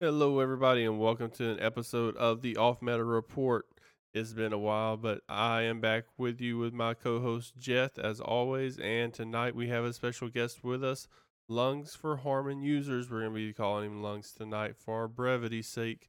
Hello, 0.00 0.38
everybody, 0.38 0.84
and 0.84 1.00
welcome 1.00 1.28
to 1.28 1.50
an 1.50 1.58
episode 1.58 2.16
of 2.18 2.40
the 2.40 2.56
Off 2.56 2.80
Meta 2.80 3.02
Report. 3.02 3.66
It's 4.14 4.32
been 4.32 4.52
a 4.52 4.58
while, 4.58 4.96
but 4.96 5.22
I 5.28 5.62
am 5.62 5.80
back 5.80 6.04
with 6.16 6.40
you 6.40 6.56
with 6.56 6.72
my 6.72 6.94
co 6.94 7.18
host, 7.18 7.58
Jeth, 7.58 7.98
as 7.98 8.20
always. 8.20 8.78
And 8.78 9.12
tonight 9.12 9.56
we 9.56 9.70
have 9.70 9.82
a 9.82 9.92
special 9.92 10.28
guest 10.28 10.62
with 10.62 10.84
us, 10.84 11.08
Lungs 11.48 11.96
for 11.96 12.18
Harmon 12.18 12.62
users. 12.62 13.10
We're 13.10 13.22
going 13.22 13.32
to 13.32 13.34
be 13.34 13.52
calling 13.52 13.86
him 13.86 14.00
Lungs 14.00 14.30
tonight 14.30 14.76
for 14.76 15.08
brevity's 15.08 15.66
sake. 15.66 16.06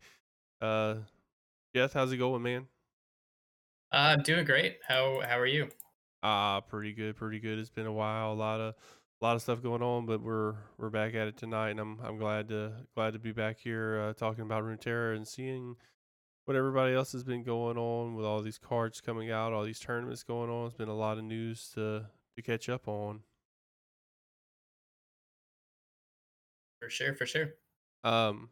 Uh, 0.61 0.97
Jeth, 1.75 1.93
how's 1.93 2.11
it 2.11 2.17
going, 2.17 2.43
man? 2.43 2.67
Uh, 3.91 4.17
doing 4.17 4.45
great. 4.45 4.77
How 4.87 5.19
how 5.27 5.39
are 5.39 5.47
you? 5.47 5.67
Ah, 6.21 6.59
pretty 6.59 6.93
good, 6.93 7.15
pretty 7.15 7.39
good. 7.39 7.57
It's 7.57 7.71
been 7.71 7.87
a 7.87 7.91
while. 7.91 8.33
A 8.33 8.35
lot 8.35 8.59
of 8.59 8.75
a 9.21 9.25
lot 9.25 9.35
of 9.35 9.41
stuff 9.41 9.61
going 9.61 9.81
on, 9.81 10.05
but 10.05 10.21
we're 10.21 10.55
we're 10.77 10.89
back 10.89 11.13
at 11.13 11.27
it 11.27 11.37
tonight, 11.37 11.71
and 11.71 11.79
I'm 11.79 11.99
I'm 12.01 12.17
glad 12.17 12.47
to 12.49 12.71
glad 12.95 13.13
to 13.13 13.19
be 13.19 13.31
back 13.31 13.59
here 13.59 13.99
uh, 13.99 14.13
talking 14.13 14.43
about 14.43 14.63
Runeterra 14.63 15.15
and 15.15 15.27
seeing 15.27 15.75
what 16.45 16.55
everybody 16.55 16.95
else 16.95 17.11
has 17.11 17.23
been 17.23 17.43
going 17.43 17.77
on 17.77 18.15
with 18.15 18.25
all 18.25 18.41
these 18.41 18.57
cards 18.57 19.01
coming 19.01 19.29
out, 19.29 19.51
all 19.51 19.63
these 19.63 19.79
tournaments 19.79 20.23
going 20.23 20.49
on. 20.49 20.67
It's 20.67 20.75
been 20.75 20.87
a 20.87 20.95
lot 20.95 21.17
of 21.17 21.25
news 21.25 21.69
to 21.75 22.05
to 22.35 22.41
catch 22.41 22.69
up 22.69 22.87
on. 22.87 23.21
For 26.81 26.89
sure, 26.89 27.13
for 27.13 27.25
sure. 27.25 27.49
Um, 28.05 28.49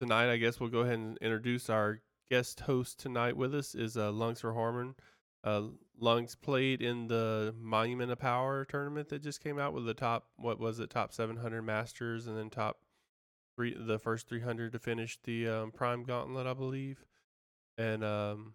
tonight, 0.00 0.30
I 0.30 0.36
guess 0.36 0.60
we'll 0.60 0.70
go 0.70 0.80
ahead 0.80 0.98
and 0.98 1.18
introduce 1.18 1.68
our 1.68 2.00
guest 2.30 2.60
host 2.60 3.00
tonight 3.00 3.36
with 3.36 3.52
us 3.52 3.74
is 3.74 3.96
uh, 3.96 4.12
Lungs 4.12 4.40
for 4.40 4.54
Harmon. 4.54 4.94
Uh, 5.44 5.64
Lungs 6.00 6.34
played 6.34 6.80
in 6.80 7.06
the 7.06 7.54
Monument 7.60 8.10
of 8.10 8.18
Power 8.18 8.64
tournament 8.64 9.10
that 9.10 9.22
just 9.22 9.42
came 9.42 9.58
out 9.58 9.74
with 9.74 9.84
the 9.84 9.94
top, 9.94 10.26
what 10.36 10.58
was 10.58 10.80
it, 10.80 10.90
top 10.90 11.12
700 11.12 11.62
Masters, 11.62 12.26
and 12.26 12.36
then 12.36 12.50
top 12.50 12.78
three, 13.54 13.76
the 13.78 13.98
first 13.98 14.28
300 14.28 14.72
to 14.72 14.78
finish 14.78 15.18
the 15.22 15.46
um, 15.46 15.70
Prime 15.70 16.02
Gauntlet, 16.02 16.46
I 16.46 16.54
believe. 16.54 17.04
And 17.76 18.02
um, 18.02 18.54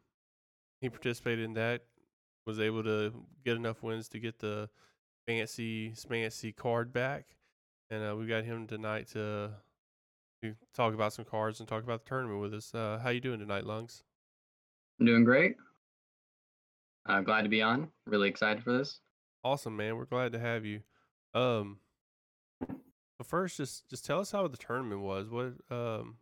he 0.81 0.89
participated 0.89 1.45
in 1.45 1.53
that, 1.53 1.83
was 2.45 2.59
able 2.59 2.83
to 2.83 3.13
get 3.45 3.55
enough 3.55 3.83
wins 3.83 4.09
to 4.09 4.19
get 4.19 4.39
the 4.39 4.69
fancy, 5.27 5.91
fancy 5.91 6.51
card 6.51 6.91
back. 6.91 7.25
And 7.91 8.03
uh, 8.03 8.15
we 8.15 8.25
got 8.25 8.43
him 8.43 8.67
tonight 8.67 9.07
to, 9.09 9.51
to 10.41 10.55
talk 10.73 10.93
about 10.93 11.13
some 11.13 11.25
cards 11.25 11.59
and 11.59 11.69
talk 11.69 11.83
about 11.83 12.03
the 12.03 12.09
tournament 12.09 12.41
with 12.41 12.53
us. 12.53 12.73
Uh, 12.73 12.99
how 13.01 13.09
you 13.09 13.21
doing 13.21 13.39
tonight, 13.39 13.65
Lungs? 13.65 14.03
I'm 14.99 15.05
doing 15.05 15.23
great. 15.23 15.55
Uh, 17.07 17.21
glad 17.21 17.43
to 17.43 17.49
be 17.49 17.61
on. 17.61 17.89
Really 18.05 18.29
excited 18.29 18.63
for 18.63 18.77
this. 18.77 18.99
Awesome, 19.43 19.75
man. 19.75 19.95
We're 19.95 20.05
glad 20.05 20.33
to 20.33 20.39
have 20.39 20.65
you. 20.65 20.81
Um, 21.33 21.79
but 22.59 23.27
first, 23.27 23.57
just 23.57 23.89
just 23.89 24.05
tell 24.05 24.19
us 24.19 24.31
how 24.31 24.47
the 24.47 24.57
tournament 24.57 25.01
was. 25.01 25.29
What 25.29 25.53
um, 25.69 26.17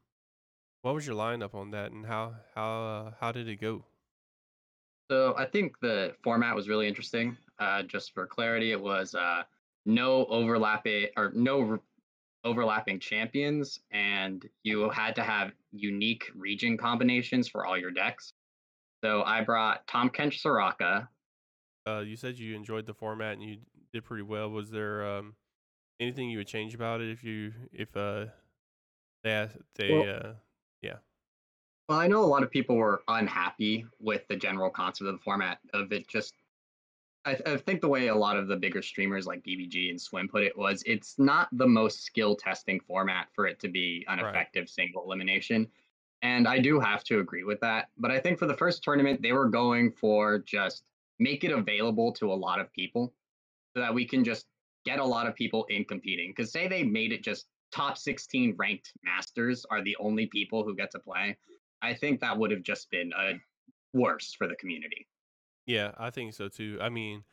what 0.81 0.94
was 0.94 1.05
your 1.05 1.16
lineup 1.16 1.55
on 1.55 1.72
that, 1.72 1.92
and 1.92 2.05
how 2.05 2.36
how 2.55 2.83
uh, 2.83 3.11
how 3.20 3.31
did 3.31 3.48
it 3.48 3.61
go? 3.61 3.86
So 5.09 5.36
I 5.38 5.45
think 5.45 5.80
the 5.80 6.16
format 6.23 6.55
was 6.55 6.67
really 6.67 6.88
interesting. 6.88 7.38
Uh, 7.59 7.83
just 7.83 8.14
for 8.14 8.28
clarity, 8.28 8.72
it 8.72 8.81
was 8.81 9.16
uh, 9.16 9.44
no 9.86 10.25
overlapping 10.25 11.08
or 11.16 11.31
no 11.33 11.61
re- 11.61 11.80
overlapping 12.44 13.00
champions, 13.00 13.80
and 13.92 14.45
you 14.64 14.89
had 14.89 15.16
to 15.16 15.23
have 15.23 15.52
unique 15.72 16.25
region 16.36 16.78
combinations 16.78 17.48
for 17.48 17.66
all 17.66 17.78
your 17.78 17.92
decks. 17.92 18.33
So 19.03 19.23
I 19.23 19.43
brought 19.43 19.87
Tahm 19.87 20.09
Kench 20.09 20.41
Soraka. 20.41 21.09
Uh, 21.85 21.99
you 21.99 22.15
said 22.15 22.37
you 22.37 22.55
enjoyed 22.55 22.85
the 22.85 22.93
format 22.93 23.33
and 23.33 23.43
you 23.43 23.61
did 23.93 24.03
pretty 24.03 24.23
well. 24.23 24.49
Was 24.49 24.71
there 24.71 25.05
um 25.05 25.35
anything 25.99 26.29
you 26.29 26.39
would 26.39 26.47
change 26.47 26.75
about 26.75 27.01
it 27.01 27.09
if 27.11 27.23
you 27.23 27.53
if 27.71 27.95
uh 27.97 28.27
they 29.23 29.31
asked, 29.31 29.57
they 29.75 29.93
Well, 29.93 30.07
uh 30.07 30.33
yeah 30.81 30.99
well, 31.87 31.99
I 31.99 32.07
know 32.07 32.23
a 32.23 32.25
lot 32.25 32.43
of 32.43 32.51
people 32.51 32.75
were 32.75 33.03
unhappy 33.07 33.86
with 33.99 34.27
the 34.27 34.36
general 34.36 34.69
concept 34.69 35.07
of 35.07 35.15
the 35.15 35.23
format 35.23 35.59
of 35.73 35.91
it 35.91 36.07
just 36.07 36.36
I, 37.25 37.36
th- 37.36 37.47
I 37.47 37.57
think 37.57 37.81
the 37.81 37.89
way 37.89 38.07
a 38.07 38.15
lot 38.15 38.37
of 38.37 38.47
the 38.47 38.57
bigger 38.57 38.81
streamers 38.81 39.27
like 39.27 39.43
BBG 39.43 39.89
and 39.89 40.02
Swim 40.02 40.30
put 40.30 40.43
it 40.43 40.57
was 40.57 40.83
it's 40.86 41.19
not 41.19 41.49
the 41.52 41.67
most 41.67 42.03
skill 42.03 42.36
testing 42.36 42.80
format 42.81 43.30
for 43.33 43.47
it 43.47 43.59
to 43.61 43.69
be 43.69 44.05
an 44.07 44.19
right 44.19 44.30
effective 44.30 44.69
single 44.69 45.03
elimination. 45.03 45.71
And 46.22 46.48
I 46.48 46.60
do 46.60 46.80
have 46.80 47.04
to 47.05 47.20
agree 47.20 47.44
with 47.44 47.60
that. 47.61 47.89
But 47.98 48.11
I 48.11 48.20
think 48.20 48.39
for 48.39 48.48
the 48.48 48.58
first 48.58 48.83
tournament, 48.83 49.22
they 49.22 49.33
were 49.33 49.48
going 49.50 49.92
for 49.92 50.39
just 50.39 50.83
make 51.20 51.44
it 51.44 51.52
available 51.52 52.11
to 52.14 52.32
a 52.32 52.33
lot 52.33 52.60
of 52.60 52.72
people 52.73 53.14
so 53.76 53.82
that 53.82 53.94
we 53.94 54.05
can 54.05 54.23
just 54.23 54.45
get 54.86 55.00
a 55.00 55.05
lot 55.05 55.28
of 55.28 55.36
people 55.36 55.66
in 55.70 55.86
competing. 55.86 56.33
Because 56.36 56.52
say 56.52 56.67
they 56.67 56.83
made 56.83 57.11
it 57.11 57.23
just 57.23 57.45
top 57.72 57.98
16 57.98 58.55
ranked 58.58 58.94
masters 59.04 59.66
are 59.70 59.83
the 59.83 59.95
only 60.00 60.28
people 60.28 60.64
who 60.64 60.76
get 60.76 60.92
to 60.92 61.00
play. 61.00 61.38
I 61.82 61.94
think 61.94 62.20
that 62.22 62.38
would 62.38 62.52
have 62.52 62.64
just 62.64 62.89
been 62.89 63.11
a 63.17 63.34
worse 63.94 64.34
for 64.34 64.48
the 64.48 64.55
community. 64.55 65.08
yeah 65.66 65.92
I 65.98 66.10
think 66.10 66.34
so 66.34 66.48
too. 66.48 66.78
I 66.82 66.89
mean 66.89 67.23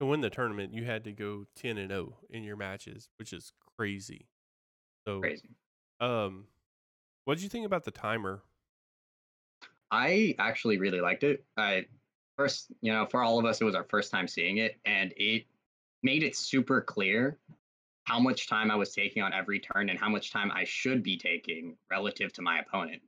to 0.00 0.06
win 0.06 0.20
the 0.20 0.30
tournament 0.30 0.74
you 0.74 0.84
had 0.84 1.04
to 1.04 1.12
go 1.12 1.44
ten 1.54 1.78
and 1.78 1.90
zero 1.90 2.18
in 2.30 2.44
your 2.44 2.56
matches, 2.56 3.08
which 3.18 3.32
is 3.32 3.52
crazy. 3.76 4.28
So 5.06 5.20
Crazy. 5.20 5.50
um, 6.00 6.46
what 7.26 7.34
did 7.34 7.42
you 7.42 7.50
think 7.50 7.66
about 7.66 7.84
the 7.84 7.90
timer? 7.90 8.40
I 9.90 10.34
actually 10.38 10.78
really 10.78 11.00
liked 11.00 11.24
it. 11.24 11.44
I 11.56 11.86
first, 12.36 12.68
you 12.80 12.92
know, 12.92 13.04
for 13.06 13.22
all 13.22 13.38
of 13.38 13.44
us, 13.44 13.60
it 13.60 13.64
was 13.64 13.74
our 13.74 13.84
first 13.84 14.12
time 14.12 14.28
seeing 14.28 14.58
it, 14.58 14.78
and 14.84 15.12
it 15.16 15.44
made 16.02 16.22
it 16.22 16.36
super 16.36 16.80
clear 16.80 17.36
how 18.04 18.20
much 18.20 18.48
time 18.48 18.70
I 18.70 18.76
was 18.76 18.94
taking 18.94 19.22
on 19.24 19.32
every 19.32 19.58
turn 19.58 19.88
and 19.88 19.98
how 19.98 20.08
much 20.08 20.32
time 20.32 20.52
I 20.54 20.62
should 20.64 21.02
be 21.02 21.18
taking 21.18 21.76
relative 21.90 22.32
to 22.34 22.42
my 22.42 22.60
opponent. 22.60 23.02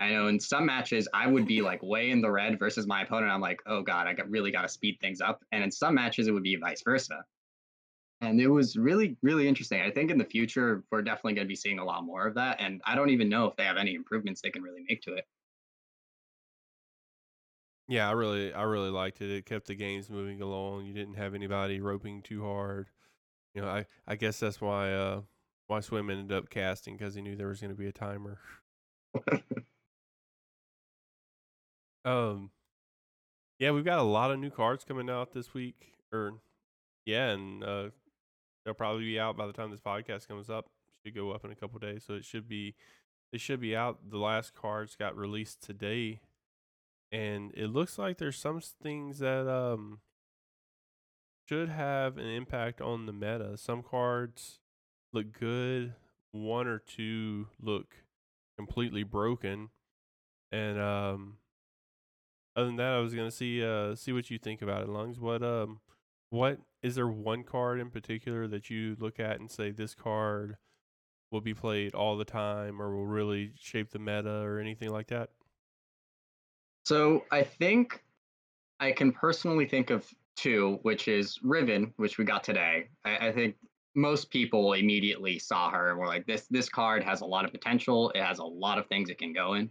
I 0.00 0.12
know 0.12 0.28
in 0.28 0.40
some 0.40 0.64
matches 0.64 1.06
I 1.12 1.26
would 1.26 1.46
be 1.46 1.60
like 1.60 1.82
way 1.82 2.10
in 2.10 2.22
the 2.22 2.30
red 2.30 2.58
versus 2.58 2.86
my 2.86 3.02
opponent. 3.02 3.30
I'm 3.30 3.42
like, 3.42 3.60
oh 3.66 3.82
god, 3.82 4.06
I 4.06 4.14
got 4.14 4.30
really 4.30 4.50
got 4.50 4.62
to 4.62 4.68
speed 4.68 4.96
things 5.02 5.20
up. 5.20 5.44
And 5.52 5.62
in 5.62 5.70
some 5.70 5.94
matches 5.94 6.26
it 6.26 6.30
would 6.30 6.42
be 6.42 6.56
vice 6.56 6.82
versa. 6.82 7.22
And 8.20 8.40
it 8.40 8.48
was 8.48 8.76
really, 8.76 9.16
really 9.22 9.48
interesting. 9.48 9.80
I 9.80 9.90
think 9.90 10.10
in 10.10 10.18
the 10.18 10.24
future 10.24 10.84
we're 10.90 11.02
definitely 11.02 11.34
going 11.34 11.46
to 11.46 11.48
be 11.48 11.56
seeing 11.56 11.78
a 11.78 11.84
lot 11.84 12.04
more 12.04 12.26
of 12.26 12.34
that. 12.34 12.60
And 12.60 12.82
I 12.84 12.94
don't 12.94 13.10
even 13.10 13.28
know 13.28 13.46
if 13.46 13.56
they 13.56 13.64
have 13.64 13.78
any 13.78 13.94
improvements 13.94 14.40
they 14.42 14.50
can 14.50 14.62
really 14.62 14.84
make 14.88 15.02
to 15.02 15.14
it. 15.14 15.26
Yeah, 17.88 18.08
I 18.08 18.12
really 18.12 18.52
I 18.52 18.62
really 18.62 18.90
liked 18.90 19.20
it. 19.20 19.30
It 19.30 19.46
kept 19.46 19.66
the 19.66 19.74
games 19.74 20.08
moving 20.10 20.40
along. 20.40 20.86
You 20.86 20.94
didn't 20.94 21.14
have 21.14 21.34
anybody 21.34 21.80
roping 21.80 22.22
too 22.22 22.42
hard. 22.42 22.88
You 23.54 23.62
know, 23.62 23.68
I 23.68 23.86
I 24.06 24.16
guess 24.16 24.40
that's 24.40 24.60
why 24.60 24.92
uh 24.92 25.22
why 25.68 25.80
Swim 25.80 26.10
ended 26.10 26.32
up 26.36 26.50
casting 26.50 26.96
because 26.96 27.14
he 27.14 27.22
knew 27.22 27.36
there 27.36 27.48
was 27.48 27.60
going 27.60 27.72
to 27.72 27.76
be 27.76 27.88
a 27.88 27.92
timer. 27.92 28.40
Um, 32.04 32.50
yeah, 33.58 33.70
we've 33.72 33.84
got 33.84 33.98
a 33.98 34.02
lot 34.02 34.30
of 34.30 34.38
new 34.38 34.50
cards 34.50 34.84
coming 34.84 35.10
out 35.10 35.32
this 35.32 35.52
week, 35.52 35.92
or 36.12 36.40
yeah, 37.04 37.30
and 37.30 37.62
uh, 37.64 37.90
they'll 38.64 38.74
probably 38.74 39.04
be 39.04 39.20
out 39.20 39.36
by 39.36 39.46
the 39.46 39.52
time 39.52 39.70
this 39.70 39.80
podcast 39.80 40.28
comes 40.28 40.50
up. 40.50 40.66
Should 41.04 41.14
go 41.14 41.30
up 41.30 41.44
in 41.44 41.50
a 41.50 41.56
couple 41.56 41.78
days, 41.78 42.04
so 42.06 42.14
it 42.14 42.24
should 42.24 42.46
be 42.48 42.74
it 43.32 43.40
should 43.40 43.60
be 43.60 43.74
out. 43.74 44.10
The 44.10 44.18
last 44.18 44.54
cards 44.54 44.96
got 44.96 45.16
released 45.16 45.62
today, 45.62 46.20
and 47.10 47.52
it 47.54 47.68
looks 47.68 47.98
like 47.98 48.18
there's 48.18 48.36
some 48.36 48.60
things 48.82 49.20
that 49.20 49.48
um 49.48 50.00
should 51.48 51.68
have 51.68 52.18
an 52.18 52.26
impact 52.26 52.80
on 52.80 53.06
the 53.06 53.12
meta. 53.12 53.56
Some 53.56 53.82
cards 53.82 54.58
look 55.12 55.32
good, 55.32 55.94
one 56.32 56.66
or 56.66 56.78
two 56.78 57.48
look 57.60 57.96
completely 58.58 59.02
broken, 59.02 59.70
and 60.52 60.78
um 60.78 61.38
other 62.56 62.66
than 62.66 62.76
that, 62.76 62.92
I 62.92 62.98
was 62.98 63.14
gonna 63.14 63.30
see 63.30 63.64
uh 63.64 63.94
see 63.94 64.12
what 64.12 64.30
you 64.30 64.38
think 64.38 64.60
about 64.60 64.82
it, 64.82 64.88
Lungs. 64.88 65.18
What 65.18 65.42
um 65.42 65.80
what 66.30 66.58
is 66.82 66.94
there 66.94 67.08
one 67.08 67.44
card 67.44 67.80
in 67.80 67.90
particular 67.90 68.46
that 68.48 68.70
you 68.70 68.96
look 68.98 69.20
at 69.20 69.38
and 69.40 69.50
say 69.50 69.70
this 69.70 69.94
card 69.94 70.56
will 71.30 71.40
be 71.40 71.54
played 71.54 71.94
all 71.94 72.16
the 72.16 72.24
time 72.24 72.80
or 72.80 72.94
will 72.94 73.06
really 73.06 73.52
shape 73.56 73.90
the 73.90 73.98
meta 73.98 74.40
or 74.40 74.58
anything 74.58 74.90
like 74.90 75.08
that? 75.08 75.30
So 76.86 77.24
I 77.30 77.42
think 77.42 78.02
I 78.80 78.92
can 78.92 79.12
personally 79.12 79.66
think 79.66 79.90
of 79.90 80.06
two, 80.36 80.78
which 80.82 81.06
is 81.06 81.38
Riven, 81.42 81.92
which 81.96 82.18
we 82.18 82.24
got 82.24 82.42
today. 82.42 82.88
I, 83.04 83.28
I 83.28 83.32
think 83.32 83.56
most 83.94 84.30
people 84.30 84.72
immediately 84.72 85.38
saw 85.38 85.70
her 85.70 85.90
and 85.90 85.98
were 85.98 86.06
like, 86.06 86.26
this 86.26 86.46
this 86.48 86.68
card 86.68 87.04
has 87.04 87.20
a 87.20 87.26
lot 87.26 87.44
of 87.44 87.52
potential. 87.52 88.10
It 88.10 88.22
has 88.22 88.38
a 88.38 88.44
lot 88.44 88.78
of 88.78 88.86
things 88.86 89.10
it 89.10 89.18
can 89.18 89.32
go 89.32 89.54
in. 89.54 89.70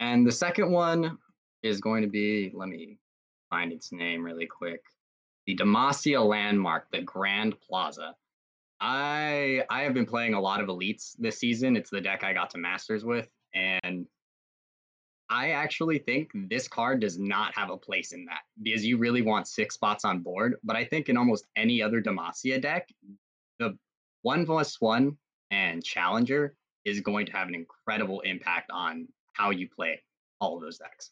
And 0.00 0.26
the 0.26 0.32
second 0.32 0.70
one 0.72 1.18
is 1.62 1.80
going 1.80 2.02
to 2.02 2.08
be, 2.08 2.50
let 2.52 2.68
me 2.68 2.98
find 3.50 3.72
its 3.72 3.92
name 3.92 4.24
really 4.24 4.46
quick. 4.46 4.82
The 5.46 5.56
Demacia 5.56 6.24
Landmark, 6.24 6.90
the 6.92 7.02
Grand 7.02 7.60
Plaza. 7.60 8.14
I 8.80 9.62
I 9.70 9.82
have 9.82 9.94
been 9.94 10.06
playing 10.06 10.34
a 10.34 10.40
lot 10.40 10.60
of 10.60 10.68
elites 10.68 11.12
this 11.18 11.38
season. 11.38 11.76
It's 11.76 11.90
the 11.90 12.00
deck 12.00 12.24
I 12.24 12.32
got 12.32 12.50
to 12.50 12.58
masters 12.58 13.04
with, 13.04 13.28
and 13.54 14.06
I 15.30 15.52
actually 15.52 15.98
think 15.98 16.30
this 16.34 16.68
card 16.68 17.00
does 17.00 17.18
not 17.18 17.56
have 17.56 17.70
a 17.70 17.76
place 17.76 18.12
in 18.12 18.26
that 18.26 18.40
because 18.62 18.84
you 18.84 18.98
really 18.98 19.22
want 19.22 19.48
six 19.48 19.76
spots 19.76 20.04
on 20.04 20.20
board. 20.20 20.56
But 20.62 20.76
I 20.76 20.84
think 20.84 21.08
in 21.08 21.16
almost 21.16 21.46
any 21.56 21.80
other 21.80 22.02
Demacia 22.02 22.60
deck, 22.60 22.88
the 23.58 23.78
one 24.22 24.44
plus 24.44 24.80
one 24.80 25.16
and 25.50 25.82
Challenger 25.82 26.54
is 26.84 27.00
going 27.00 27.26
to 27.26 27.32
have 27.32 27.48
an 27.48 27.54
incredible 27.54 28.20
impact 28.20 28.70
on 28.72 29.08
how 29.32 29.50
you 29.50 29.68
play 29.74 30.02
all 30.40 30.56
of 30.56 30.62
those 30.62 30.78
decks. 30.78 31.10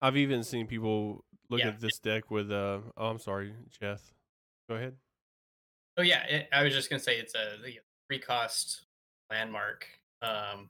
I've 0.00 0.16
even 0.16 0.44
seen 0.44 0.66
people 0.66 1.24
look 1.50 1.60
Yeah. 1.60 1.68
at 1.68 1.80
this 1.80 1.98
deck 1.98 2.30
with 2.30 2.50
uh 2.50 2.80
oh 2.96 3.06
I'm 3.08 3.18
sorry, 3.18 3.54
Jeff. 3.80 4.00
Go 4.68 4.76
ahead. 4.76 4.96
Oh 5.96 6.02
yeah, 6.02 6.24
it, 6.24 6.48
I 6.52 6.62
was 6.62 6.72
just 6.74 6.90
gonna 6.90 7.00
say 7.00 7.18
it's 7.18 7.34
a 7.34 7.56
the 7.62 7.78
free 8.08 8.18
cost 8.18 8.82
landmark, 9.30 9.86
um, 10.22 10.68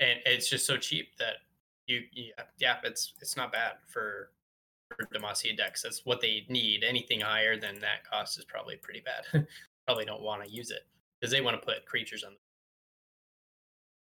and 0.00 0.18
it's 0.26 0.48
just 0.48 0.66
so 0.66 0.76
cheap 0.76 1.16
that 1.18 1.36
you 1.86 2.02
yeah, 2.12 2.32
yeah 2.58 2.76
it's 2.84 3.12
it's 3.20 3.36
not 3.36 3.52
bad 3.52 3.74
for 3.86 4.30
for 4.88 5.06
Demacia 5.14 5.56
decks. 5.56 5.82
That's 5.82 6.04
what 6.04 6.20
they 6.20 6.44
need. 6.48 6.84
Anything 6.84 7.20
higher 7.20 7.58
than 7.58 7.78
that 7.80 8.08
cost 8.08 8.38
is 8.38 8.44
probably 8.44 8.76
pretty 8.76 9.00
bad. 9.00 9.46
probably 9.86 10.04
don't 10.04 10.22
want 10.22 10.44
to 10.44 10.50
use 10.50 10.70
it 10.70 10.86
because 11.20 11.30
they 11.30 11.40
want 11.40 11.60
to 11.60 11.64
put 11.64 11.84
creatures 11.86 12.24
on. 12.24 12.32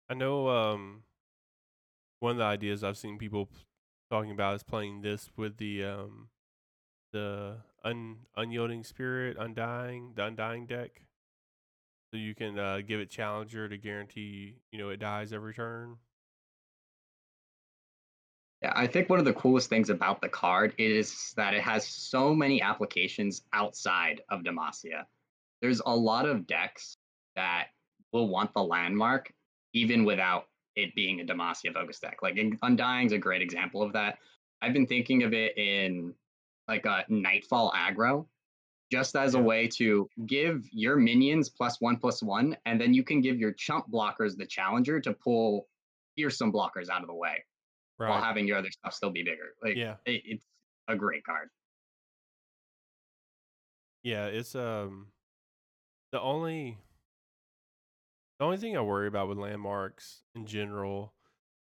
I 0.09 0.13
know 0.13 0.47
um 0.49 1.03
one 2.19 2.31
of 2.33 2.37
the 2.37 2.43
ideas 2.43 2.83
I've 2.83 2.97
seen 2.97 3.17
people 3.17 3.49
talking 4.11 4.31
about 4.31 4.55
is 4.55 4.63
playing 4.63 5.01
this 5.01 5.29
with 5.37 5.57
the 5.57 5.83
um 5.85 6.27
the 7.13 7.57
un 7.83 8.17
unyielding 8.35 8.83
spirit, 8.83 9.37
undying, 9.39 10.11
the 10.15 10.25
undying 10.25 10.65
deck. 10.65 11.01
So 12.11 12.17
you 12.17 12.35
can 12.35 12.59
uh, 12.59 12.81
give 12.85 12.99
it 12.99 13.09
challenger 13.09 13.69
to 13.69 13.77
guarantee, 13.77 14.57
you 14.71 14.79
know, 14.79 14.89
it 14.89 14.99
dies 14.99 15.31
every 15.31 15.53
turn. 15.53 15.95
Yeah, 18.61 18.73
I 18.75 18.85
think 18.85 19.09
one 19.09 19.17
of 19.17 19.25
the 19.25 19.33
coolest 19.33 19.69
things 19.69 19.89
about 19.89 20.21
the 20.21 20.27
card 20.27 20.75
is 20.77 21.33
that 21.37 21.53
it 21.53 21.61
has 21.61 21.87
so 21.87 22.35
many 22.35 22.61
applications 22.61 23.43
outside 23.53 24.21
of 24.29 24.41
Demacia. 24.41 25.05
There's 25.61 25.81
a 25.85 25.95
lot 25.95 26.27
of 26.27 26.45
decks 26.45 26.97
that 27.37 27.67
will 28.11 28.27
want 28.27 28.53
the 28.53 28.63
landmark 28.63 29.31
even 29.73 30.03
without 30.03 30.47
it 30.75 30.93
being 30.95 31.21
a 31.21 31.23
Demacia 31.25 31.73
focus 31.73 31.99
deck. 31.99 32.17
Like 32.21 32.37
in- 32.37 32.57
Undying's 32.63 33.11
a 33.11 33.17
great 33.17 33.41
example 33.41 33.81
of 33.81 33.93
that. 33.93 34.17
I've 34.61 34.73
been 34.73 34.87
thinking 34.87 35.23
of 35.23 35.33
it 35.33 35.57
in 35.57 36.13
like 36.67 36.85
a 36.85 37.03
Nightfall 37.09 37.73
aggro, 37.75 38.25
just 38.91 39.15
as 39.15 39.33
a 39.33 39.39
way 39.41 39.67
to 39.67 40.07
give 40.27 40.65
your 40.71 40.95
minions 40.97 41.49
plus 41.49 41.81
one 41.81 41.97
plus 41.97 42.21
one, 42.23 42.55
and 42.65 42.79
then 42.79 42.93
you 42.93 43.03
can 43.03 43.21
give 43.21 43.39
your 43.39 43.51
chump 43.53 43.85
blockers 43.91 44.37
the 44.37 44.45
challenger 44.45 44.99
to 45.01 45.13
pull 45.13 45.67
fearsome 46.15 46.51
blockers 46.53 46.89
out 46.89 47.01
of 47.01 47.07
the 47.07 47.13
way 47.13 47.43
while 47.97 48.21
having 48.21 48.47
your 48.47 48.57
other 48.57 48.71
stuff 48.71 48.93
still 48.93 49.09
be 49.11 49.23
bigger. 49.23 49.53
Like 49.63 49.75
Yeah. 49.75 49.95
it, 50.05 50.21
it's 50.25 50.45
a 50.87 50.95
great 50.95 51.23
card. 51.23 51.49
Yeah, 54.03 54.25
it's 54.27 54.55
um 54.55 55.07
the 56.11 56.19
only 56.19 56.77
the 58.41 58.45
only 58.45 58.57
thing 58.57 58.75
I 58.75 58.81
worry 58.81 59.07
about 59.07 59.29
with 59.29 59.37
landmarks 59.37 60.23
in 60.33 60.47
general 60.47 61.13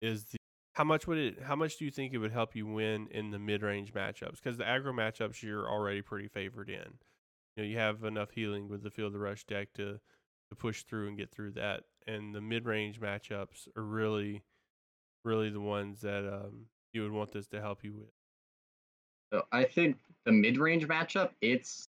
is 0.02 0.24
the 0.24 0.36
how 0.74 0.84
much 0.84 1.06
would 1.06 1.16
it 1.16 1.42
how 1.42 1.56
much 1.56 1.78
do 1.78 1.86
you 1.86 1.90
think 1.90 2.12
it 2.12 2.18
would 2.18 2.30
help 2.30 2.54
you 2.54 2.66
win 2.66 3.08
in 3.10 3.30
the 3.30 3.38
mid-range 3.38 3.94
matchups? 3.94 4.34
Because 4.34 4.58
the 4.58 4.64
aggro 4.64 4.92
matchups 4.92 5.42
you're 5.42 5.66
already 5.66 6.02
pretty 6.02 6.28
favored 6.28 6.68
in. 6.68 6.98
You 7.56 7.62
know, 7.62 7.64
you 7.64 7.78
have 7.78 8.04
enough 8.04 8.32
healing 8.32 8.68
with 8.68 8.82
the 8.82 8.90
field 8.90 9.06
of 9.06 9.12
the 9.14 9.18
rush 9.18 9.44
deck 9.44 9.72
to 9.76 9.94
to 9.94 10.56
push 10.58 10.82
through 10.82 11.08
and 11.08 11.16
get 11.16 11.32
through 11.32 11.52
that. 11.52 11.84
And 12.06 12.34
the 12.34 12.42
mid-range 12.42 13.00
matchups 13.00 13.66
are 13.74 13.82
really 13.82 14.44
really 15.24 15.48
the 15.48 15.62
ones 15.62 16.02
that 16.02 16.28
um 16.28 16.66
you 16.92 17.00
would 17.00 17.12
want 17.12 17.32
this 17.32 17.46
to 17.46 17.62
help 17.62 17.82
you 17.82 17.94
with. 17.94 18.12
So 19.32 19.46
I 19.52 19.64
think 19.64 19.96
the 20.26 20.32
mid-range 20.32 20.86
matchup, 20.86 21.30
it's 21.40 21.88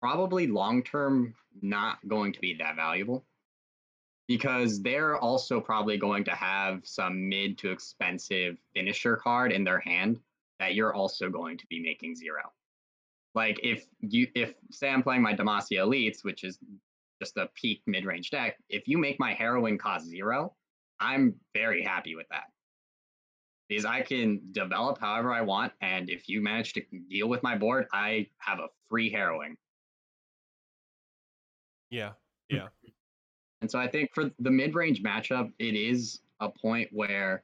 probably 0.00 0.46
long-term 0.46 1.34
not 1.60 1.98
going 2.08 2.32
to 2.32 2.40
be 2.40 2.54
that 2.54 2.74
valuable 2.74 3.26
because 4.28 4.82
they're 4.82 5.16
also 5.16 5.60
probably 5.60 5.96
going 5.96 6.22
to 6.22 6.30
have 6.30 6.86
some 6.86 7.28
mid 7.28 7.58
to 7.58 7.70
expensive 7.70 8.58
finisher 8.74 9.16
card 9.16 9.50
in 9.50 9.64
their 9.64 9.80
hand 9.80 10.20
that 10.60 10.74
you're 10.74 10.94
also 10.94 11.30
going 11.30 11.56
to 11.56 11.66
be 11.68 11.80
making 11.80 12.14
zero. 12.14 12.52
Like 13.34 13.58
if 13.62 13.86
you 14.00 14.28
if 14.34 14.54
say 14.70 14.90
I'm 14.90 15.02
playing 15.02 15.22
my 15.22 15.34
Demacia 15.34 15.78
Elites, 15.78 16.22
which 16.22 16.44
is 16.44 16.58
just 17.20 17.36
a 17.36 17.48
peak 17.54 17.82
mid-range 17.86 18.30
deck, 18.30 18.58
if 18.68 18.86
you 18.86 18.98
make 18.98 19.18
my 19.18 19.32
heroine 19.32 19.78
cost 19.78 20.06
zero, 20.06 20.54
I'm 21.00 21.34
very 21.54 21.82
happy 21.82 22.14
with 22.14 22.28
that. 22.30 22.44
Because 23.68 23.84
I 23.84 24.00
can 24.00 24.40
develop 24.52 24.98
however 24.98 25.32
I 25.32 25.42
want, 25.42 25.72
and 25.80 26.08
if 26.08 26.28
you 26.28 26.42
manage 26.42 26.72
to 26.74 26.82
deal 27.10 27.28
with 27.28 27.42
my 27.42 27.56
board, 27.56 27.86
I 27.92 28.28
have 28.38 28.60
a 28.60 28.68
free 28.88 29.10
harrowing. 29.10 29.56
Yeah. 31.90 32.12
Yeah. 32.48 32.68
And 33.60 33.70
so 33.70 33.78
I 33.78 33.88
think 33.88 34.14
for 34.14 34.30
the 34.38 34.50
mid-range 34.50 35.02
matchup, 35.02 35.52
it 35.58 35.74
is 35.74 36.20
a 36.40 36.48
point 36.48 36.88
where 36.92 37.42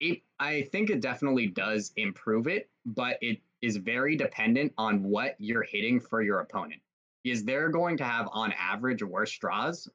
it 0.00 0.22
I 0.38 0.62
think 0.72 0.90
it 0.90 1.00
definitely 1.00 1.48
does 1.48 1.92
improve 1.96 2.46
it, 2.46 2.68
but 2.84 3.18
it 3.20 3.40
is 3.62 3.76
very 3.76 4.16
dependent 4.16 4.72
on 4.78 5.02
what 5.02 5.36
you're 5.38 5.62
hitting 5.62 6.00
for 6.00 6.22
your 6.22 6.40
opponent. 6.40 6.80
Is 7.24 7.44
they're 7.44 7.70
going 7.70 7.96
to 7.98 8.04
have 8.04 8.28
on 8.32 8.52
average 8.58 9.02
worse 9.02 9.36
draws, 9.38 9.88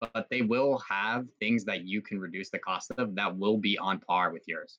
but 0.00 0.26
they 0.30 0.42
will 0.42 0.78
have 0.88 1.26
things 1.38 1.64
that 1.64 1.84
you 1.84 2.02
can 2.02 2.18
reduce 2.18 2.50
the 2.50 2.58
cost 2.58 2.90
of 2.98 3.14
that 3.14 3.36
will 3.36 3.56
be 3.56 3.78
on 3.78 4.00
par 4.00 4.32
with 4.32 4.42
yours. 4.48 4.78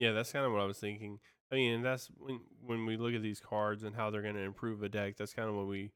Yeah, 0.00 0.12
that's 0.12 0.32
kind 0.32 0.46
of 0.46 0.52
what 0.52 0.62
I 0.62 0.64
was 0.64 0.78
thinking. 0.78 1.18
I 1.52 1.56
mean, 1.56 1.82
that's 1.82 2.08
when 2.16 2.40
when 2.62 2.86
we 2.86 2.96
look 2.96 3.14
at 3.14 3.22
these 3.22 3.40
cards 3.40 3.82
and 3.82 3.94
how 3.94 4.10
they're 4.10 4.22
going 4.22 4.34
to 4.34 4.40
improve 4.40 4.82
a 4.82 4.88
deck. 4.88 5.16
That's 5.16 5.34
kind 5.34 5.48
of 5.48 5.54
what 5.54 5.66
we 5.66 5.92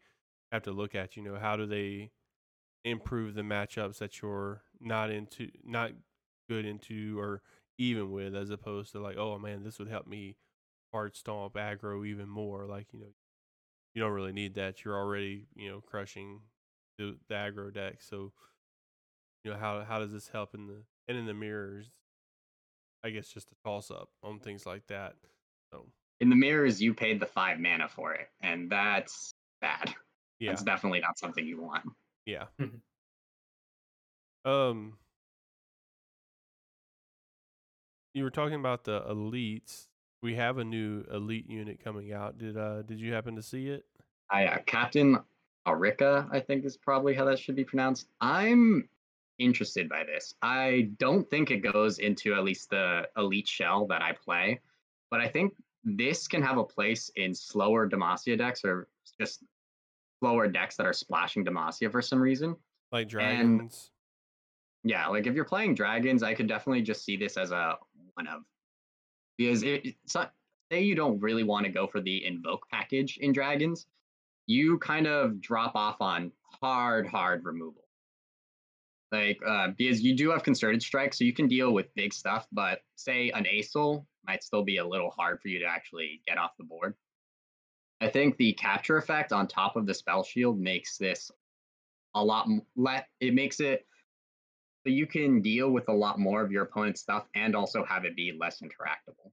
have 0.52 0.62
to 0.64 0.72
look 0.72 0.94
at. 0.94 1.16
You 1.16 1.22
know, 1.22 1.36
how 1.36 1.56
do 1.56 1.66
they 1.66 2.10
improve 2.84 3.34
the 3.34 3.42
matchups 3.42 3.98
that 3.98 4.22
you're 4.22 4.62
not 4.80 5.10
into, 5.10 5.50
not 5.64 5.92
good 6.48 6.64
into, 6.64 7.18
or 7.18 7.42
even 7.78 8.10
with, 8.10 8.34
as 8.34 8.50
opposed 8.50 8.92
to 8.92 9.00
like, 9.00 9.16
oh 9.16 9.38
man, 9.38 9.62
this 9.64 9.78
would 9.78 9.88
help 9.88 10.06
me 10.06 10.36
hard 10.92 11.14
stomp 11.16 11.54
aggro 11.54 12.06
even 12.06 12.28
more. 12.28 12.66
Like 12.66 12.88
you 12.92 13.00
know, 13.00 13.14
you 13.94 14.02
don't 14.02 14.12
really 14.12 14.32
need 14.32 14.54
that. 14.54 14.84
You're 14.84 14.96
already 14.96 15.46
you 15.54 15.68
know 15.70 15.80
crushing 15.80 16.40
the, 16.98 17.16
the 17.28 17.34
aggro 17.34 17.72
deck. 17.72 18.00
So 18.00 18.32
you 19.44 19.52
know 19.52 19.58
how 19.58 19.84
how 19.84 19.98
does 19.98 20.12
this 20.12 20.28
help 20.28 20.54
in 20.54 20.66
the 20.66 20.82
and 21.06 21.16
in 21.18 21.26
the 21.26 21.34
mirrors? 21.34 21.90
I 23.04 23.10
guess 23.10 23.28
just 23.28 23.52
a 23.52 23.54
toss 23.64 23.90
up 23.90 24.08
on 24.24 24.40
things 24.40 24.66
like 24.66 24.86
that. 24.88 25.14
So 25.70 25.86
In 26.20 26.30
the 26.30 26.36
mirrors, 26.36 26.82
you 26.82 26.94
paid 26.94 27.20
the 27.20 27.26
five 27.26 27.60
mana 27.60 27.88
for 27.88 28.12
it, 28.14 28.28
and 28.40 28.68
that's 28.70 29.32
bad. 29.60 29.94
yeah, 30.38 30.50
That's 30.50 30.62
definitely 30.62 31.00
not 31.00 31.18
something 31.18 31.46
you 31.46 31.60
want. 31.60 31.84
yeah. 32.26 32.44
Mhm. 32.60 32.80
Um, 34.44 34.98
you 38.14 38.24
were 38.24 38.30
talking 38.30 38.54
about 38.58 38.84
the 38.84 39.00
elites. 39.02 39.88
We 40.22 40.34
have 40.36 40.58
a 40.58 40.64
new 40.64 41.04
elite 41.12 41.48
unit 41.48 41.82
coming 41.82 42.12
out. 42.12 42.38
Did 42.38 42.56
uh 42.56 42.82
did 42.82 43.00
you 43.00 43.12
happen 43.12 43.36
to 43.36 43.42
see 43.42 43.68
it? 43.68 43.84
I 44.30 44.46
uh, 44.46 44.58
Captain 44.66 45.18
Arica, 45.66 46.28
I 46.30 46.40
think 46.40 46.64
is 46.64 46.76
probably 46.76 47.14
how 47.14 47.24
that 47.26 47.38
should 47.38 47.56
be 47.56 47.64
pronounced. 47.64 48.08
I'm 48.20 48.88
interested 49.38 49.88
by 49.88 50.04
this. 50.04 50.34
I 50.42 50.90
don't 50.98 51.28
think 51.30 51.50
it 51.50 51.58
goes 51.58 51.98
into 51.98 52.34
at 52.34 52.42
least 52.42 52.70
the 52.70 53.08
elite 53.16 53.46
shell 53.48 53.86
that 53.86 54.02
I 54.02 54.12
play, 54.12 54.60
but 55.10 55.20
I 55.20 55.28
think 55.28 55.54
this 55.84 56.26
can 56.26 56.42
have 56.42 56.58
a 56.58 56.64
place 56.64 57.10
in 57.16 57.34
slower 57.34 57.88
Demacia 57.88 58.36
decks 58.36 58.64
or 58.64 58.88
just 59.20 59.44
slower 60.20 60.48
decks 60.48 60.76
that 60.76 60.86
are 60.86 60.92
splashing 60.92 61.44
Demacia 61.44 61.90
for 61.90 62.02
some 62.02 62.20
reason. 62.20 62.56
Like 62.92 63.02
And- 63.04 63.10
dragons? 63.10 63.90
Yeah, 64.84 65.08
like 65.08 65.26
if 65.26 65.34
you're 65.34 65.44
playing 65.44 65.74
dragons, 65.74 66.22
I 66.22 66.34
could 66.34 66.46
definitely 66.46 66.82
just 66.82 67.04
see 67.04 67.16
this 67.16 67.36
as 67.36 67.50
a 67.50 67.76
one 68.14 68.26
of 68.28 68.42
because 69.36 69.62
it, 69.62 69.84
it's 69.84 70.14
not 70.14 70.32
say 70.70 70.82
you 70.82 70.94
don't 70.94 71.18
really 71.20 71.42
want 71.44 71.66
to 71.66 71.72
go 71.72 71.86
for 71.86 72.00
the 72.00 72.24
invoke 72.24 72.62
package 72.70 73.18
in 73.18 73.32
dragons, 73.32 73.86
you 74.46 74.78
kind 74.78 75.06
of 75.06 75.40
drop 75.40 75.74
off 75.74 76.00
on 76.00 76.30
hard, 76.60 77.06
hard 77.06 77.44
removal. 77.44 77.84
Like 79.10 79.38
uh, 79.46 79.68
because 79.76 80.00
you 80.02 80.14
do 80.14 80.30
have 80.30 80.42
concerted 80.42 80.82
strike, 80.82 81.12
so 81.14 81.24
you 81.24 81.32
can 81.32 81.48
deal 81.48 81.72
with 81.72 81.92
big 81.94 82.12
stuff, 82.12 82.46
but 82.52 82.80
say 82.94 83.30
an 83.30 83.44
Acel 83.44 84.04
might 84.26 84.42
still 84.44 84.62
be 84.62 84.76
a 84.76 84.86
little 84.86 85.10
hard 85.10 85.40
for 85.40 85.48
you 85.48 85.58
to 85.58 85.64
actually 85.66 86.20
get 86.26 86.38
off 86.38 86.52
the 86.58 86.64
board. 86.64 86.94
I 88.00 88.08
think 88.08 88.36
the 88.36 88.52
capture 88.54 88.96
effect 88.96 89.32
on 89.32 89.48
top 89.48 89.76
of 89.76 89.86
the 89.86 89.94
spell 89.94 90.22
shield 90.22 90.58
makes 90.60 90.98
this 90.98 91.30
a 92.14 92.24
lot 92.24 92.48
let 92.76 93.08
it 93.20 93.34
makes 93.34 93.60
it 93.60 93.86
so 94.86 94.92
you 94.92 95.06
can 95.06 95.40
deal 95.42 95.70
with 95.70 95.88
a 95.88 95.92
lot 95.92 96.18
more 96.18 96.42
of 96.42 96.50
your 96.50 96.64
opponent's 96.64 97.00
stuff 97.00 97.28
and 97.34 97.54
also 97.54 97.84
have 97.84 98.04
it 98.04 98.16
be 98.16 98.32
less 98.32 98.60
interactable. 98.60 99.32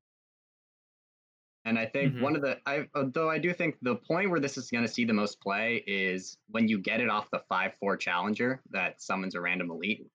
And 1.66 1.80
I 1.80 1.88
think 1.88 2.14
Mhm. 2.14 2.20
one 2.20 2.36
of 2.36 2.42
the 2.44 2.62
I 2.68 2.88
though 2.94 3.30
I 3.30 3.40
do 3.40 3.52
think 3.54 3.78
the 3.82 3.96
point 3.96 4.30
where 4.30 4.40
this 4.40 4.58
is 4.58 4.70
going 4.70 4.86
to 4.86 4.92
see 4.92 5.04
the 5.04 5.14
most 5.14 5.42
play 5.42 5.84
is 5.88 6.38
when 6.48 6.68
you 6.68 6.80
get 6.80 7.02
it 7.02 7.10
off 7.10 7.32
the 7.32 7.40
5-4 7.50 7.98
challenger 7.98 8.62
that 8.70 9.02
summons 9.02 9.34
a 9.36 9.42
random 9.42 9.72
elite. 9.72 10.08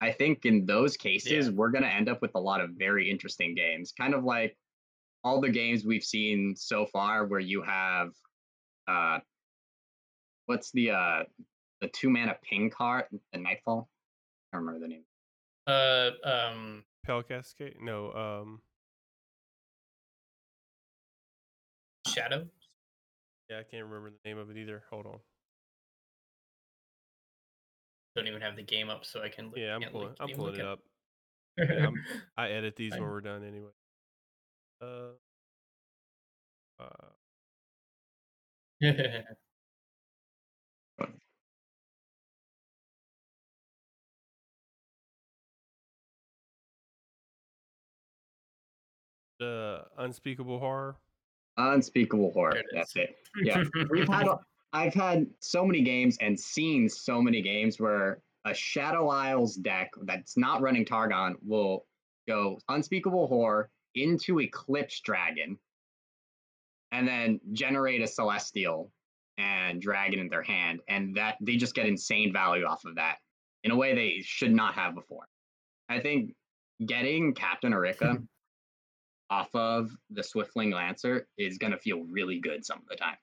I 0.00 0.12
think 0.12 0.46
in 0.46 0.66
those 0.66 0.96
cases 0.96 1.50
Yeah. 1.50 1.52
we're 1.52 1.70
going 1.70 1.84
to 1.84 1.90
end 1.92 2.08
up 2.08 2.22
with 2.22 2.34
a 2.36 2.40
lot 2.40 2.60
of 2.62 2.72
very 2.72 3.10
interesting 3.10 3.54
games, 3.54 3.92
kind 3.92 4.14
of 4.14 4.24
like 4.24 4.58
all 5.28 5.40
the 5.42 5.50
games 5.50 5.84
we've 5.84 6.02
seen 6.04 6.54
so 6.56 6.86
far 6.86 7.26
where 7.26 7.38
you 7.40 7.62
have 7.62 8.08
uh 8.88 9.18
what's 10.46 10.70
the 10.72 10.90
uh 10.90 11.22
the 11.82 11.88
two 11.88 12.08
mana 12.10 12.34
ping 12.42 12.70
card, 12.70 13.04
the 13.32 13.38
Nightfall? 13.38 13.88
I 14.52 14.56
don't 14.56 14.66
remember 14.66 14.84
the 14.84 14.88
name. 14.94 15.04
Uh, 15.66 16.10
um, 16.24 16.82
Pale 17.06 17.22
Cascade? 17.24 17.76
No, 17.80 18.10
um, 18.14 18.60
Shadow. 22.08 22.48
yeah, 23.50 23.58
I 23.60 23.62
can't 23.62 23.84
remember 23.84 24.10
the 24.10 24.28
name 24.28 24.38
of 24.38 24.50
it 24.50 24.56
either. 24.56 24.82
Hold 24.90 25.06
on. 25.06 25.18
Don't 28.16 28.26
even 28.26 28.40
have 28.40 28.56
the 28.56 28.62
game 28.62 28.88
up, 28.90 29.04
so 29.04 29.22
I 29.22 29.28
can. 29.28 29.46
Look, 29.50 29.58
Yeah, 29.58 29.76
I'm 29.76 29.82
pulling. 29.92 30.08
look- 30.08 30.16
I'm 30.18 30.28
pulling 30.30 30.52
look 30.54 30.60
it 30.60 30.66
up. 30.66 30.80
Yeah, 31.58 31.84
I'm- 31.84 32.04
I 32.36 32.48
edit 32.50 32.74
these 32.76 32.92
when 32.92 33.02
we're 33.02 33.20
done 33.20 33.44
anyway. 33.44 33.70
Uh, 34.80 35.10
uh, 36.78 36.84
the 49.40 49.84
unspeakable 49.98 50.58
horror. 50.60 50.96
Unspeakable 51.56 52.30
horror. 52.32 52.56
It 52.56 52.66
That's 52.72 52.94
it. 52.96 53.16
Yeah, 53.42 53.64
we've 53.90 54.08
had. 54.08 54.28
I've 54.74 54.92
had 54.92 55.26
so 55.40 55.64
many 55.64 55.80
games 55.82 56.18
and 56.20 56.38
seen 56.38 56.90
so 56.90 57.22
many 57.22 57.40
games 57.40 57.80
where 57.80 58.20
a 58.44 58.52
Shadow 58.52 59.08
Isles 59.08 59.54
deck 59.54 59.90
that's 60.02 60.36
not 60.36 60.60
running 60.60 60.84
Targon 60.84 61.36
will 61.42 61.86
go 62.28 62.58
Unspeakable 62.68 63.28
Horror 63.28 63.70
into 63.94 64.40
Eclipse 64.40 65.00
Dragon, 65.00 65.58
and 66.92 67.06
then 67.06 67.40
generate 67.52 68.02
a 68.02 68.06
Celestial 68.06 68.90
and 69.36 69.80
Dragon 69.80 70.18
in 70.18 70.28
their 70.28 70.42
hand, 70.42 70.80
and 70.88 71.16
that 71.16 71.36
they 71.40 71.56
just 71.56 71.74
get 71.74 71.86
insane 71.86 72.32
value 72.32 72.64
off 72.64 72.84
of 72.84 72.96
that 72.96 73.16
in 73.64 73.70
a 73.70 73.76
way 73.76 73.94
they 73.94 74.20
should 74.22 74.52
not 74.52 74.74
have 74.74 74.94
before. 74.94 75.28
I 75.88 76.00
think 76.00 76.34
getting 76.84 77.34
Captain 77.34 77.72
Erika 77.72 78.18
off 79.30 79.54
of 79.54 79.90
the 80.10 80.22
Swiftwing 80.22 80.72
Lancer 80.72 81.26
is 81.36 81.58
going 81.58 81.72
to 81.72 81.78
feel 81.78 82.04
really 82.04 82.38
good 82.38 82.64
some 82.64 82.78
of 82.78 82.88
the 82.88 82.96
time. 82.96 83.16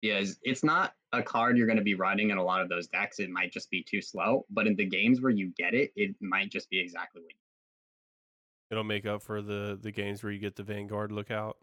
Because 0.00 0.38
it's 0.42 0.64
not 0.64 0.94
a 1.12 1.22
card 1.22 1.56
you're 1.56 1.66
going 1.66 1.78
to 1.78 1.84
be 1.84 1.94
running 1.94 2.30
in 2.30 2.38
a 2.38 2.42
lot 2.42 2.60
of 2.60 2.68
those 2.68 2.88
decks. 2.88 3.20
It 3.20 3.30
might 3.30 3.52
just 3.52 3.70
be 3.70 3.84
too 3.88 4.02
slow. 4.02 4.44
But 4.50 4.66
in 4.66 4.74
the 4.74 4.84
games 4.84 5.20
where 5.20 5.30
you 5.30 5.52
get 5.56 5.74
it, 5.74 5.92
it 5.94 6.16
might 6.20 6.50
just 6.50 6.68
be 6.70 6.80
exactly 6.80 7.22
what 7.22 7.30
you 7.30 7.41
It'll 8.72 8.84
make 8.84 9.04
up 9.06 9.22
for 9.22 9.42
the 9.42 9.78
the 9.80 9.92
games 9.92 10.22
where 10.22 10.32
you 10.32 10.38
get 10.38 10.56
the 10.56 10.62
Vanguard 10.62 11.12
lookout. 11.12 11.58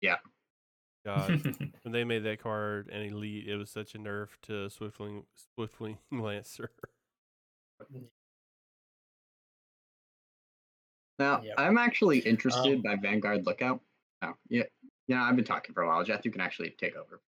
Yeah. 0.00 0.16
God, 1.04 1.28
when 1.82 1.92
they 1.92 2.02
made 2.02 2.24
that 2.24 2.42
card 2.42 2.88
an 2.88 3.02
elite, 3.02 3.46
it 3.46 3.56
was 3.56 3.70
such 3.70 3.94
a 3.94 3.98
nerf 3.98 4.28
to 4.44 4.68
Swiftwing 4.70 5.24
Swiftwing 5.58 5.98
Lancer. 6.10 6.70
Now, 11.18 11.42
Yep. 11.42 11.54
I'm 11.58 11.76
actually 11.78 12.20
interested 12.20 12.76
Um, 12.76 12.82
by 12.82 12.96
Vanguard 12.96 13.44
Lookout. 13.46 13.80
Oh, 14.22 14.32
yeah. 14.48 14.64
Yeah, 15.06 15.22
I've 15.22 15.36
been 15.36 15.44
talking 15.44 15.74
for 15.74 15.82
a 15.82 15.86
while. 15.86 16.02
Jeff, 16.04 16.24
you 16.24 16.30
can 16.30 16.40
actually 16.40 16.70
take 16.70 16.96
over. 16.96 17.20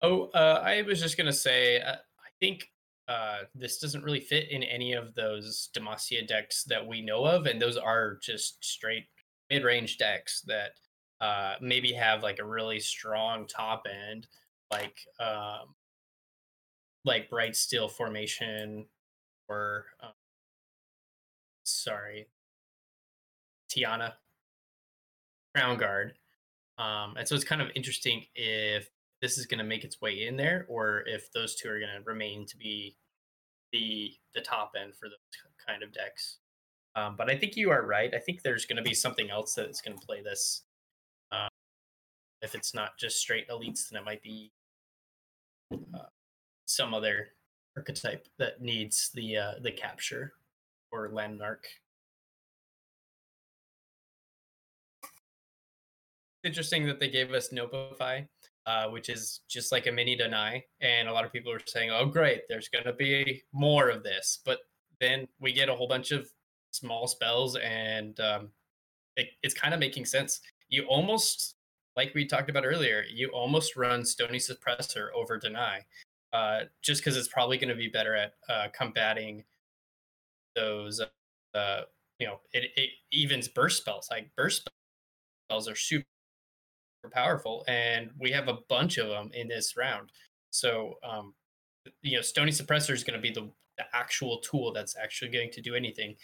Oh, 0.00 0.30
uh, 0.32 0.62
I 0.64 0.82
was 0.82 1.00
just 1.00 1.16
gonna 1.16 1.32
say, 1.32 1.80
uh, 1.80 1.96
I 1.96 2.28
think 2.38 2.70
uh, 3.08 3.38
this 3.54 3.78
doesn't 3.78 4.04
really 4.04 4.20
fit 4.20 4.50
in 4.50 4.62
any 4.62 4.92
of 4.94 5.14
those 5.14 5.68
Demacia 5.76 6.26
decks 6.26 6.64
that 6.64 6.86
we 6.86 7.02
know 7.02 7.24
of, 7.24 7.46
and 7.46 7.60
those 7.60 7.76
are 7.76 8.18
just 8.22 8.64
straight 8.64 9.04
mid-range 9.50 9.98
decks 9.98 10.42
that 10.46 10.70
uh, 11.20 11.54
maybe 11.60 11.92
have 11.92 12.22
like 12.22 12.38
a 12.38 12.44
really 12.44 12.80
strong 12.80 13.46
top 13.46 13.86
end, 14.10 14.26
like 14.72 14.98
um, 15.20 15.74
like 17.04 17.30
Brightsteel 17.30 17.90
Formation, 17.90 18.86
or 19.48 19.84
um, 20.02 20.10
sorry, 21.64 22.28
Tianna, 23.70 24.14
Crown 25.54 25.76
Guard. 25.76 26.14
Um, 26.78 27.14
and 27.16 27.28
so 27.28 27.34
it's 27.34 27.44
kind 27.44 27.62
of 27.62 27.68
interesting 27.74 28.24
if 28.34 28.88
this 29.24 29.38
is 29.38 29.46
going 29.46 29.56
to 29.56 29.64
make 29.64 29.84
its 29.84 30.02
way 30.02 30.26
in 30.26 30.36
there, 30.36 30.66
or 30.68 31.02
if 31.06 31.32
those 31.32 31.54
two 31.54 31.66
are 31.70 31.78
going 31.78 31.88
to 31.96 32.04
remain 32.04 32.44
to 32.44 32.58
be 32.58 32.94
the 33.72 34.12
the 34.34 34.40
top 34.42 34.72
end 34.78 34.94
for 34.94 35.08
those 35.08 35.64
kind 35.66 35.82
of 35.82 35.90
decks. 35.94 36.40
Um, 36.94 37.14
but 37.16 37.30
I 37.30 37.36
think 37.38 37.56
you 37.56 37.70
are 37.70 37.86
right. 37.86 38.12
I 38.14 38.18
think 38.18 38.42
there's 38.42 38.66
going 38.66 38.76
to 38.76 38.82
be 38.82 38.92
something 38.92 39.30
else 39.30 39.54
that's 39.54 39.80
going 39.80 39.98
to 39.98 40.06
play 40.06 40.22
this. 40.22 40.64
Um, 41.32 41.48
if 42.42 42.54
it's 42.54 42.74
not 42.74 42.98
just 43.00 43.16
straight 43.16 43.48
elites, 43.48 43.88
then 43.88 44.02
it 44.02 44.04
might 44.04 44.22
be 44.22 44.52
uh, 45.72 46.10
some 46.66 46.92
other 46.92 47.28
archetype 47.78 48.28
that 48.38 48.60
needs 48.60 49.10
the 49.14 49.38
uh, 49.38 49.52
the 49.62 49.72
capture 49.72 50.34
or 50.92 51.08
landmark. 51.10 51.64
Interesting 56.44 56.86
that 56.88 57.00
they 57.00 57.08
gave 57.08 57.32
us 57.32 57.48
Nopeify 57.54 58.26
uh, 58.66 58.88
which 58.88 59.08
is 59.08 59.40
just 59.48 59.72
like 59.72 59.86
a 59.86 59.92
mini 59.92 60.16
deny. 60.16 60.64
And 60.80 61.08
a 61.08 61.12
lot 61.12 61.24
of 61.24 61.32
people 61.32 61.52
are 61.52 61.60
saying, 61.66 61.90
oh, 61.90 62.06
great, 62.06 62.42
there's 62.48 62.68
going 62.68 62.84
to 62.84 62.92
be 62.92 63.42
more 63.52 63.90
of 63.90 64.02
this. 64.02 64.40
But 64.44 64.60
then 65.00 65.28
we 65.40 65.52
get 65.52 65.68
a 65.68 65.74
whole 65.74 65.88
bunch 65.88 66.12
of 66.12 66.28
small 66.70 67.06
spells, 67.06 67.56
and 67.56 68.18
um, 68.20 68.48
it, 69.16 69.28
it's 69.42 69.54
kind 69.54 69.74
of 69.74 69.80
making 69.80 70.06
sense. 70.06 70.40
You 70.68 70.84
almost, 70.84 71.56
like 71.96 72.12
we 72.14 72.26
talked 72.26 72.50
about 72.50 72.64
earlier, 72.64 73.04
you 73.12 73.28
almost 73.28 73.76
run 73.76 74.04
Stony 74.04 74.38
Suppressor 74.38 75.08
over 75.14 75.38
deny, 75.38 75.80
uh, 76.32 76.60
just 76.82 77.00
because 77.00 77.16
it's 77.16 77.28
probably 77.28 77.58
going 77.58 77.68
to 77.68 77.74
be 77.74 77.88
better 77.88 78.14
at 78.14 78.32
uh, 78.48 78.68
combating 78.76 79.44
those. 80.56 81.00
Uh, 81.54 81.82
you 82.18 82.26
know, 82.26 82.40
it, 82.52 82.70
it 82.76 82.90
evens 83.12 83.48
burst 83.48 83.78
spells. 83.78 84.08
Like 84.10 84.30
burst 84.36 84.68
spells 85.48 85.68
are 85.68 85.76
super 85.76 86.06
powerful, 87.10 87.64
and 87.68 88.10
we 88.18 88.30
have 88.30 88.48
a 88.48 88.58
bunch 88.68 88.98
of 88.98 89.08
them 89.08 89.30
in 89.34 89.48
this 89.48 89.76
round. 89.76 90.10
So, 90.50 90.94
um, 91.02 91.34
you 92.02 92.16
know, 92.16 92.22
Stony 92.22 92.52
Suppressor 92.52 92.92
is 92.92 93.04
going 93.04 93.18
to 93.18 93.22
be 93.22 93.32
the, 93.32 93.50
the 93.78 93.84
actual 93.92 94.38
tool 94.38 94.72
that's 94.72 94.96
actually 94.96 95.30
going 95.30 95.50
to 95.50 95.60
do 95.60 95.74
anything. 95.74 96.16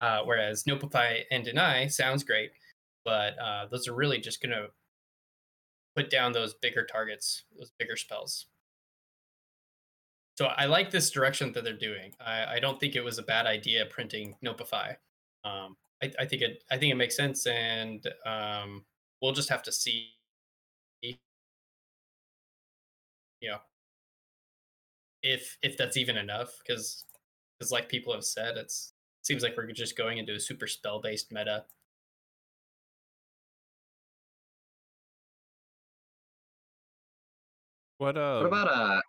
Uh, 0.00 0.20
whereas 0.24 0.64
Nopeify 0.64 1.22
and 1.30 1.44
Deny 1.44 1.86
sounds 1.86 2.24
great, 2.24 2.50
but 3.04 3.38
uh, 3.38 3.66
those 3.70 3.88
are 3.88 3.94
really 3.94 4.18
just 4.18 4.42
going 4.42 4.52
to 4.52 4.68
put 5.96 6.10
down 6.10 6.32
those 6.32 6.54
bigger 6.54 6.84
targets, 6.84 7.44
those 7.56 7.72
bigger 7.78 7.96
spells. 7.96 8.46
So 10.36 10.46
I 10.46 10.66
like 10.66 10.90
this 10.90 11.10
direction 11.10 11.52
that 11.52 11.62
they're 11.62 11.72
doing. 11.72 12.12
I, 12.20 12.56
I 12.56 12.58
don't 12.58 12.80
think 12.80 12.96
it 12.96 13.04
was 13.04 13.18
a 13.18 13.22
bad 13.22 13.46
idea 13.46 13.86
printing 13.86 14.34
Nopeify. 14.44 14.96
Um, 15.44 15.76
I, 16.02 16.10
I 16.18 16.26
think 16.26 16.42
it 16.42 16.64
I 16.70 16.76
think 16.76 16.90
it 16.92 16.96
makes 16.96 17.16
sense, 17.16 17.46
and 17.46 18.04
um, 18.26 18.84
we'll 19.22 19.32
just 19.32 19.48
have 19.48 19.62
to 19.62 19.72
see 19.72 20.08
you 23.44 23.50
know 23.50 23.58
if 25.22 25.58
if 25.62 25.76
that's 25.76 25.96
even 25.96 26.16
enough 26.16 26.50
because 26.58 27.04
because 27.58 27.70
like 27.70 27.88
people 27.88 28.12
have 28.12 28.24
said 28.24 28.56
it's 28.56 28.94
seems 29.22 29.42
like 29.42 29.56
we're 29.56 29.70
just 29.72 29.96
going 29.96 30.18
into 30.18 30.34
a 30.34 30.40
super 30.40 30.66
spell 30.66 31.00
based 31.00 31.30
meta 31.30 31.64
What 37.98 38.18
um? 38.18 38.38
What 38.38 38.46
about 38.46 38.68
uh, 38.68 39.00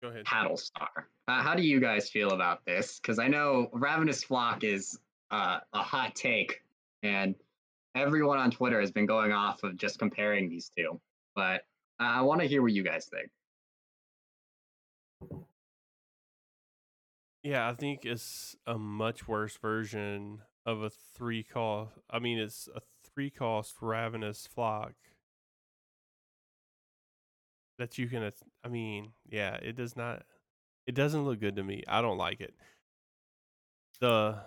Go 0.00 0.08
ahead. 0.08 0.24
Paddle 0.24 0.56
Star? 0.56 1.08
Uh, 1.28 1.42
how 1.42 1.54
do 1.54 1.62
you 1.62 1.80
guys 1.80 2.08
feel 2.08 2.30
about 2.30 2.64
this? 2.64 2.98
Because 2.98 3.18
I 3.18 3.28
know 3.28 3.68
Ravenous 3.72 4.22
Flock 4.22 4.64
is 4.64 4.98
uh, 5.30 5.58
a 5.72 5.82
hot 5.82 6.14
take, 6.14 6.62
and 7.02 7.34
everyone 7.94 8.38
on 8.38 8.50
Twitter 8.50 8.80
has 8.80 8.90
been 8.90 9.06
going 9.06 9.32
off 9.32 9.64
of 9.64 9.76
just 9.76 9.98
comparing 9.98 10.48
these 10.48 10.70
two. 10.74 11.00
But 11.34 11.62
I 11.98 12.22
want 12.22 12.40
to 12.40 12.46
hear 12.46 12.62
what 12.62 12.72
you 12.72 12.82
guys 12.82 13.06
think. 13.06 13.28
Yeah, 17.42 17.68
I 17.68 17.74
think 17.74 18.04
it's 18.04 18.56
a 18.66 18.78
much 18.78 19.26
worse 19.26 19.56
version 19.56 20.42
of 20.64 20.82
a 20.82 20.90
three 20.90 21.42
cost. 21.42 21.92
I 22.10 22.18
mean, 22.20 22.38
it's 22.38 22.68
a 22.74 22.80
three 23.04 23.30
cost 23.30 23.76
ravenous 23.80 24.46
flock 24.46 24.94
that 27.78 27.98
you 27.98 28.08
can. 28.08 28.30
I 28.64 28.68
mean, 28.68 29.12
yeah, 29.28 29.56
it 29.56 29.76
does 29.76 29.96
not. 29.96 30.22
It 30.86 30.94
doesn't 30.94 31.24
look 31.24 31.40
good 31.40 31.56
to 31.56 31.64
me. 31.64 31.82
I 31.88 32.00
don't 32.02 32.18
like 32.18 32.40
it. 32.40 32.54
the 34.00 34.42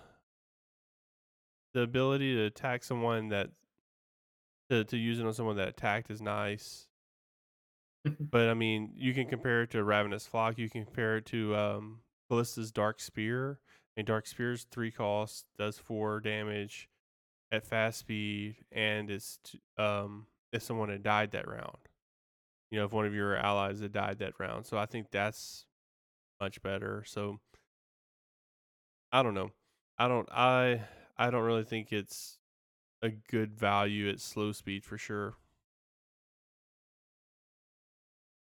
The 1.73 1.81
ability 1.81 2.33
to 2.35 2.45
attack 2.45 2.83
someone 2.83 3.29
that 3.29 3.51
to 4.69 4.83
to 4.85 4.97
use 4.97 5.19
it 5.19 5.25
on 5.25 5.33
someone 5.33 5.57
that 5.57 5.69
attacked 5.69 6.09
is 6.09 6.21
nice. 6.21 6.87
But 8.31 8.49
I 8.49 8.53
mean, 8.53 8.91
you 8.95 9.13
can 9.13 9.27
compare 9.27 9.63
it 9.63 9.71
to 9.71 9.83
Ravenous 9.83 10.25
Flock. 10.25 10.57
You 10.57 10.69
can 10.69 10.85
compare 10.85 11.17
it 11.17 11.25
to 11.27 11.55
um, 11.55 11.99
Kalista's 12.29 12.71
Dark 12.71 12.99
Spear. 12.99 13.59
And 13.97 14.05
Dark 14.05 14.27
Spear's 14.27 14.65
three 14.69 14.91
costs, 14.91 15.45
does 15.57 15.77
four 15.77 16.19
damage 16.19 16.89
at 17.51 17.65
fast 17.65 17.99
speed, 17.99 18.57
and 18.71 19.11
it's 19.11 19.39
t- 19.43 19.61
um 19.77 20.27
if 20.53 20.63
someone 20.63 20.89
had 20.89 21.03
died 21.03 21.31
that 21.31 21.47
round. 21.47 21.77
you 22.71 22.79
know, 22.79 22.85
if 22.85 22.93
one 22.93 23.05
of 23.05 23.13
your 23.15 23.37
allies 23.37 23.81
had 23.81 23.93
died 23.93 24.19
that 24.19 24.33
round. 24.39 24.65
So 24.65 24.77
I 24.77 24.85
think 24.85 25.11
that's 25.11 25.65
much 26.41 26.61
better. 26.63 27.03
So 27.07 27.39
I 29.11 29.23
don't 29.23 29.33
know. 29.33 29.51
I 29.97 30.07
don't 30.07 30.27
I 30.31 30.81
I 31.17 31.29
don't 31.29 31.43
really 31.43 31.63
think 31.63 31.91
it's 31.91 32.37
a 33.01 33.09
good 33.11 33.53
value 33.57 34.09
at 34.09 34.19
slow 34.21 34.51
speed 34.53 34.85
for 34.85 34.97
sure. 34.97 35.35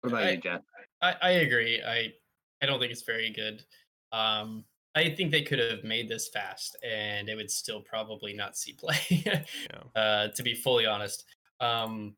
What 0.04 0.12
about 0.12 0.24
I- 0.24 0.32
you, 0.32 0.38
Jen? 0.38 0.60
I, 1.02 1.16
I 1.22 1.30
agree. 1.32 1.82
I 1.82 2.14
I 2.62 2.66
don't 2.66 2.80
think 2.80 2.92
it's 2.92 3.04
very 3.04 3.30
good. 3.30 3.64
Um, 4.12 4.64
I 4.96 5.10
think 5.10 5.32
they 5.32 5.42
could 5.42 5.60
have 5.60 5.84
made 5.84 6.08
this 6.08 6.30
fast, 6.30 6.78
and 6.84 7.28
it 7.28 7.36
would 7.36 7.50
still 7.50 7.82
probably 7.82 8.34
not 8.34 8.56
see 8.56 8.74
play. 8.74 9.24
uh, 9.96 10.28
to 10.30 10.44
be 10.44 10.54
fully 10.54 10.86
honest, 10.86 11.26
um, 11.60 12.16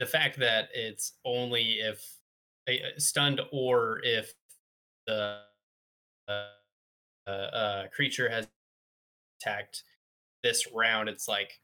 the 0.00 0.06
fact 0.06 0.38
that 0.38 0.68
it's 0.72 1.12
only 1.24 1.80
if 1.80 2.04
uh, 2.68 2.98
stunned 2.98 3.40
or 3.52 4.00
if 4.02 4.32
the 5.06 5.40
uh, 6.28 6.46
uh, 7.26 7.30
uh, 7.30 7.86
creature 7.88 8.28
has 8.28 8.48
attacked 9.40 9.82
this 10.42 10.66
round, 10.72 11.08
it's 11.08 11.28
like, 11.28 11.60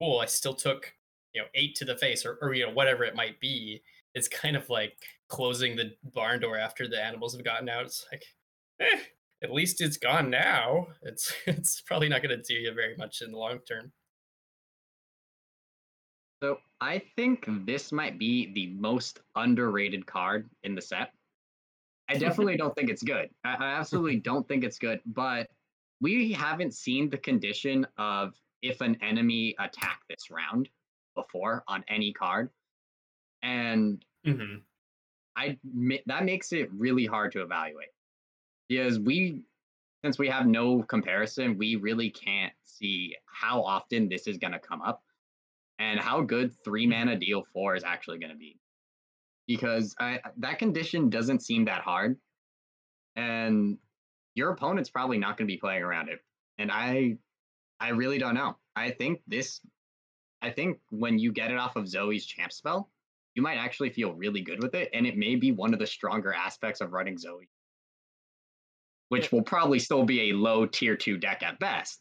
cool. 0.00 0.18
I 0.20 0.26
still 0.26 0.54
took 0.54 0.92
you 1.34 1.42
know 1.42 1.48
eight 1.54 1.74
to 1.76 1.84
the 1.84 1.96
face, 1.96 2.26
or 2.26 2.38
or 2.42 2.52
you 2.54 2.66
know 2.66 2.72
whatever 2.72 3.04
it 3.04 3.14
might 3.14 3.40
be. 3.40 3.82
It's 4.14 4.28
kind 4.28 4.56
of 4.56 4.68
like 4.68 4.96
closing 5.28 5.76
the 5.76 5.92
barn 6.14 6.40
door 6.40 6.58
after 6.58 6.86
the 6.88 7.02
animals 7.02 7.34
have 7.34 7.44
gotten 7.44 7.68
out. 7.68 7.86
It's 7.86 8.06
like, 8.12 8.24
eh, 8.80 9.00
at 9.42 9.52
least 9.52 9.80
it's 9.80 9.96
gone 9.96 10.30
now. 10.30 10.88
It's 11.02 11.32
it's 11.46 11.80
probably 11.80 12.08
not 12.08 12.22
going 12.22 12.36
to 12.36 12.42
do 12.42 12.54
you 12.54 12.72
very 12.72 12.96
much 12.96 13.22
in 13.22 13.32
the 13.32 13.38
long 13.38 13.58
term. 13.68 13.92
So 16.42 16.58
I 16.80 17.00
think 17.14 17.46
this 17.66 17.92
might 17.92 18.18
be 18.18 18.52
the 18.52 18.66
most 18.74 19.20
underrated 19.36 20.06
card 20.06 20.50
in 20.64 20.74
the 20.74 20.82
set. 20.82 21.12
I 22.08 22.14
definitely 22.14 22.56
don't 22.56 22.74
think 22.74 22.90
it's 22.90 23.02
good. 23.02 23.30
I, 23.44 23.54
I 23.54 23.64
absolutely 23.74 24.16
don't 24.24 24.46
think 24.48 24.64
it's 24.64 24.78
good, 24.78 25.00
but 25.06 25.48
we 26.00 26.32
haven't 26.32 26.74
seen 26.74 27.08
the 27.08 27.18
condition 27.18 27.86
of 27.96 28.34
if 28.60 28.80
an 28.80 28.96
enemy 29.02 29.54
attack 29.60 30.00
this 30.08 30.30
round 30.30 30.68
before 31.14 31.62
on 31.68 31.84
any 31.88 32.12
card. 32.12 32.50
And 33.42 34.04
Mm-hmm. 34.26 34.58
I 35.36 35.58
that 36.06 36.24
makes 36.24 36.52
it 36.52 36.68
really 36.72 37.06
hard 37.06 37.32
to 37.32 37.42
evaluate 37.42 37.88
because 38.68 38.98
we 39.00 39.42
since 40.04 40.18
we 40.18 40.28
have 40.28 40.46
no 40.46 40.82
comparison, 40.82 41.58
we 41.58 41.76
really 41.76 42.10
can't 42.10 42.52
see 42.64 43.16
how 43.26 43.62
often 43.62 44.08
this 44.08 44.26
is 44.26 44.36
going 44.36 44.52
to 44.52 44.58
come 44.58 44.82
up 44.82 45.02
and 45.78 46.00
how 46.00 46.20
good 46.22 46.52
3 46.64 46.86
mana 46.88 47.16
deal 47.16 47.44
4 47.52 47.76
is 47.76 47.84
actually 47.84 48.18
going 48.18 48.32
to 48.32 48.36
be. 48.36 48.58
Because 49.46 49.94
I, 50.00 50.20
that 50.38 50.58
condition 50.58 51.08
doesn't 51.08 51.40
seem 51.40 51.64
that 51.66 51.82
hard 51.82 52.16
and 53.14 53.78
your 54.34 54.50
opponent's 54.50 54.90
probably 54.90 55.18
not 55.18 55.36
going 55.36 55.46
to 55.46 55.52
be 55.52 55.58
playing 55.58 55.82
around 55.82 56.08
it. 56.08 56.20
And 56.58 56.70
I 56.70 57.16
I 57.80 57.88
really 57.90 58.18
don't 58.18 58.34
know. 58.34 58.56
I 58.76 58.90
think 58.90 59.20
this 59.26 59.60
I 60.40 60.50
think 60.50 60.78
when 60.90 61.18
you 61.18 61.32
get 61.32 61.50
it 61.50 61.58
off 61.58 61.76
of 61.76 61.88
Zoe's 61.88 62.24
champ 62.26 62.52
spell, 62.52 62.90
you 63.34 63.42
might 63.42 63.56
actually 63.56 63.90
feel 63.90 64.12
really 64.12 64.42
good 64.42 64.62
with 64.62 64.74
it, 64.74 64.90
and 64.92 65.06
it 65.06 65.16
may 65.16 65.36
be 65.36 65.52
one 65.52 65.72
of 65.72 65.80
the 65.80 65.86
stronger 65.86 66.32
aspects 66.32 66.80
of 66.80 66.92
running 66.92 67.18
Zoe, 67.18 67.48
which 69.08 69.32
will 69.32 69.42
probably 69.42 69.78
still 69.78 70.04
be 70.04 70.30
a 70.30 70.34
low 70.34 70.66
tier 70.66 70.96
two 70.96 71.18
deck 71.18 71.42
at 71.42 71.58
best. 71.58 72.00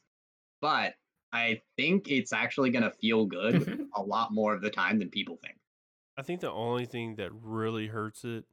But 0.62 0.94
I 1.34 1.62
think 1.78 2.10
it's 2.10 2.34
actually 2.34 2.72
going 2.72 2.84
to 2.84 2.92
feel 2.92 3.26
good 3.26 3.56
mm-hmm. 3.56 3.84
a 3.96 4.02
lot 4.02 4.34
more 4.34 4.54
of 4.54 4.62
the 4.62 4.70
time 4.70 5.00
than 5.00 5.10
people 5.10 5.38
think. 5.42 5.58
I 6.18 6.24
think 6.24 6.42
the 6.42 6.52
only 6.52 6.86
thing 6.86 7.16
that 7.16 7.32
really 7.34 7.88
hurts 7.88 8.26
it 8.26 8.44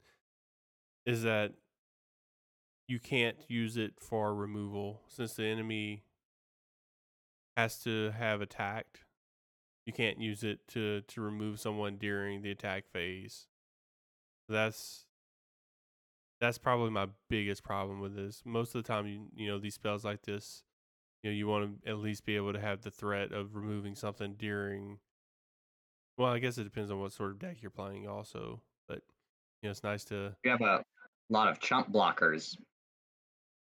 is 1.04 1.23
that 1.23 1.52
you 2.86 2.99
can't 3.00 3.36
use 3.49 3.76
it 3.76 3.95
for 4.00 4.34
removal 4.34 5.02
since 5.08 5.34
the 5.34 5.45
enemy 5.45 6.04
has 7.56 7.78
to 7.80 8.12
have 8.12 8.41
attacked. 8.41 9.00
You 9.89 9.95
can't 9.95 10.21
use 10.21 10.45
it 10.45 10.59
to 10.69 11.01
to 11.01 11.23
remove 11.23 11.59
someone 11.59 11.97
during 11.97 12.43
the 12.43 12.51
attack 12.51 12.87
phase. 12.93 13.47
That's 14.47 15.07
that's 16.43 16.59
probably 16.59 16.91
my 16.91 17.09
biggest 17.31 17.65
problem 17.65 17.99
with 17.99 18.15
this. 18.15 18.43
Most 18.45 18.75
of 18.75 18.83
the 18.83 18.87
time, 18.87 19.07
you 19.07 19.29
you 19.35 19.49
know 19.49 19.59
these 19.59 19.77
spells 19.77 20.05
like 20.05 20.21
this, 20.21 20.63
you 21.23 21.31
know 21.31 21.35
you 21.35 21.47
want 21.47 21.83
to 21.85 21.91
at 21.91 21.97
least 22.01 22.27
be 22.27 22.37
able 22.37 22.53
to 22.53 22.61
have 22.61 22.83
the 22.83 22.91
threat 22.91 23.33
of 23.33 23.57
removing 23.57 23.95
something 23.95 24.35
during. 24.35 24.99
Well, 26.19 26.33
I 26.35 26.39
guess 26.39 26.59
it 26.59 26.65
depends 26.65 26.91
on 26.91 27.01
what 27.01 27.13
sort 27.13 27.31
of 27.31 27.39
deck 27.39 27.63
you're 27.63 27.71
playing, 27.71 28.07
also. 28.07 28.61
But 28.89 29.01
you 29.63 29.69
know, 29.69 29.71
it's 29.71 29.85
nice 29.85 30.05
to 30.05 30.37
You 30.45 30.51
have 30.51 30.61
a 30.61 30.85
lot 31.31 31.49
of 31.49 31.61
chump 31.61 31.91
blockers. 31.91 32.59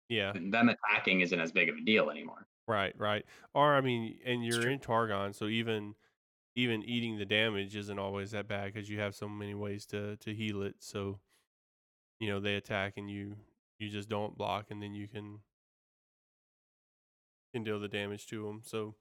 yeah, 0.10 0.34
Them 0.34 0.70
attacking 0.70 1.22
isn't 1.22 1.40
as 1.40 1.52
big 1.52 1.70
of 1.70 1.76
a 1.76 1.82
deal 1.82 2.10
anymore. 2.10 2.48
Right, 2.70 2.94
right. 2.98 3.26
Or 3.54 3.76
I 3.76 3.82
mean, 3.82 4.18
and 4.26 4.44
It's 4.44 4.56
you're 4.56 4.64
true. 4.64 4.72
in 4.72 4.80
Targon, 4.80 5.34
so 5.36 5.48
even 5.48 5.96
even 6.56 6.84
eating 6.84 7.18
the 7.18 7.26
damage 7.26 7.76
isn't 7.76 8.00
always 8.00 8.32
that 8.32 8.48
bad 8.48 8.74
because 8.74 8.90
you 8.90 9.00
have 9.00 9.16
so 9.16 9.28
many 9.28 9.54
ways 9.54 9.86
to 9.88 10.16
to 10.18 10.34
heal 10.34 10.62
it. 10.64 10.76
So 10.80 11.20
you 12.20 12.30
know 12.30 12.40
they 12.40 12.56
attack 12.56 12.94
and 12.98 13.10
you 13.10 13.36
you 13.80 13.90
just 13.90 14.10
don't 14.10 14.38
block, 14.38 14.68
and 14.72 14.82
then 14.82 14.94
you 14.94 15.08
can 15.08 15.40
can 17.54 17.64
deal 17.64 17.80
the 17.80 17.88
damage 17.88 18.28
to 18.28 18.44
them. 18.46 18.62
So 18.64 18.96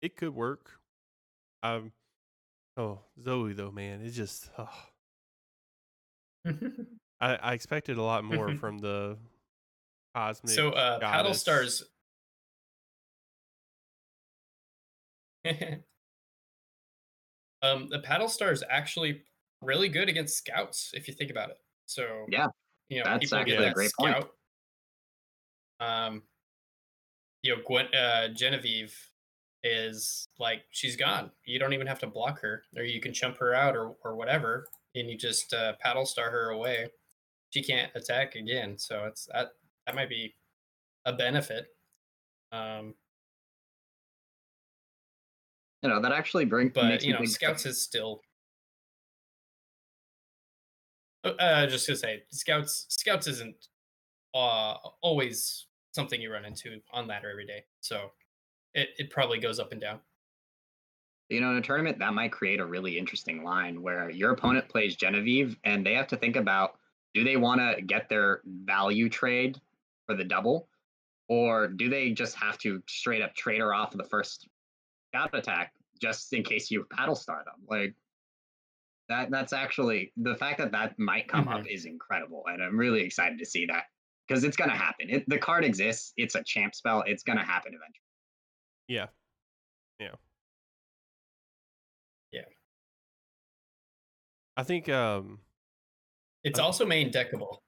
it 0.00 0.16
could 0.16 0.34
work. 0.34 0.78
Um, 1.62 1.92
oh 2.76 3.00
Zoe 3.20 3.52
though, 3.52 3.70
man, 3.70 4.00
it 4.02 4.10
just 4.10 4.50
oh, 4.58 4.68
I 7.20 7.36
I 7.36 7.52
expected 7.54 7.98
a 7.98 8.02
lot 8.02 8.24
more 8.24 8.54
from 8.56 8.78
the 8.78 9.16
cosmic. 10.14 10.52
so 10.54 10.70
uh, 10.70 10.98
paddle 10.98 11.24
goddess. 11.24 11.40
stars. 11.40 11.84
um, 17.62 17.88
the 17.88 18.00
paddle 18.02 18.28
star 18.28 18.52
is 18.52 18.62
actually 18.68 19.22
really 19.60 19.88
good 19.88 20.08
against 20.08 20.36
scouts 20.36 20.90
if 20.94 21.08
you 21.08 21.14
think 21.14 21.30
about 21.30 21.50
it. 21.50 21.58
So 21.86 22.26
Yeah, 22.28 22.48
you 22.88 22.98
know, 22.98 23.04
that's 23.04 23.24
people 23.24 23.38
actually 23.38 23.52
get 23.52 23.62
a 23.62 23.66
that 23.66 23.74
great 23.74 23.92
point. 23.98 24.16
scout. 24.16 24.32
Um, 25.80 26.22
you 27.42 27.54
know, 27.54 27.62
Gwen, 27.66 27.92
uh, 27.94 28.28
Genevieve 28.28 28.96
is 29.64 30.28
like 30.38 30.62
she's 30.70 30.96
gone. 30.96 31.30
You 31.44 31.58
don't 31.58 31.72
even 31.72 31.86
have 31.86 31.98
to 32.00 32.06
block 32.06 32.40
her, 32.40 32.64
or 32.76 32.82
you 32.82 33.00
can 33.00 33.12
chump 33.12 33.38
her 33.38 33.54
out, 33.54 33.76
or 33.76 33.96
or 34.04 34.14
whatever, 34.16 34.68
and 34.94 35.08
you 35.08 35.16
just 35.16 35.52
uh, 35.52 35.74
paddle 35.80 36.06
star 36.06 36.30
her 36.30 36.50
away. 36.50 36.88
She 37.50 37.62
can't 37.62 37.90
attack 37.94 38.34
again, 38.34 38.78
so 38.78 39.04
it's 39.04 39.28
that 39.32 39.52
that 39.86 39.94
might 39.94 40.08
be 40.08 40.34
a 41.04 41.12
benefit. 41.12 41.66
Um, 42.52 42.94
You 45.82 45.88
know, 45.88 46.00
that 46.00 46.12
actually 46.12 46.44
brings 46.44 46.72
but 46.72 47.02
you 47.02 47.12
know, 47.12 47.24
scouts 47.24 47.66
is 47.66 47.80
still. 47.80 48.22
Uh, 51.24 51.30
uh, 51.38 51.66
just 51.66 51.86
to 51.86 51.96
say, 51.96 52.22
scouts 52.30 52.86
scouts 52.88 53.26
isn't 53.26 53.68
uh 54.34 54.74
always 55.02 55.66
something 55.92 56.20
you 56.20 56.32
run 56.32 56.44
into 56.44 56.80
on 56.92 57.06
ladder 57.06 57.30
every 57.30 57.46
day, 57.46 57.64
so 57.80 58.10
it 58.74 58.90
it 58.98 59.10
probably 59.10 59.38
goes 59.38 59.58
up 59.60 59.72
and 59.72 59.80
down. 59.80 60.00
you 61.28 61.40
know, 61.40 61.50
in 61.50 61.56
a 61.56 61.62
tournament, 61.62 61.98
that 61.98 62.14
might 62.14 62.32
create 62.32 62.60
a 62.60 62.66
really 62.66 62.98
interesting 62.98 63.42
line 63.42 63.80
where 63.82 64.10
your 64.10 64.32
opponent 64.32 64.68
plays 64.68 64.96
Genevieve 64.96 65.56
and 65.64 65.84
they 65.86 65.94
have 65.94 66.06
to 66.08 66.16
think 66.16 66.36
about 66.36 66.78
do 67.14 67.24
they 67.24 67.36
want 67.36 67.60
to 67.60 67.82
get 67.82 68.08
their 68.08 68.40
value 68.44 69.08
trade 69.08 69.60
for 70.06 70.14
the 70.16 70.24
double, 70.24 70.68
or 71.28 71.68
do 71.68 71.88
they 71.88 72.10
just 72.12 72.36
have 72.36 72.58
to 72.58 72.82
straight 72.88 73.22
up 73.22 73.34
trade 73.34 73.60
her 73.60 73.74
off 73.74 73.92
of 73.92 73.98
the 73.98 74.04
first 74.08 74.48
scout 75.12 75.34
attack 75.34 75.72
just 76.00 76.32
in 76.32 76.42
case 76.42 76.70
you 76.70 76.86
paddle 76.90 77.14
star 77.14 77.44
them? 77.44 77.64
Like 77.68 77.94
that. 79.08 79.30
That's 79.30 79.52
actually 79.52 80.12
the 80.16 80.36
fact 80.36 80.58
that 80.58 80.72
that 80.72 80.98
might 80.98 81.28
come 81.28 81.48
up 81.48 81.64
is 81.68 81.84
incredible, 81.84 82.44
and 82.46 82.62
I'm 82.62 82.78
really 82.78 83.02
excited 83.02 83.38
to 83.38 83.46
see 83.46 83.66
that 83.66 83.84
because 84.26 84.44
it's 84.44 84.56
gonna 84.56 84.76
happen. 84.76 85.10
It, 85.10 85.24
the 85.28 85.38
card 85.38 85.64
exists. 85.64 86.12
It's 86.16 86.34
a 86.34 86.42
champ 86.44 86.74
spell. 86.74 87.02
It's 87.06 87.22
gonna 87.22 87.44
happen 87.44 87.72
eventually. 87.74 87.98
Yeah. 88.88 89.06
Yeah. 90.00 90.14
Yeah. 92.32 92.42
I 94.56 94.62
think 94.62 94.88
um 94.88 95.40
It's 96.44 96.58
Uh, 96.58 96.64
also 96.64 96.84
main 96.86 97.10
deckable. 97.10 97.58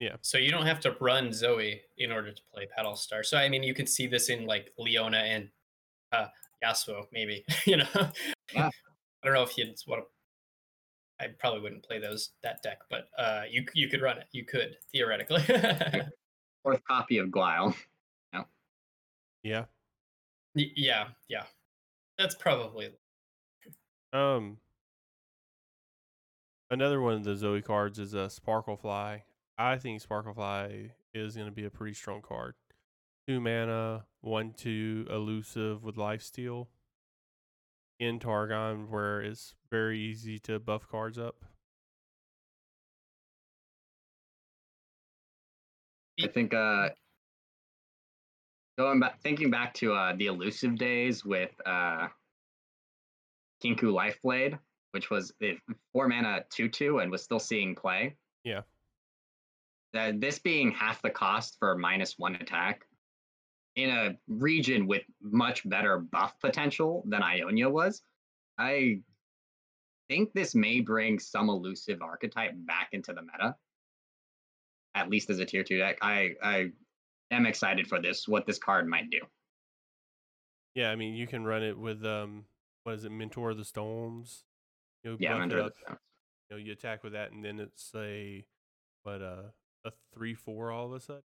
Yeah. 0.00 0.16
So 0.20 0.36
you 0.38 0.50
don't 0.50 0.66
have 0.66 0.80
to 0.80 0.96
run 1.00 1.32
Zoe 1.32 1.80
in 1.96 2.10
order 2.10 2.32
to 2.32 2.42
play 2.52 2.66
Paddle 2.74 2.96
Star. 2.96 3.22
So 3.22 3.36
I 3.36 3.48
mean, 3.48 3.62
you 3.62 3.74
can 3.74 3.86
see 3.86 4.06
this 4.06 4.30
in 4.30 4.46
like 4.46 4.72
Leona 4.78 5.18
and 5.18 5.48
uh, 6.10 6.26
Yasuo, 6.62 7.06
maybe. 7.12 7.44
you 7.66 7.78
know. 7.78 7.86
Yeah. 8.54 8.68
I 9.22 9.26
don't 9.26 9.34
know 9.34 9.42
if 9.42 9.56
you'd 9.56 9.74
want 9.86 10.02
to. 10.02 11.24
I 11.24 11.28
probably 11.38 11.60
wouldn't 11.60 11.84
play 11.84 12.00
those 12.00 12.30
that 12.42 12.62
deck, 12.62 12.78
but 12.90 13.08
uh, 13.16 13.42
you 13.48 13.64
you 13.74 13.88
could 13.88 14.02
run 14.02 14.18
it. 14.18 14.26
You 14.32 14.44
could 14.44 14.76
theoretically. 14.92 15.42
Fourth 16.62 16.80
copy 16.88 17.18
of 17.18 17.30
Guile. 17.30 17.74
yeah. 19.42 19.64
Y- 20.54 20.72
yeah, 20.76 21.08
yeah. 21.28 21.44
That's 22.18 22.34
probably 22.34 22.90
Um 24.12 24.58
Another 26.70 27.00
one 27.02 27.14
of 27.14 27.24
the 27.24 27.36
Zoe 27.36 27.60
cards 27.60 27.98
is 27.98 28.14
a 28.14 28.28
Sparklefly. 28.28 29.20
I 29.58 29.76
think 29.76 30.02
Sparklefly 30.02 30.90
is 31.12 31.36
going 31.36 31.46
to 31.46 31.52
be 31.52 31.66
a 31.66 31.70
pretty 31.70 31.92
strong 31.92 32.22
card. 32.22 32.54
Two 33.28 33.40
mana, 33.40 34.04
one 34.20 34.52
two 34.52 35.06
elusive 35.08 35.84
with 35.84 35.96
life 35.96 36.22
steal. 36.22 36.68
In 38.00 38.18
Targon, 38.18 38.90
where 38.90 39.20
it's 39.20 39.54
very 39.70 40.00
easy 40.00 40.40
to 40.40 40.58
buff 40.58 40.88
cards 40.88 41.18
up. 41.18 41.44
I 46.20 46.26
think 46.26 46.52
uh 46.52 46.88
going 48.76 48.98
back 48.98 49.20
thinking 49.22 49.50
back 49.50 49.74
to 49.74 49.92
uh 49.92 50.14
the 50.16 50.26
elusive 50.26 50.76
days 50.76 51.24
with 51.24 51.52
uh 51.64 52.08
Kinkou 53.62 53.92
Lifeblade, 53.92 54.58
which 54.90 55.10
was 55.10 55.32
the 55.38 55.56
four 55.92 56.08
mana 56.08 56.44
two 56.50 56.68
two 56.68 56.98
and 56.98 57.10
was 57.10 57.22
still 57.22 57.38
seeing 57.38 57.76
play. 57.76 58.16
Yeah. 58.42 58.62
Uh, 59.94 60.12
this 60.16 60.40
being 60.40 60.72
half 60.72 61.00
the 61.02 61.10
cost 61.10 61.56
for 61.60 61.76
minus 61.76 62.18
one 62.18 62.34
attack 62.36 62.84
in 63.76 63.90
a 63.90 64.16
region 64.28 64.86
with 64.86 65.02
much 65.20 65.68
better 65.68 65.98
buff 65.98 66.34
potential 66.40 67.04
than 67.06 67.22
Ionia 67.22 67.70
was, 67.70 68.02
I 68.58 69.00
think 70.08 70.32
this 70.34 70.54
may 70.54 70.80
bring 70.80 71.18
some 71.18 71.48
elusive 71.48 72.02
archetype 72.02 72.52
back 72.54 72.88
into 72.92 73.12
the 73.12 73.22
meta 73.22 73.56
at 74.94 75.08
least 75.08 75.30
as 75.30 75.38
a 75.38 75.44
tier 75.44 75.64
two 75.64 75.78
deck. 75.78 75.98
I 76.02 76.34
I 76.42 76.70
am 77.30 77.46
excited 77.46 77.86
for 77.86 78.00
this. 78.00 78.28
What 78.28 78.46
this 78.46 78.58
card 78.58 78.86
might 78.88 79.10
do. 79.10 79.20
Yeah, 80.74 80.90
I 80.90 80.96
mean 80.96 81.14
you 81.14 81.26
can 81.26 81.44
run 81.44 81.62
it 81.62 81.78
with 81.78 82.04
um 82.04 82.44
what 82.84 82.96
is 82.96 83.04
it, 83.04 83.12
Mentor 83.12 83.50
of 83.50 83.58
the 83.58 83.64
Stones? 83.64 84.44
You 85.04 85.12
know, 85.12 85.16
Yeah, 85.20 85.38
Mentor 85.38 85.58
of 85.58 85.64
the 85.66 85.72
Stones. 85.84 85.98
You 86.50 86.56
know, 86.56 86.62
you 86.62 86.72
attack 86.72 87.04
with 87.04 87.12
that, 87.12 87.32
and 87.32 87.44
then 87.44 87.58
it's 87.58 87.92
a 87.94 88.44
what 89.02 89.22
uh 89.22 89.50
a 89.84 89.92
three 90.14 90.34
four 90.34 90.70
all 90.70 90.86
of 90.86 90.92
a 90.92 91.00
sudden, 91.00 91.22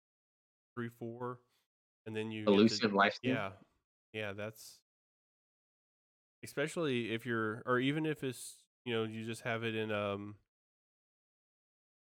three 0.74 0.88
four, 0.88 1.38
and 2.06 2.16
then 2.16 2.30
you 2.30 2.44
to- 2.44 2.52
elusive 2.52 2.92
life. 2.92 3.18
Yeah, 3.22 3.50
yeah, 4.12 4.32
that's 4.32 4.78
especially 6.44 7.12
if 7.12 7.24
you're, 7.24 7.62
or 7.66 7.78
even 7.78 8.06
if 8.06 8.24
it's 8.24 8.56
you 8.84 8.92
know 8.92 9.04
you 9.04 9.24
just 9.24 9.42
have 9.42 9.62
it 9.62 9.74
in 9.76 9.92
um 9.92 10.34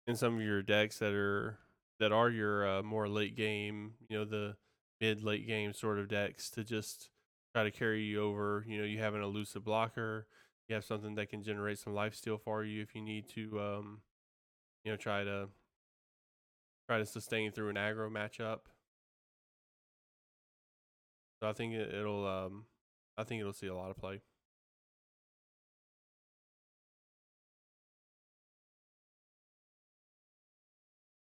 in 0.07 0.15
some 0.15 0.35
of 0.35 0.41
your 0.41 0.61
decks 0.61 0.99
that 0.99 1.13
are 1.13 1.59
that 1.99 2.11
are 2.11 2.29
your 2.29 2.67
uh, 2.67 2.83
more 2.83 3.07
late 3.09 3.35
game, 3.35 3.93
you 4.09 4.17
know 4.17 4.25
the 4.25 4.55
mid 5.01 5.23
late 5.23 5.47
game 5.47 5.73
sort 5.73 5.99
of 5.99 6.07
decks 6.07 6.49
to 6.51 6.63
just 6.63 7.09
try 7.53 7.63
to 7.63 7.71
carry 7.71 8.03
you 8.03 8.21
over. 8.21 8.63
You 8.67 8.79
know, 8.79 8.85
you 8.85 8.99
have 8.99 9.15
an 9.15 9.21
elusive 9.21 9.63
blocker, 9.63 10.27
you 10.67 10.75
have 10.75 10.85
something 10.85 11.15
that 11.15 11.29
can 11.29 11.43
generate 11.43 11.79
some 11.79 11.93
life 11.93 12.15
steal 12.15 12.37
for 12.37 12.63
you 12.63 12.81
if 12.81 12.95
you 12.95 13.01
need 13.01 13.27
to, 13.29 13.59
um, 13.59 14.01
you 14.83 14.91
know, 14.91 14.97
try 14.97 15.23
to 15.23 15.49
try 16.87 16.99
to 16.99 17.05
sustain 17.05 17.51
through 17.51 17.69
an 17.69 17.75
aggro 17.75 18.09
matchup. 18.09 18.59
So 21.39 21.49
I 21.49 21.53
think 21.53 21.73
it, 21.73 21.93
it'll 21.93 22.25
um 22.27 22.65
I 23.17 23.23
think 23.23 23.41
it'll 23.41 23.53
see 23.53 23.67
a 23.67 23.75
lot 23.75 23.89
of 23.91 23.97
play. 23.97 24.21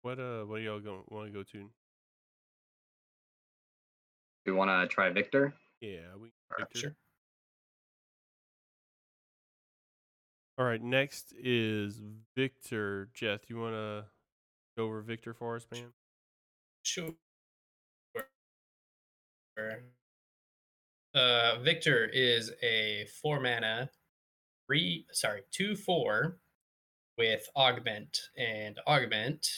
What 0.02 0.20
uh 0.20 0.44
what 0.44 0.60
are 0.60 0.64
y'all 0.64 0.80
going 0.80 1.04
want 1.10 1.28
to 1.28 1.34
go 1.34 1.44
to? 1.44 1.70
We 4.46 4.54
want 4.54 4.70
to 4.70 4.88
try 4.94 5.10
Viktor. 5.10 5.54
Yeah, 5.82 6.16
we 6.18 6.30
Or- 6.52 6.60
Viktor. 6.60 6.80
Sure. 6.80 6.96
All 10.60 10.66
right, 10.66 10.82
next 10.82 11.34
is 11.38 12.02
Viktor. 12.36 13.10
Jeff, 13.14 13.48
you 13.48 13.60
want 13.60 13.76
to 13.76 14.06
go 14.76 14.86
over 14.86 15.02
Viktor 15.02 15.34
for 15.36 15.56
us, 15.56 15.68
man? 15.72 15.94
Sure. 16.82 17.14
Uh, 21.18 21.58
Viktor 21.64 22.06
is 22.14 22.52
a 22.62 23.08
four 23.20 23.40
mana, 23.40 23.90
three 24.68 25.08
sorry 25.12 25.42
two 25.52 25.76
four, 25.76 26.38
with 27.18 27.50
augment, 27.56 28.30
and 28.38 28.78
augment 28.86 29.50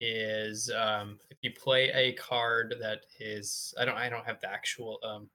is 0.00 0.68
um, 0.76 1.20
if 1.30 1.38
you 1.42 1.52
play 1.52 1.90
a 1.92 2.14
card 2.14 2.74
that 2.80 3.02
is 3.20 3.74
I 3.78 3.84
don't 3.84 3.96
I 3.96 4.08
don't 4.08 4.26
have 4.26 4.40
the 4.40 4.50
actual 4.50 4.98
um. 5.04 5.28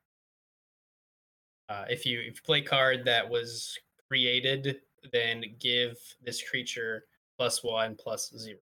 Uh, 1.70 1.86
if 1.90 2.06
you 2.06 2.20
if 2.20 2.36
you 2.36 2.42
play 2.44 2.60
a 2.60 2.66
card 2.66 3.06
that 3.06 3.30
was 3.30 3.80
created, 4.10 4.82
then 5.14 5.46
give 5.60 5.98
this 6.22 6.44
creature 6.44 7.06
plus 7.38 7.64
one 7.64 7.96
plus 7.96 8.34
zero. 8.38 8.60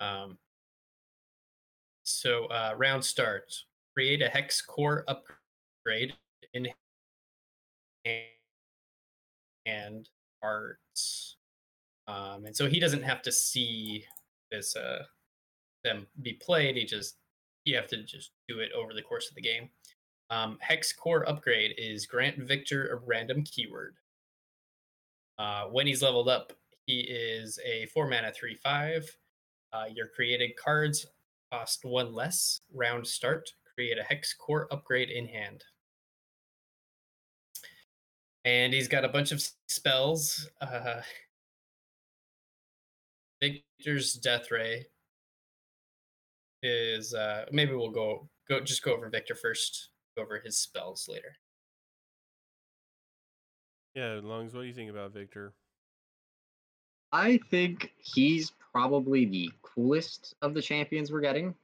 Um, 0.00 0.38
so 2.02 2.46
uh, 2.46 2.72
round 2.78 3.04
starts. 3.04 3.66
Create 3.92 4.22
a 4.22 4.28
hex 4.28 4.62
core 4.62 5.04
upgrade 5.06 5.37
in 6.54 6.68
and 9.66 10.08
arts. 10.42 11.36
Um, 12.06 12.46
and 12.46 12.56
so 12.56 12.66
he 12.66 12.80
doesn't 12.80 13.02
have 13.02 13.22
to 13.22 13.32
see 13.32 14.04
this 14.50 14.74
uh, 14.76 15.04
them 15.84 16.06
be 16.22 16.34
played. 16.34 16.76
He 16.76 16.84
just 16.84 17.16
you 17.64 17.76
have 17.76 17.86
to 17.88 18.02
just 18.02 18.30
do 18.48 18.60
it 18.60 18.70
over 18.72 18.94
the 18.94 19.02
course 19.02 19.28
of 19.28 19.34
the 19.34 19.42
game. 19.42 19.68
Um, 20.30 20.58
hex 20.60 20.92
core 20.92 21.28
upgrade 21.28 21.74
is 21.76 22.06
grant 22.06 22.38
Viktor 22.38 22.88
a 22.88 22.96
random 23.06 23.42
keyword. 23.44 23.96
Uh, 25.38 25.64
when 25.64 25.86
he's 25.86 26.02
leveled 26.02 26.28
up, 26.28 26.52
he 26.86 27.00
is 27.00 27.58
a 27.64 27.86
four 27.86 28.08
mana 28.08 28.32
three 28.32 28.54
five. 28.54 29.04
Uh, 29.72 29.84
your 29.92 30.08
created 30.08 30.56
cards 30.56 31.06
cost 31.52 31.84
one 31.84 32.14
less. 32.14 32.60
Round 32.74 33.06
start. 33.06 33.50
Create 33.74 33.98
a 33.98 34.02
hex 34.02 34.34
core 34.34 34.66
upgrade 34.70 35.10
in 35.10 35.26
hand. 35.26 35.62
And 38.48 38.72
he's 38.72 38.88
got 38.88 39.04
a 39.04 39.08
bunch 39.08 39.30
of 39.30 39.46
spells. 39.66 40.48
Uh, 40.62 41.02
Viktor's 43.42 44.14
Death 44.14 44.50
Ray 44.50 44.86
is 46.62 47.12
uh, 47.12 47.44
maybe 47.52 47.74
we'll 47.74 47.90
go 47.90 48.26
go 48.48 48.60
just 48.60 48.82
go 48.82 48.94
over 48.94 49.10
Viktor 49.10 49.34
first. 49.34 49.90
Go 50.16 50.22
over 50.22 50.40
his 50.42 50.56
spells 50.56 51.06
later. 51.10 51.36
Yeah, 53.94 54.18
Lungs, 54.22 54.54
what 54.54 54.62
do 54.62 54.66
you 54.66 54.72
think 54.72 54.90
about 54.90 55.12
Viktor? 55.12 55.52
I 57.12 57.40
think 57.50 57.92
he's 57.98 58.52
probably 58.72 59.26
the 59.26 59.50
coolest 59.60 60.36
of 60.40 60.54
the 60.54 60.62
champions 60.62 61.12
we're 61.12 61.20
getting. 61.20 61.54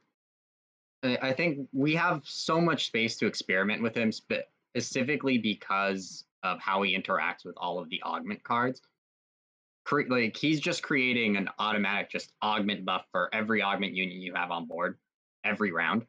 I 1.03 1.17
I 1.23 1.33
think 1.33 1.67
we 1.73 1.95
have 1.95 2.21
so 2.25 2.61
much 2.61 2.89
space 2.89 3.17
to 3.21 3.27
experiment 3.27 3.83
with 3.83 3.97
him, 3.97 4.13
specifically 4.13 5.39
because 5.39 6.25
of 6.45 6.61
how 6.61 6.83
he 6.83 6.97
interacts 6.97 7.45
with 7.45 7.57
all 7.57 7.81
of 7.81 7.89
the 7.89 8.01
augment 8.05 8.45
cards. 8.45 8.81
Cre- 9.85 10.09
like 10.09 10.37
he's 10.37 10.61
just 10.61 10.83
creating 10.83 11.37
an 11.37 11.49
automatic 11.59 12.11
just 12.11 12.33
augment 12.43 12.85
buff 12.85 13.07
for 13.11 13.35
every 13.35 13.63
augment 13.63 13.95
unit 13.95 14.15
you 14.15 14.35
have 14.35 14.51
on 14.51 14.67
board 14.67 14.99
every 15.45 15.73
round. 15.73 16.07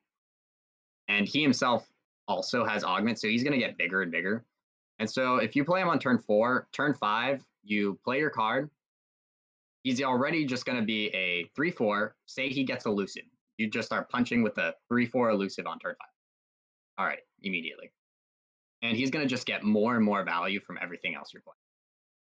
And 1.08 1.28
he 1.28 1.42
himself 1.42 1.88
also 2.28 2.66
has 2.66 2.84
augment, 2.84 3.20
so 3.20 3.28
he's 3.28 3.44
going 3.44 3.54
to 3.54 3.60
get 3.60 3.78
bigger 3.78 4.02
and 4.02 4.12
bigger. 4.12 4.46
And 5.00 5.10
so 5.10 5.38
if 5.38 5.56
you 5.56 5.66
play 5.66 5.82
him 5.82 5.90
on 5.90 6.00
turn 6.00 6.20
four, 6.20 6.68
turn 6.72 6.94
five, 6.94 7.44
you 7.64 8.00
play 8.04 8.20
your 8.20 8.30
card, 8.30 8.70
he's 9.84 10.02
already 10.02 10.46
just 10.46 10.66
going 10.66 10.80
to 10.80 10.86
be 10.86 11.08
a 11.10 11.50
3 11.56 11.72
4. 11.72 12.16
Say 12.26 12.50
he 12.50 12.64
gets 12.64 12.86
elusive. 12.86 13.24
You 13.58 13.70
just 13.70 13.88
start 13.88 14.10
punching 14.10 14.42
with 14.42 14.58
a 14.58 14.74
3 14.90 15.06
4 15.06 15.30
elusive 15.30 15.68
on 15.68 15.80
turn 15.80 15.96
5. 16.00 16.08
All 16.98 17.06
right, 17.06 17.20
immediately. 17.44 17.92
And 18.82 18.96
he's 18.96 19.10
going 19.10 19.24
to 19.26 19.30
just 19.30 19.46
get 19.46 19.64
more 19.64 19.96
and 19.96 20.06
more 20.06 20.24
value 20.24 20.60
from 20.60 20.78
everything 20.82 21.16
else 21.16 21.34
you're 21.34 21.42
playing. 21.42 21.56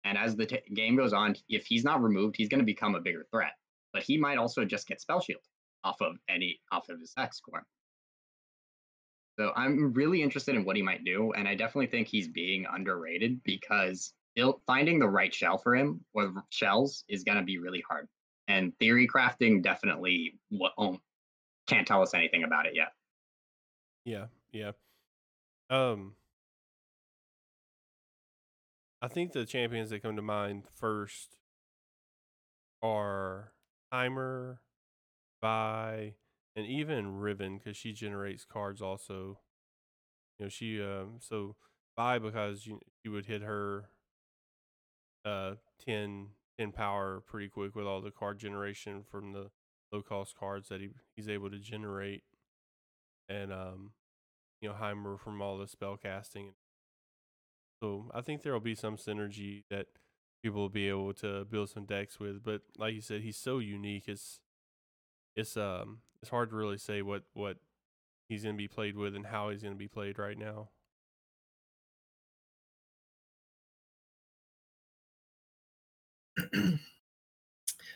And 0.05 0.17
as 0.17 0.35
the 0.35 0.45
t- 0.45 0.61
game 0.73 0.95
goes 0.95 1.13
on, 1.13 1.35
if 1.47 1.65
he's 1.65 1.83
not 1.83 2.01
removed, 2.01 2.35
he's 2.37 2.49
going 2.49 2.59
to 2.59 2.65
become 2.65 2.95
a 2.95 3.01
bigger 3.01 3.25
threat. 3.31 3.53
But 3.93 4.03
he 4.03 4.17
might 4.17 4.37
also 4.37 4.65
just 4.65 4.87
get 4.87 5.01
spell 5.01 5.21
shield 5.21 5.41
off 5.83 6.01
of 6.01 6.15
any 6.29 6.59
off 6.71 6.89
of 6.89 6.99
his 6.99 7.13
hex 7.15 7.39
core. 7.39 7.65
So 9.39 9.51
I'm 9.55 9.93
really 9.93 10.21
interested 10.21 10.55
in 10.55 10.65
what 10.65 10.75
he 10.75 10.81
might 10.81 11.05
do, 11.05 11.31
and 11.31 11.47
I 11.47 11.55
definitely 11.55 11.87
think 11.87 12.07
he's 12.07 12.27
being 12.27 12.65
underrated 12.69 13.41
because 13.43 14.13
finding 14.67 14.99
the 14.99 15.07
right 15.07 15.33
shell 15.33 15.57
for 15.57 15.75
him 15.75 16.03
or 16.13 16.43
shells 16.49 17.03
is 17.07 17.23
going 17.23 17.37
to 17.37 17.43
be 17.43 17.57
really 17.57 17.83
hard. 17.87 18.07
And 18.47 18.77
theory 18.79 19.07
crafting 19.07 19.61
definitely 19.61 20.39
um, 20.77 20.99
can't 21.67 21.87
tell 21.87 22.01
us 22.01 22.13
anything 22.13 22.43
about 22.43 22.65
it 22.65 22.73
yet. 22.75 22.89
Yeah, 24.05 24.25
yeah. 24.51 24.71
Um, 25.69 26.15
I 29.01 29.07
think 29.07 29.31
the 29.31 29.45
champions 29.45 29.89
that 29.89 30.03
come 30.03 30.15
to 30.17 30.21
mind 30.21 30.63
first 30.75 31.37
are 32.81 33.53
Heimer, 33.93 34.59
Vi, 35.41 36.13
and 36.55 36.65
even 36.65 37.17
Riven 37.19 37.57
because 37.57 37.77
she 37.77 37.93
generates 37.93 38.45
cards 38.45 38.81
also. 38.81 39.39
You 40.37 40.45
know, 40.45 40.49
she 40.49 40.81
um 40.81 41.17
so 41.19 41.55
Vi 41.97 42.19
because 42.19 42.65
you 42.67 43.11
would 43.11 43.25
hit 43.25 43.41
her 43.41 43.89
uh 45.25 45.55
10, 45.85 46.29
10 46.57 46.71
power 46.71 47.21
pretty 47.25 47.49
quick 47.49 47.75
with 47.75 47.85
all 47.85 48.01
the 48.01 48.11
card 48.11 48.39
generation 48.39 49.03
from 49.09 49.33
the 49.33 49.49
low 49.91 50.01
cost 50.01 50.35
cards 50.37 50.69
that 50.69 50.81
he 50.81 50.89
he's 51.15 51.29
able 51.29 51.49
to 51.49 51.59
generate, 51.59 52.23
and 53.27 53.51
um, 53.51 53.91
you 54.61 54.69
know 54.69 54.75
Heimer 54.75 55.19
from 55.19 55.41
all 55.41 55.57
the 55.57 55.67
spell 55.67 55.97
casting. 55.97 56.53
So 57.81 58.11
I 58.13 58.21
think 58.21 58.41
there 58.41 58.53
will 58.53 58.59
be 58.59 58.75
some 58.75 58.97
synergy 58.97 59.63
that 59.69 59.87
people 60.43 60.61
will 60.61 60.69
be 60.69 60.89
able 60.89 61.13
to 61.15 61.45
build 61.45 61.69
some 61.69 61.85
decks 61.85 62.19
with. 62.19 62.43
But 62.43 62.61
like 62.77 62.93
you 62.93 63.01
said, 63.01 63.21
he's 63.21 63.37
so 63.37 63.59
unique. 63.59 64.05
It's 64.07 64.39
it's 65.35 65.57
um 65.57 65.99
it's 66.21 66.31
hard 66.31 66.49
to 66.51 66.55
really 66.55 66.77
say 66.77 67.01
what 67.01 67.23
what 67.33 67.57
he's 68.29 68.43
going 68.43 68.55
to 68.55 68.57
be 68.57 68.67
played 68.67 68.97
with 68.97 69.15
and 69.15 69.25
how 69.27 69.49
he's 69.49 69.61
going 69.63 69.73
to 69.73 69.79
be 69.79 69.87
played 69.87 70.19
right 70.19 70.37
now. 70.37 70.69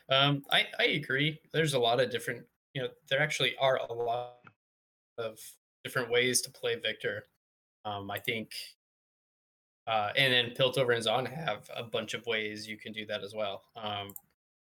um, 0.09 0.43
I 0.51 0.67
I 0.79 0.83
agree. 0.85 1.39
There's 1.51 1.73
a 1.73 1.79
lot 1.79 1.99
of 1.99 2.09
different. 2.11 2.45
You 2.73 2.83
know, 2.83 2.89
there 3.09 3.21
actually 3.21 3.55
are 3.57 3.77
a 3.89 3.93
lot 3.93 4.35
of 5.17 5.39
different 5.83 6.09
ways 6.09 6.41
to 6.41 6.51
play 6.51 6.75
Viktor. 6.75 7.25
Um, 7.85 8.09
I 8.09 8.19
think, 8.19 8.51
uh, 9.87 10.09
and 10.15 10.33
then 10.33 10.51
Piltover 10.57 10.95
and 10.95 11.05
Zaun 11.05 11.31
have 11.31 11.69
a 11.75 11.83
bunch 11.83 12.13
of 12.13 12.25
ways 12.25 12.67
you 12.67 12.77
can 12.77 12.93
do 12.93 13.05
that 13.07 13.23
as 13.23 13.33
well. 13.35 13.63
Um, 13.75 14.13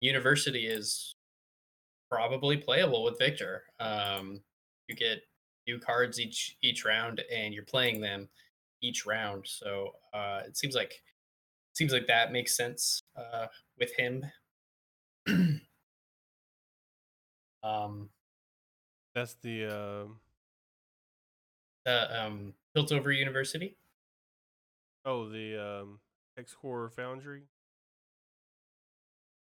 University 0.01 0.65
is 0.65 1.15
probably 2.09 2.57
playable 2.57 3.03
with 3.03 3.19
Viktor. 3.19 3.63
Um, 3.79 4.41
you 4.87 4.95
get 4.95 5.21
new 5.67 5.79
cards 5.79 6.19
each 6.19 6.57
each 6.61 6.85
round, 6.85 7.21
and 7.31 7.53
you're 7.53 7.63
playing 7.63 8.01
them 8.01 8.29
each 8.81 9.05
round. 9.05 9.45
So 9.45 9.91
uh, 10.13 10.41
it 10.45 10.57
seems 10.57 10.75
like 10.75 11.01
seems 11.73 11.93
like 11.93 12.07
that 12.07 12.31
makes 12.31 12.55
sense 12.55 13.01
uh, 13.17 13.47
with 13.77 13.93
him. 13.95 14.25
um, 17.63 18.09
That's 19.13 19.35
the 19.41 19.65
uh, 19.65 20.05
uh, 21.89 22.25
um, 22.25 22.53
Piltover 22.75 23.15
University. 23.15 23.77
Oh 25.05 25.29
the 25.29 25.81
um, 25.81 25.99
Hex 26.37 26.53
Core 26.53 26.89
Foundry. 26.95 27.43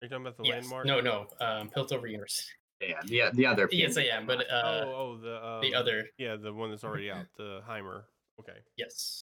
Are 0.01 0.05
you 0.05 0.09
talking 0.09 0.27
about 0.27 0.37
the 0.37 0.45
yes. 0.45 0.63
landmark? 0.63 0.87
No, 0.87 1.01
no. 1.01 1.27
Um, 1.41 1.71
Piltover 1.71 2.09
University. 2.11 2.53
Yeah, 2.81 3.01
the 3.05 3.23
the 3.35 3.47
other. 3.47 3.69
Yes, 3.73 3.97
I 3.97 4.03
am. 4.03 4.27
But 4.27 4.41
uh, 4.51 4.63
oh, 4.87 4.95
oh, 4.95 5.19
the 5.21 5.45
um, 5.45 5.61
the 5.61 5.75
other. 5.75 6.09
Yeah, 6.19 6.37
the 6.37 6.53
one 6.53 6.71
that's 6.71 6.85
already 6.85 7.11
out, 7.13 7.27
the 7.37 7.61
Heimer. 7.69 8.03
Okay, 8.41 8.59
Yes. 8.77 9.23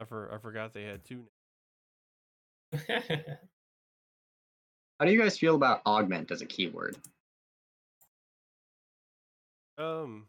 I 0.00 0.06
for 0.06 0.32
I 0.34 0.38
forgot 0.38 0.72
they 0.72 0.84
had 0.84 1.04
two. 1.04 1.24
How 4.98 5.06
do 5.06 5.12
you 5.12 5.20
guys 5.20 5.38
feel 5.38 5.54
about 5.54 5.82
augment 5.84 6.30
as 6.30 6.40
a 6.40 6.46
keyword? 6.46 6.96
Um, 9.76 10.26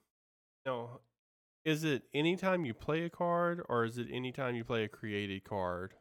no, 0.66 1.02
is 1.66 1.84
it 1.84 2.04
anytime 2.14 2.66
you 2.66 2.74
play 2.74 3.04
a 3.04 3.10
card, 3.10 3.64
or 3.70 3.84
is 3.86 3.98
it 3.98 4.08
anytime 4.12 4.56
you 4.56 4.64
play 4.64 4.84
a 4.84 4.90
created 4.90 5.44
card? 5.44 5.96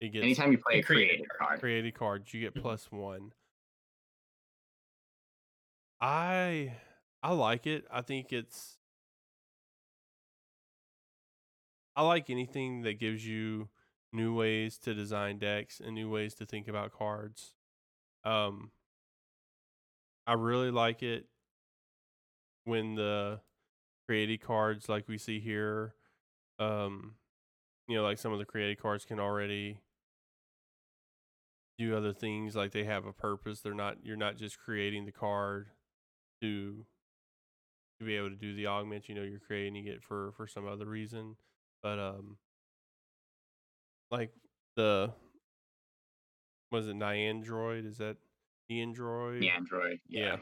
It 0.00 0.10
gets 0.10 0.26
Anytime 0.26 0.52
you 0.52 0.58
play 0.58 0.78
A 0.78 0.80
a 0.80 0.82
created 0.82 1.20
created 1.20 1.28
card. 1.28 1.38
card. 1.38 1.60
created 1.60 1.94
cards, 1.94 2.32
you 2.34 2.40
get 2.40 2.54
Mhm. 2.56 2.62
plus 2.62 2.90
one. 2.92 3.32
I 6.00 6.76
I 7.22 7.32
like 7.32 7.66
it. 7.66 7.86
I 7.90 8.02
think 8.02 8.32
it's 8.32 8.78
I 11.96 12.02
like 12.02 12.30
anything 12.30 12.82
that 12.82 12.94
gives 12.98 13.26
you 13.26 13.70
new 14.12 14.34
ways 14.34 14.78
to 14.78 14.94
design 14.94 15.38
decks 15.38 15.80
and 15.80 15.94
new 15.94 16.08
ways 16.10 16.34
to 16.36 16.46
think 16.46 16.68
about 16.68 16.92
cards. 16.92 17.54
Um 18.24 18.72
I 20.26 20.34
really 20.34 20.70
like 20.70 21.02
it 21.02 21.28
when 22.64 22.94
the 22.94 23.40
created 24.08 24.40
cards 24.40 24.88
like 24.88 25.06
we 25.06 25.18
see 25.18 25.38
here 25.38 25.94
um 26.58 27.12
you 27.88 27.94
know 27.96 28.02
like 28.02 28.18
some 28.18 28.32
of 28.32 28.38
the 28.38 28.44
created 28.44 28.80
cards 28.80 29.04
can 29.04 29.20
already 29.20 29.78
do 31.78 31.96
other 31.96 32.12
things 32.12 32.56
like 32.56 32.72
they 32.72 32.84
have 32.84 33.06
a 33.06 33.12
purpose. 33.12 33.60
They're 33.60 33.72
not 33.74 33.98
you're 34.02 34.16
not 34.16 34.36
just 34.36 34.58
creating 34.58 35.06
the 35.06 35.12
card 35.12 35.68
to 36.42 36.84
to 38.00 38.04
be 38.04 38.16
able 38.16 38.30
to 38.30 38.36
do 38.36 38.54
the 38.54 38.66
augment 38.66 39.08
you 39.08 39.14
know 39.14 39.22
you're 39.22 39.38
creating 39.40 39.86
it 39.86 40.02
for 40.02 40.32
for 40.36 40.46
some 40.46 40.66
other 40.66 40.86
reason. 40.86 41.36
But 41.82 41.98
um 41.98 42.36
like 44.10 44.32
the 44.76 45.12
was 46.72 46.88
it 46.88 46.96
Niandroid 46.96 47.86
is 47.86 47.98
that 47.98 48.16
the 48.68 48.82
android 48.82 49.40
The 49.40 49.50
android. 49.50 50.00
yeah. 50.08 50.36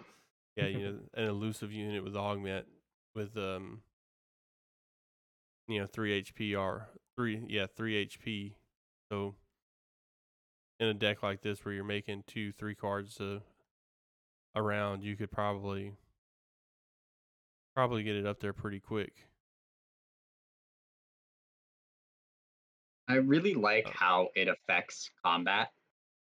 Yeah 0.56 0.66
you 0.68 0.78
know 0.78 0.98
an 1.14 1.24
elusive 1.28 1.72
unit 1.72 2.02
with 2.02 2.16
augment 2.16 2.66
with 3.16 3.36
um 3.36 3.80
you 5.66 5.80
know 5.80 5.86
3 5.86 6.22
hp 6.22 6.58
or 6.58 6.88
3 7.16 7.46
yeah 7.48 7.66
3 7.66 8.06
hp 8.06 8.52
so 9.10 9.34
in 10.78 10.88
a 10.88 10.94
deck 10.94 11.22
like 11.22 11.40
this 11.40 11.64
where 11.64 11.74
you're 11.74 11.82
making 11.82 12.22
two 12.26 12.52
three 12.52 12.74
cards 12.74 13.18
a, 13.18 13.42
around 14.54 15.02
you 15.02 15.16
could 15.16 15.30
probably 15.30 15.94
probably 17.74 18.02
get 18.02 18.14
it 18.14 18.26
up 18.26 18.38
there 18.40 18.52
pretty 18.52 18.78
quick 18.78 19.26
I 23.08 23.14
really 23.14 23.54
like 23.54 23.86
Oh. 23.86 23.92
how 23.94 24.28
it 24.34 24.48
affects 24.48 25.10
combat. 25.24 25.70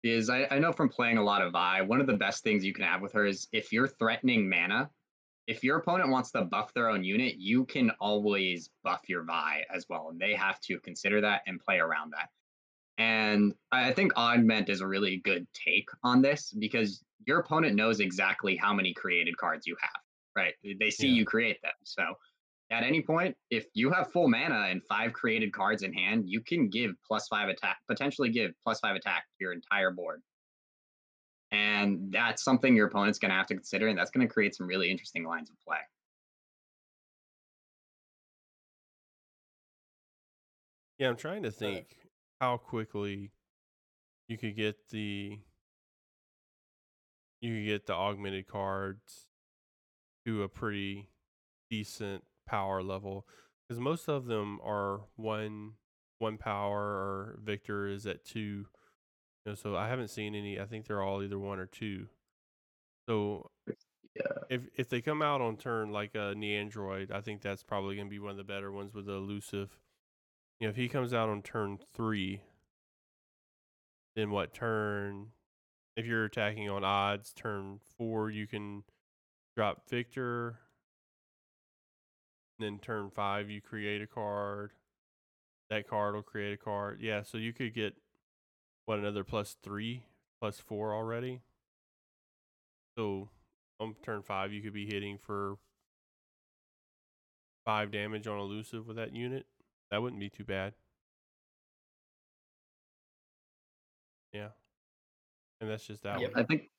Is 0.03 0.29
I, 0.31 0.47
I 0.51 0.59
know 0.59 0.71
from 0.73 0.91
playing 0.91 1.17
a 1.17 1.25
lot 1.25 1.41
of 1.43 1.53
Vi, 1.53 1.81
one 1.83 2.01
of 2.01 2.07
the 2.07 2.17
best 2.17 2.45
things 2.45 2.65
you 2.65 2.73
can 2.75 2.85
have 2.85 3.01
with 3.01 3.13
her 3.15 3.25
is 3.25 3.49
if 3.53 3.73
you're 3.73 3.89
threatening 3.89 4.49
mana, 4.49 4.91
if 5.49 5.65
your 5.65 5.79
opponent 5.79 6.11
wants 6.11 6.31
to 6.33 6.43
buff 6.45 6.75
their 6.75 6.91
own 6.91 7.03
unit, 7.03 7.37
you 7.39 7.65
can 7.65 7.91
always 8.01 8.69
buff 8.85 9.01
your 9.09 9.25
Vi 9.25 9.65
as 9.75 9.87
well. 9.89 10.11
And 10.11 10.21
they 10.21 10.35
have 10.35 10.61
to 10.61 10.79
consider 10.81 11.23
that 11.23 11.41
and 11.47 11.59
play 11.59 11.79
around 11.79 12.13
that. 12.13 12.29
And 12.99 13.55
I 13.73 13.93
think 13.93 14.13
Augment 14.15 14.69
is 14.69 14.83
a 14.83 14.87
really 14.87 15.17
good 15.25 15.47
take 15.55 15.89
on 16.03 16.21
this 16.21 16.53
because 16.53 17.03
your 17.27 17.39
opponent 17.41 17.77
knows 17.77 18.01
exactly 18.01 18.57
how 18.57 18.75
many 18.75 18.93
created 18.93 19.39
cards 19.39 19.67
you 19.67 19.75
have, 19.81 20.03
right? 20.37 20.55
They 20.79 20.91
see 20.91 21.09
Yeah. 21.09 21.15
you 21.15 21.25
create 21.25 21.63
them. 21.63 21.73
So 21.83 22.15
at 22.71 22.83
any 22.83 23.03
point, 23.03 23.35
if 23.51 23.67
you 23.73 23.91
have 23.91 24.13
full 24.13 24.29
mana 24.29 24.67
and 24.69 24.85
five 24.85 25.15
created 25.15 25.55
cards 25.55 25.83
in 25.83 25.95
hand, 25.95 26.29
you 26.29 26.43
can 26.43 26.69
give 26.69 26.91
plus 27.07 27.27
five 27.29 27.49
attack, 27.49 27.79
potentially 27.89 28.29
give 28.29 28.53
plus 28.65 28.81
five 28.81 28.97
attack 28.97 29.25
to 29.25 29.45
your 29.45 29.53
entire 29.53 29.93
board. 29.93 30.23
And 31.51 32.13
that's 32.13 32.43
something 32.43 32.77
your 32.77 32.89
opponent's 32.89 33.19
going 33.19 33.31
to 33.31 33.37
have 33.37 33.47
to 33.47 33.55
consider, 33.55 33.89
and 33.89 33.99
that's 33.99 34.11
going 34.11 34.27
to 34.27 34.33
create 34.33 34.55
some 34.55 34.67
really 34.67 34.91
interesting 34.91 35.25
lines 35.25 35.49
of 35.49 35.57
play. 35.67 35.79
yeah 40.99 41.09
i'm 41.09 41.17
trying 41.17 41.43
to 41.43 41.51
think 41.51 41.97
how 42.41 42.57
quickly 42.57 43.31
you 44.27 44.37
could 44.37 44.57
get 44.57 44.77
the 44.91 45.39
you 47.41 47.55
could 47.55 47.67
get 47.67 47.87
the 47.87 47.95
augmented 47.95 48.47
cards 48.49 49.27
to 50.27 50.43
a 50.43 50.49
pretty 50.49 51.09
decent 51.71 52.25
power 52.47 52.83
level 52.83 53.27
because 53.67 53.81
most 53.81 54.09
of 54.09 54.27
them 54.27 54.59
are 54.65 55.03
one 55.17 55.73
one 56.19 56.37
power 56.37 56.81
or 56.81 57.39
viktor 57.45 57.87
is 57.87 58.07
at 58.07 58.25
two 58.25 58.67
know 59.49 59.55
so 59.55 59.77
i 59.77 59.89
haven't 59.89 60.09
seen 60.09 60.35
any 60.35 60.61
i 60.61 60.65
think 60.67 60.87
they're 60.87 61.03
all 61.03 61.23
either 61.23 61.39
one 61.39 61.59
or 61.59 61.67
two. 61.67 62.07
So 63.09 63.51
Yeah. 64.17 64.23
if 64.51 64.63
if 64.77 64.89
they 64.89 65.01
come 65.01 65.23
out 65.23 65.41
on 65.41 65.57
turn 65.57 65.91
like 65.93 66.15
a 66.15 66.35
neandroid 66.35 67.11
i 67.11 67.21
think 67.21 67.41
that's 67.43 67.63
probably 67.63 67.97
going 67.97 68.09
to 68.09 68.11
be 68.11 68.19
one 68.19 68.33
of 68.33 68.37
the 68.37 68.45
better 68.45 68.71
ones 68.73 68.93
with 68.95 69.07
the 69.07 69.13
elusive. 69.13 69.79
You 70.61 70.67
know 70.67 70.71
if 70.71 70.77
he 70.77 70.89
comes 70.89 71.13
out 71.15 71.29
on 71.29 71.43
turn 71.43 71.79
three 71.95 72.43
then 74.17 74.31
what 74.31 74.53
turn 74.53 75.29
if 75.97 76.05
you're 76.07 76.25
attacking 76.25 76.69
on 76.69 76.85
odds 76.85 77.33
turn 77.33 77.79
four 77.97 78.31
you 78.31 78.47
can 78.47 78.83
drop 79.57 79.89
viktor. 79.89 80.59
Then 82.59 82.79
turn 82.81 83.11
five 83.11 83.49
you 83.51 83.61
create 83.61 84.03
a 84.03 84.07
card. 84.07 84.73
That 85.71 85.87
card 85.89 86.15
will 86.17 86.23
create 86.23 86.53
a 86.55 86.57
card. 86.57 87.01
Yeah 87.01 87.23
so 87.23 87.39
you 87.39 87.53
could 87.53 87.73
get 87.75 87.95
what 88.89 88.99
another 88.99 89.23
plus 89.23 89.55
three 89.63 90.03
plus 90.41 90.59
four 90.59 90.95
already 90.95 91.43
so 92.97 93.29
on 93.79 93.95
turn 94.03 94.23
five 94.23 94.51
you 94.51 94.63
could 94.63 94.73
be 94.73 94.87
hitting 94.87 95.19
for 95.19 95.57
five 97.67 97.91
damage 97.91 98.27
on 98.27 98.39
elusive 98.39 98.87
with 98.87 98.97
that 98.97 99.15
unit 99.15 99.45
that 99.91 100.01
wouldn't 100.01 100.19
be 100.19 100.31
too 100.31 100.43
bad 100.43 100.73
yeah 104.33 104.49
and 105.61 105.69
that's 105.69 105.87
just 105.87 106.03
that 106.05 106.19
one 106.19 106.31
I 106.35 106.43
think 106.45 106.71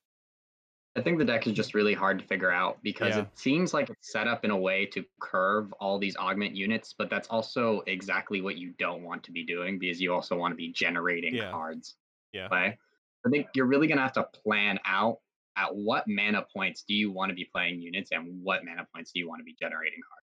I 0.95 1.01
think 1.01 1.19
the 1.19 1.25
deck 1.25 1.45
is 1.45 1.53
just 1.53 1.75
really 1.75 1.93
hard 1.93 2.17
to 2.17 2.25
figure 2.25 2.51
out 2.51 2.81
because 2.81 3.15
Yeah. 3.15 3.21
it 3.21 3.37
seems 3.37 3.71
like 3.71 3.91
it's 3.91 4.11
set 4.11 4.27
up 4.27 4.43
in 4.43 4.49
a 4.49 4.57
way 4.57 4.87
to 4.87 5.05
curve 5.21 5.71
all 5.73 5.99
these 5.99 6.17
augment 6.17 6.55
units, 6.55 6.95
but 6.97 7.09
that's 7.09 7.27
also 7.29 7.81
exactly 7.81 8.41
what 8.41 8.57
you 8.57 8.73
don't 8.79 9.03
want 9.03 9.23
to 9.25 9.31
be 9.31 9.45
doing 9.45 9.77
because 9.77 10.01
you 10.01 10.11
also 10.11 10.35
want 10.35 10.51
to 10.51 10.55
be 10.55 10.73
generating 10.73 11.35
Yeah. 11.35 11.51
cards. 11.51 11.95
Yeah. 12.33 12.47
Right? 12.51 12.77
I 13.25 13.29
think 13.29 13.47
you're 13.53 13.65
really 13.65 13.87
gonna 13.87 14.01
have 14.01 14.13
to 14.13 14.23
plan 14.23 14.79
out 14.85 15.19
at 15.57 15.75
what 15.75 16.05
mana 16.07 16.45
points 16.55 16.83
do 16.87 16.93
you 16.93 17.11
want 17.11 17.29
to 17.29 17.35
be 17.35 17.45
playing 17.45 17.81
units 17.81 18.11
and 18.11 18.41
what 18.43 18.63
mana 18.63 18.87
points 18.93 19.11
do 19.11 19.19
you 19.19 19.27
want 19.27 19.39
to 19.39 19.43
be 19.43 19.55
generating 19.59 19.99
cards. 20.07 20.25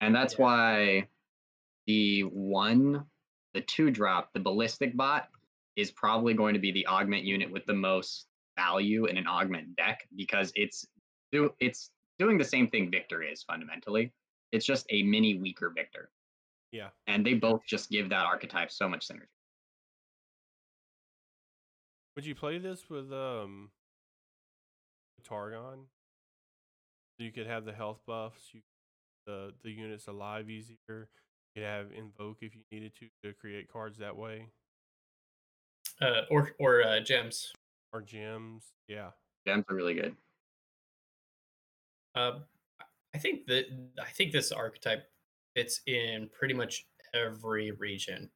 And 0.00 0.14
that's 0.14 0.34
Yeah. 0.34 0.44
why 0.44 1.08
the 1.86 2.22
one, 2.22 3.06
the 3.54 3.60
two 3.60 3.90
drop, 3.90 4.32
the 4.32 4.40
ballistic 4.40 4.96
bot 4.96 5.28
is 5.76 5.90
probably 5.90 6.32
going 6.34 6.54
to 6.54 6.60
be 6.60 6.72
the 6.72 6.86
augment 6.86 7.24
unit 7.24 7.50
with 7.50 7.66
the 7.66 7.74
most 7.74 8.28
value 8.56 9.04
in 9.04 9.18
an 9.18 9.26
augment 9.26 9.76
deck 9.76 10.08
because 10.16 10.50
it's 10.54 10.86
do 11.32 11.54
it's 11.60 11.90
doing 12.18 12.38
the 12.38 12.44
same 12.44 12.68
thing 12.68 12.90
Viktor 12.90 13.22
is 13.22 13.42
fundamentally. 13.42 14.12
It's 14.52 14.64
just 14.64 14.86
a 14.90 15.02
mini 15.02 15.34
weaker 15.38 15.70
Viktor. 15.74 16.10
Yeah. 16.72 16.88
And 17.06 17.26
they 17.26 17.34
both 17.34 17.62
just 17.66 17.90
give 17.90 18.08
that 18.08 18.24
archetype 18.24 18.70
so 18.70 18.88
much 18.88 19.06
synergy. 19.06 19.26
Would 22.16 22.24
you 22.24 22.34
play 22.34 22.58
this 22.58 22.88
with 22.88 23.12
um 23.12 23.70
Targon? 25.22 25.86
So 27.18 27.24
you 27.24 27.30
could 27.30 27.46
have 27.46 27.64
the 27.64 27.72
health 27.72 28.00
buffs, 28.06 28.50
you 28.52 28.62
the 29.26 29.52
the 29.62 29.70
units 29.70 30.06
alive 30.06 30.48
easier. 30.48 30.78
You 30.88 31.06
could 31.54 31.64
have 31.64 31.92
invoke 31.92 32.38
if 32.40 32.54
you 32.54 32.62
needed 32.72 32.92
to 33.00 33.08
to 33.22 33.34
create 33.34 33.70
cards 33.70 33.98
that 33.98 34.16
way. 34.16 34.46
Uh, 36.00 36.22
or 36.30 36.52
or 36.58 36.82
uh, 36.82 37.00
gems. 37.00 37.52
Or 37.92 38.00
gems. 38.00 38.64
Yeah. 38.88 39.10
Gems 39.46 39.64
are 39.68 39.76
really 39.76 39.94
good. 39.94 40.16
Uh, 42.14 42.40
I 43.14 43.18
think 43.18 43.46
that 43.46 43.66
I 44.02 44.10
think 44.10 44.32
this 44.32 44.52
archetype 44.52 45.04
fits 45.54 45.82
in 45.86 46.30
pretty 46.38 46.54
much 46.54 46.86
every 47.14 47.72
region 47.72 48.30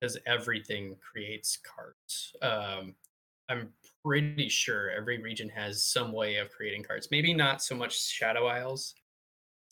because 0.00 0.18
everything 0.26 0.96
creates 1.00 1.58
cards. 1.58 2.34
Um, 2.42 2.94
I'm 3.50 3.74
pretty 4.04 4.48
sure 4.48 4.90
every 4.90 5.20
region 5.22 5.48
has 5.50 5.84
some 5.86 6.12
way 6.12 6.36
of 6.36 6.50
creating 6.50 6.84
cards. 6.84 7.08
Maybe 7.10 7.34
not 7.34 7.62
so 7.62 7.74
much 7.76 8.00
Shadow 8.00 8.46
Isles. 8.46 8.94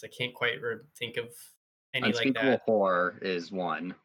'cause 0.00 0.10
I 0.12 0.16
can't 0.16 0.34
quite 0.34 0.60
re- 0.62 0.84
think 0.96 1.16
of 1.18 1.34
any 1.94 2.12
like 2.12 2.34
that. 2.34 2.62
Horror 2.66 3.18
is 3.22 3.50
one. 3.52 3.96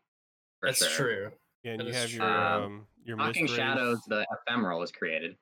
That's 0.62 0.80
sure. 0.80 0.90
true. 0.90 1.32
Yeah, 1.64 1.74
and 1.74 1.80
That 1.80 1.88
you 1.88 1.92
is 1.92 1.98
have 1.98 2.12
true. 2.12 2.26
your 2.26 2.46
Um, 2.46 2.64
um 2.64 2.88
your 3.06 3.18
Stalking 3.18 3.48
Shadows, 3.48 4.02
the 4.08 4.26
ephemeral 4.32 4.82
is 4.84 4.92
created. 4.92 5.38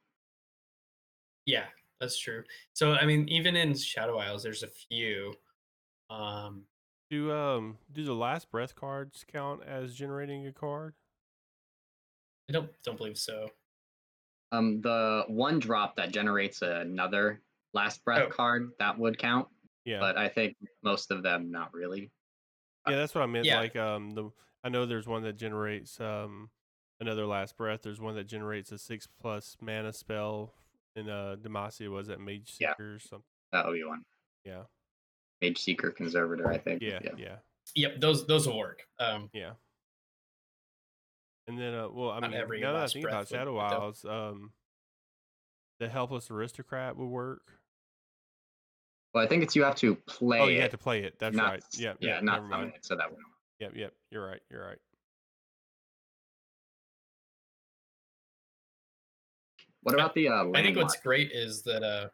Yeah, 1.45 1.67
that's 1.99 2.17
true. 2.17 2.43
So 2.73 2.93
I 2.93 3.05
mean, 3.05 3.27
even 3.29 3.55
in 3.55 3.75
Shadow 3.75 4.17
Isles, 4.17 4.43
there's 4.43 4.63
a 4.63 4.67
few. 4.67 5.33
Um, 6.09 6.67
Do 7.11 7.31
um 7.31 7.77
do 7.91 8.03
the 8.03 8.15
last 8.15 8.49
breath 8.49 8.73
cards 8.73 9.23
count 9.27 9.61
as 9.63 9.95
generating 9.95 10.47
a 10.47 10.53
card? 10.53 10.95
I 12.49 12.53
don't 12.53 12.71
don't 12.83 12.97
believe 12.97 13.17
so. 13.17 13.49
Um, 14.51 14.81
the 14.81 15.23
one 15.27 15.59
drop 15.59 15.95
that 15.95 16.11
generates 16.11 16.61
another 16.61 17.41
last 17.73 18.03
breath 18.03 18.23
Oh. 18.27 18.29
card 18.29 18.71
that 18.79 18.97
would 18.97 19.17
count, 19.17 19.47
Yeah. 19.85 19.99
but 19.99 20.17
I 20.17 20.27
think 20.27 20.57
most 20.83 21.09
of 21.11 21.23
them 21.23 21.51
not 21.51 21.73
really. 21.73 22.11
yeah, 22.87 22.97
that's 22.97 23.15
what 23.15 23.21
I 23.21 23.27
meant. 23.27 23.45
yeah. 23.45 23.59
Like 23.59 23.75
um 23.75 24.09
the 24.11 24.29
I 24.63 24.69
know 24.69 24.85
there's 24.85 25.07
one 25.07 25.23
that 25.23 25.33
generates 25.37 25.99
um 26.01 26.49
another 26.99 27.25
last 27.25 27.55
breath. 27.55 27.81
There's 27.83 28.01
one 28.01 28.15
that 28.15 28.25
generates 28.25 28.71
a 28.71 28.77
six 28.77 29.07
plus 29.07 29.55
mana 29.61 29.93
spell 29.93 30.53
in 30.95 31.07
uh 31.09 31.37
Demacia 31.39 31.89
was 31.89 32.07
that 32.07 32.19
Mage 32.19 32.55
Yeah. 32.59 32.71
Seeker 32.73 32.95
or 32.95 32.99
something. 32.99 33.23
That 33.53 33.65
would 33.67 33.73
be 33.75 33.83
one. 33.85 34.03
Yeah. 34.43 34.63
Mage 35.41 35.59
Seeker 35.59 35.91
Conservator, 35.91 36.49
I 36.51 36.57
think. 36.57 36.81
Yeah, 36.81 36.99
yeah. 37.17 37.37
Yep, 37.75 38.01
those 38.01 38.27
those 38.27 38.47
will 38.47 38.57
work. 38.57 38.85
Um, 38.99 39.29
Yeah. 39.31 39.53
And 41.47 41.59
then, 41.59 41.73
uh, 41.73 41.89
well, 41.89 42.11
I 42.11 42.19
Not 42.19 42.31
mean, 42.31 42.39
every 42.39 42.61
now 42.61 42.71
that 42.73 42.77
I 42.77 42.81
last 42.81 42.93
think 42.93 43.05
about 43.05 43.27
breath 43.27 43.31
would 43.31 43.37
Shadow 43.37 43.55
work, 43.55 43.69
though. 43.69 43.77
Isles, 43.77 44.05
um, 44.05 44.51
the 45.79 45.89
helpless 45.89 46.29
aristocrat 46.29 46.95
would 46.95 47.07
work. 47.07 47.41
Well, 49.13 49.23
I 49.23 49.27
think 49.27 49.43
it's 49.43 49.55
you 49.55 49.63
have 49.63 49.75
to 49.75 49.95
play 49.95 50.39
oh, 50.39 50.47
you 50.47 50.59
it, 50.59 50.61
have 50.61 50.71
to 50.71 50.77
play 50.77 51.03
it. 51.03 51.19
That's 51.19 51.35
not, 51.35 51.51
right. 51.51 51.63
s- 51.63 51.79
Yeah, 51.79 51.93
yeah, 51.99 52.09
yeah. 52.09 52.19
not 52.21 52.33
never 52.35 52.45
summon 52.45 52.49
mind. 52.49 52.73
it, 52.75 52.85
so 52.85 52.95
that 52.95 53.09
wouldn't. 53.09 53.27
Yep, 53.59 53.75
yep. 53.75 53.93
You're 54.09 54.25
right. 54.25 54.39
You're 54.49 54.65
right. 54.65 54.77
What 59.83 59.95
about 59.95 60.13
the 60.13 60.29
uh, 60.29 60.45
I 60.53 60.61
think 60.61 60.77
what's 60.77 60.93
landmark? 60.93 61.03
great 61.03 61.31
is 61.31 61.63
that 61.63 61.83
uh, 61.83 62.07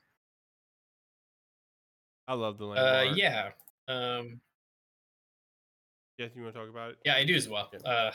I 2.28 2.34
love 2.34 2.58
the 2.58 2.68
uh 2.68 3.14
yeah, 3.16 3.50
um, 3.88 4.40
Jeff, 6.20 6.32
you 6.36 6.44
want 6.44 6.54
to 6.54 6.60
talk 6.60 6.70
about 6.70 6.92
it? 6.92 6.98
yeah, 7.06 7.16
I 7.16 7.24
do 7.24 7.36
as 7.36 7.48
well. 7.48 7.70
Yeah. 7.74 7.90
Uh, 7.90 8.12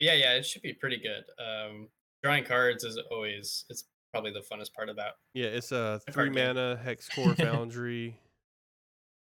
yeah, 0.00 0.14
yeah, 0.14 0.34
it 0.34 0.44
should 0.46 0.62
be 0.62 0.72
pretty 0.72 0.98
good. 0.98 1.24
Um, 1.42 1.88
drawing 2.22 2.44
cards 2.44 2.84
is 2.84 2.98
always 3.10 3.64
it's 3.68 3.84
probably 4.12 4.30
the 4.32 4.40
funnest 4.40 4.72
part 4.74 4.88
about. 4.88 5.12
Yeah, 5.34 5.46
it's 5.48 5.72
a 5.72 6.00
three 6.06 6.14
card 6.14 6.34
game. 6.34 6.46
mana 6.54 6.76
hex 6.82 7.08
core 7.14 7.34
foundry. 7.34 8.18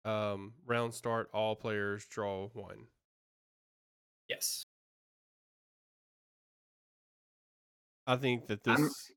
um, 0.05 0.53
round 0.65 0.93
start, 0.93 1.29
all 1.33 1.55
players 1.55 2.05
draw 2.05 2.47
one. 2.53 2.87
Yes. 4.29 4.65
I 8.07 8.15
think 8.17 8.47
that 8.47 8.59
I'm- 8.67 8.81
this 8.83 9.11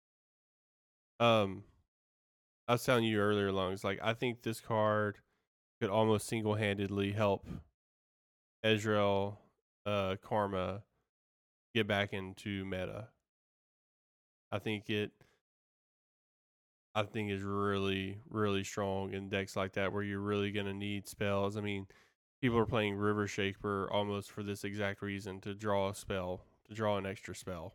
um 1.20 1.64
I 2.68 2.72
was 2.72 2.84
telling 2.84 3.04
you 3.04 3.18
earlier 3.18 3.50
long 3.52 3.72
it's 3.72 3.84
like 3.84 3.98
I 4.02 4.14
think 4.14 4.42
this 4.42 4.60
card 4.60 5.18
could 5.80 5.90
almost 5.90 6.26
single 6.26 6.54
handedly 6.54 7.12
help 7.12 7.46
Ezreal 8.64 9.36
uh 9.84 10.16
Karma 10.22 10.82
get 11.74 11.86
back 11.86 12.12
into 12.12 12.64
meta. 12.64 13.08
I 14.50 14.58
think 14.58 14.88
it 14.90 15.12
I 16.94 17.02
think 17.04 17.30
is 17.30 17.42
really, 17.42 18.18
really 18.28 18.64
strong 18.64 19.12
in 19.12 19.28
decks 19.28 19.54
like 19.54 19.74
that 19.74 19.92
where 19.92 20.02
you're 20.02 20.20
really 20.20 20.50
gonna 20.50 20.74
need 20.74 21.06
spells. 21.06 21.56
I 21.56 21.60
mean, 21.60 21.86
people 22.40 22.58
are 22.58 22.66
playing 22.66 22.96
River 22.96 23.26
Shaper 23.26 23.88
almost 23.92 24.30
for 24.30 24.42
this 24.42 24.64
exact 24.64 25.02
reason 25.02 25.40
to 25.42 25.54
draw 25.54 25.90
a 25.90 25.94
spell, 25.94 26.44
to 26.68 26.74
draw 26.74 26.96
an 26.96 27.06
extra 27.06 27.34
spell. 27.34 27.74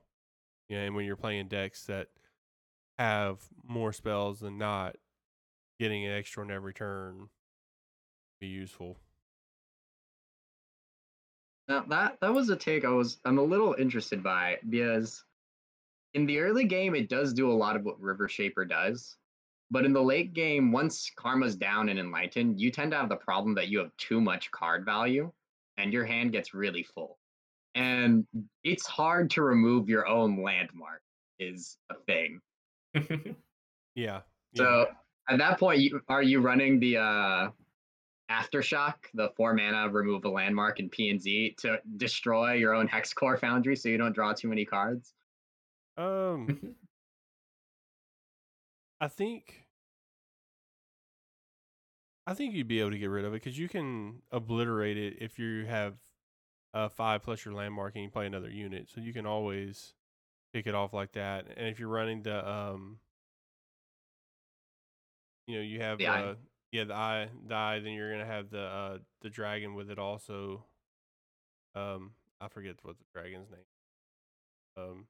Yeah, 0.68 0.80
and 0.80 0.96
when 0.96 1.06
you're 1.06 1.16
playing 1.16 1.48
decks 1.48 1.86
that 1.86 2.10
have 2.98 3.42
more 3.64 3.94
spells 3.94 4.40
than 4.42 4.58
not, 4.58 4.98
getting 5.80 6.06
an 6.06 6.12
extra 6.12 6.44
on 6.44 6.52
every 6.52 6.74
turn 6.74 7.30
be 8.40 8.48
useful. 8.48 8.98
Now 11.68 11.86
that 11.90 12.18
that 12.22 12.34
was 12.34 12.50
a 12.50 12.56
take 12.56 12.86
I 12.86 12.90
was 12.90 13.20
I'm 13.26 13.38
a 13.38 13.44
little 13.44 13.76
interested 13.78 14.22
by 14.22 14.58
because 14.70 15.24
in 16.14 16.26
the 16.26 16.40
early 16.40 16.66
game 16.66 16.96
it 16.96 17.10
does 17.10 17.34
do 17.34 17.52
a 17.52 17.54
lot 17.54 17.76
of 17.76 17.84
what 17.84 18.00
River 18.00 18.28
Shaper 18.28 18.66
does. 18.66 19.18
But 19.72 19.86
in 19.86 19.94
the 19.94 20.04
late 20.04 20.34
game, 20.34 20.72
once 20.72 21.12
Karma's 21.16 21.56
down 21.56 21.90
and 21.90 21.98
enlightened, 21.98 22.62
you 22.62 22.70
tend 22.70 22.92
to 22.92 22.98
have 22.98 23.10
the 23.10 23.16
problem 23.16 23.56
that 23.56 23.70
you 23.70 23.80
have 23.80 23.96
too 23.98 24.22
much 24.22 24.52
card 24.52 24.86
value 24.86 25.32
and 25.78 25.92
your 25.92 26.06
hand 26.06 26.32
gets 26.32 26.54
really 26.54 26.84
full. 26.84 27.18
And 27.74 28.28
it's 28.64 28.86
hard 28.86 29.32
to 29.32 29.42
remove 29.42 29.90
your 29.90 30.08
own 30.08 30.44
landmark 30.44 31.02
is 31.40 31.78
a 31.90 31.96
thing. 32.06 32.40
Yeah. 32.94 33.02
yeah. 33.96 34.22
So 34.56 34.88
at 35.28 35.40
that 35.40 35.60
point, 35.60 35.80
you, 35.80 36.02
are 36.08 36.22
you 36.22 36.40
running 36.40 36.80
the 36.80 36.98
uh, 36.98 37.50
aftershock, 38.34 38.96
the 39.14 39.30
four 39.38 39.54
mana 39.54 39.90
remove 39.90 40.26
a 40.26 40.30
landmark 40.30 40.80
in 40.80 40.90
P 40.90 41.10
and 41.10 41.22
Z 41.22 41.56
to 41.60 41.80
destroy 41.98 42.54
your 42.54 42.74
own 42.74 42.88
hex 42.88 43.14
core 43.14 43.38
foundry 43.38 43.76
so 43.76 43.90
you 43.90 43.98
don't 43.98 44.14
draw 44.14 44.34
too 44.34 44.48
many 44.48 44.66
cards? 44.66 45.14
um 45.98 46.76
I 49.02 49.08
think 49.08 49.68
I 52.26 52.34
think 52.34 52.54
you'd 52.54 52.68
be 52.68 52.80
able 52.80 52.92
to 52.92 52.98
get 52.98 53.10
rid 53.10 53.26
of 53.26 53.34
it 53.34 53.44
because 53.44 53.58
you 53.60 53.68
can 53.68 54.22
obliterate 54.32 54.98
it 54.98 55.18
if 55.20 55.38
you 55.38 55.66
have 55.66 55.96
a 56.74 56.90
five 56.90 57.22
plus 57.22 57.44
your 57.44 57.54
landmark 57.54 57.96
and 57.96 58.06
you 58.06 58.10
play 58.10 58.26
another 58.26 58.50
unit. 58.50 58.90
So 58.90 59.02
you 59.02 59.14
can 59.14 59.26
always 59.26 59.94
pick 60.54 60.66
it 60.66 60.74
off 60.74 60.94
like 60.94 61.12
that. 61.14 61.48
And 61.58 61.68
if 61.68 61.80
you're 61.80 61.90
running 61.90 62.24
the 62.24 62.50
um 62.50 63.00
you 65.48 65.58
know, 65.58 65.62
you 65.62 65.82
have 65.82 65.98
The 65.98 66.08
uh 66.08 66.36
yeah, 66.74 66.86
the 66.86 66.94
eye 66.96 67.30
the 67.48 67.56
eye, 67.56 67.80
then 67.80 67.94
you're 67.94 68.12
gonna 68.12 68.26
have 68.26 68.50
the 68.52 68.62
uh 68.62 69.00
the 69.22 69.30
dragon 69.30 69.76
with 69.76 69.90
it 69.92 70.00
also. 70.00 70.66
Um 71.76 72.14
I 72.42 72.50
forget 72.50 72.76
what 72.84 72.98
the 73.00 73.06
dragon's 73.14 73.50
name. 73.52 73.66
Um 74.78 75.08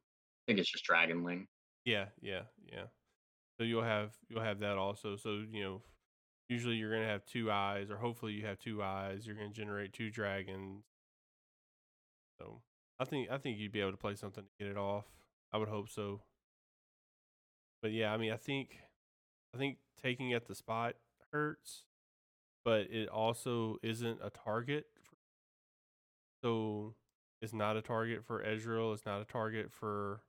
I 0.48 0.52
think 0.52 0.60
it's 0.60 0.72
just 0.72 0.86
Dragonling. 0.86 1.48
yeah, 1.86 2.08
yeah, 2.22 2.44
yeah. 2.72 2.88
So 3.58 3.64
you'll 3.64 3.84
have 3.84 4.14
you'll 4.30 4.44
have 4.44 4.60
that 4.60 4.78
also. 4.78 5.16
So 5.16 5.44
you 5.52 5.64
know, 5.64 5.84
usually 6.50 6.76
you're 6.76 6.92
gonna 6.94 7.08
have 7.08 7.26
two 7.26 7.52
eyes, 7.52 7.90
or 7.92 7.98
hopefully 7.98 8.34
you 8.34 8.46
have 8.46 8.60
two 8.60 8.84
eyes. 8.84 9.26
You're 9.26 9.36
gonna 9.38 9.50
generate 9.52 9.94
two 9.94 10.12
dragons. 10.12 10.86
So 12.40 12.62
I 13.00 13.06
think 13.06 13.30
I 13.32 13.38
think 13.38 13.58
you'd 13.60 13.72
be 13.72 13.82
able 13.82 13.92
to 13.92 13.98
play 13.98 14.16
something 14.16 14.44
to 14.44 14.50
get 14.60 14.68
it 14.72 14.78
off. 14.78 15.06
I 15.54 15.58
would 15.58 15.70
hope 15.70 15.90
so. 15.90 16.22
but 17.82 17.92
yeah, 17.92 18.14
I 18.14 18.18
mean, 18.18 18.32
I 18.32 18.38
think, 18.38 18.80
I 19.54 19.58
think 19.58 19.78
taking 20.02 20.34
at 20.34 20.48
the 20.48 20.56
spot 20.56 20.96
hurts, 21.34 21.84
but 22.66 22.92
it 22.92 23.10
also 23.10 23.78
isn't 23.84 24.20
a 24.24 24.32
target. 24.32 24.88
For, 25.04 25.16
so 26.42 26.96
it's 27.42 27.54
not 27.54 27.78
a 27.78 27.82
target 27.82 28.24
for 28.26 28.44
Ezreal. 28.44 28.94
It's 28.94 29.06
not 29.06 29.22
a 29.22 29.26
target 29.26 29.72
for 29.72 30.22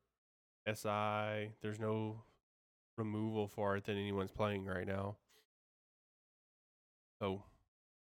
SI. 0.66 1.52
There's 1.62 1.78
no 1.78 2.22
removal 2.98 3.48
for 3.48 3.76
it 3.76 3.84
that 3.84 3.92
anyone's 3.92 4.32
playing 4.32 4.66
right 4.66 4.86
now. 4.86 5.16
So 7.20 7.42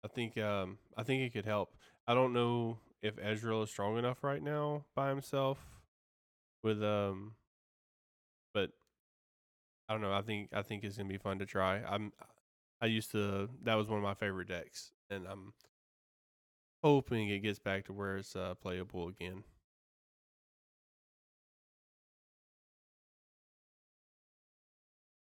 I 0.05 0.09
think 0.09 0.38
um 0.38 0.78
I 0.97 1.03
think 1.03 1.22
it 1.22 1.32
could 1.32 1.47
help. 1.47 1.74
I 2.07 2.14
don't 2.14 2.32
know 2.32 2.78
if 3.03 3.16
Ezreal 3.16 3.64
is 3.64 3.70
strong 3.70 3.99
enough 3.99 4.24
right 4.24 4.43
now 4.43 4.84
by 4.95 5.11
himself 5.11 5.59
with 6.62 6.82
um 6.82 7.34
but 8.55 8.70
I 9.88 9.93
don't 9.93 10.03
know. 10.03 10.12
I 10.12 10.22
think 10.22 10.51
I 10.53 10.62
think 10.62 10.84
it's 10.84 10.97
gonna 10.97 11.09
be 11.09 11.18
fun 11.18 11.38
to 11.38 11.47
try. 11.47 11.82
I'm 11.82 12.12
I 12.82 12.86
used 12.86 13.12
to 13.12 13.48
that 13.62 13.76
was 13.76 13.88
one 13.88 13.98
of 13.98 14.04
my 14.04 14.14
favorite 14.14 14.48
decks 14.48 14.92
and 15.08 15.26
I'm 15.26 15.54
hoping 16.82 17.28
it 17.30 17.40
gets 17.40 17.58
back 17.58 17.86
to 17.86 17.92
where 17.92 18.18
it's 18.18 18.36
uh, 18.36 18.54
playable 18.56 19.08
again. 19.08 19.44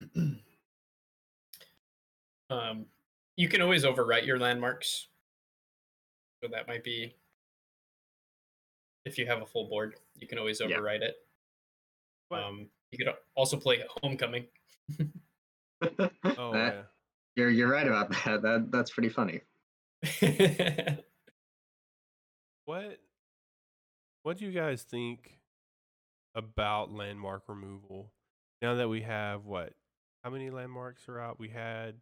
um, 2.51 2.87
you 3.37 3.49
can 3.49 3.63
always 3.63 3.85
overwrite 3.85 4.27
your 4.27 4.39
landmarks. 4.39 5.09
So 6.43 6.49
that 6.51 6.69
might 6.69 6.85
be 6.85 7.15
if 9.05 9.19
you 9.19 9.27
have 9.27 9.43
a 9.43 9.47
full 9.47 9.69
board, 9.69 9.97
you 10.19 10.27
can 10.27 10.39
always 10.39 10.61
Yeah. 10.61 10.69
overwrite 10.69 11.03
it. 11.03 11.17
Um, 12.31 12.69
you 12.91 12.99
could 12.99 13.15
also 13.37 13.57
play 13.57 13.85
Homecoming. 14.03 14.47
Oh 16.37 16.55
yeah. 16.55 16.83
You're 17.37 17.51
you're 17.51 17.71
right 17.71 17.87
about 17.87 18.11
that. 18.25 18.43
That 18.43 18.69
that's 18.71 18.91
pretty 18.91 19.09
funny. 19.09 19.41
What 22.67 22.99
what 24.23 24.39
do 24.39 24.47
you 24.47 24.53
guys 24.53 24.83
think 24.83 25.39
about 26.35 26.91
landmark 26.91 27.43
removal? 27.49 28.11
Now 28.63 28.77
that 28.77 28.89
we 28.89 29.03
have 29.03 29.45
what? 29.45 29.75
How 30.23 30.31
many 30.31 30.49
landmarks 30.49 31.09
are 31.09 31.21
out? 31.21 31.39
We 31.39 31.51
had 31.51 31.97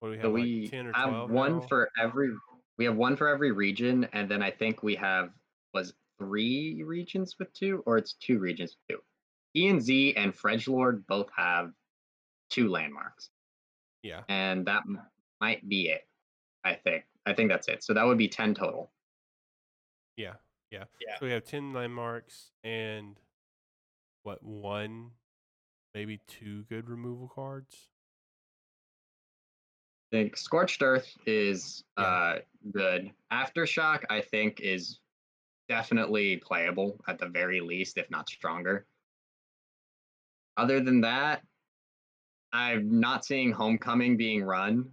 what 0.00 0.08
do 0.08 0.10
we 0.12 0.16
have? 0.18 0.24
So 0.24 0.30
like 0.30 0.42
we 0.42 0.68
10 0.68 0.86
or 0.88 0.92
have 0.92 1.08
12 1.08 1.30
one 1.30 1.58
now? 1.58 1.60
for 1.60 1.90
every. 1.98 2.30
We 2.76 2.84
have 2.84 2.96
one 2.96 3.16
for 3.16 3.28
every 3.28 3.50
region, 3.50 4.06
and 4.12 4.30
then 4.30 4.42
I 4.42 4.50
think 4.50 4.82
we 4.82 4.94
have 4.96 5.30
was 5.74 5.94
three 6.18 6.82
regions 6.84 7.36
with 7.38 7.52
two, 7.54 7.82
or 7.86 7.96
it's 7.96 8.12
two 8.12 8.38
regions 8.38 8.76
with 8.88 8.98
two. 8.98 9.02
E 9.58 9.68
and 9.68 9.82
Z 9.82 10.14
and 10.16 10.34
Freljord 10.34 11.04
both 11.08 11.28
have 11.34 11.70
two 12.50 12.68
landmarks, 12.68 13.30
Yeah. 14.02 14.22
and 14.28 14.66
that 14.66 14.82
might 15.40 15.68
be 15.68 15.88
it. 15.88 16.06
I 16.64 16.74
think. 16.74 17.04
I 17.26 17.34
think 17.34 17.50
that's 17.50 17.68
it. 17.68 17.82
So 17.84 17.94
that 17.94 18.04
would 18.04 18.18
be 18.18 18.28
ten 18.28 18.54
total. 18.54 18.90
Yeah. 20.16 20.34
Yeah. 20.70 20.84
Yeah. 21.00 21.18
So 21.18 21.26
we 21.26 21.32
have 21.32 21.44
10 21.44 21.72
landmarks 21.72 22.50
and 22.64 23.18
what, 24.22 24.42
one 24.42 25.12
maybe 25.94 26.20
two 26.26 26.64
good 26.64 26.88
removal 26.90 27.28
cards? 27.28 27.88
I 30.12 30.16
think 30.16 30.36
Scorched 30.36 30.82
Earth 30.82 31.16
is 31.26 31.84
Yeah. 31.96 32.04
uh, 32.04 32.40
good. 32.72 33.12
Aftershock, 33.32 34.04
I 34.10 34.20
think, 34.20 34.60
is 34.60 35.00
definitely 35.68 36.36
playable 36.38 36.98
at 37.08 37.18
the 37.18 37.28
very 37.28 37.60
least, 37.60 37.96
if 37.98 38.10
not 38.10 38.28
stronger. 38.28 38.86
Other 40.56 40.80
than 40.80 41.00
that, 41.02 41.46
I'm 42.52 43.00
not 43.00 43.24
seeing 43.24 43.52
Homecoming 43.52 44.16
being 44.16 44.42
run. 44.42 44.90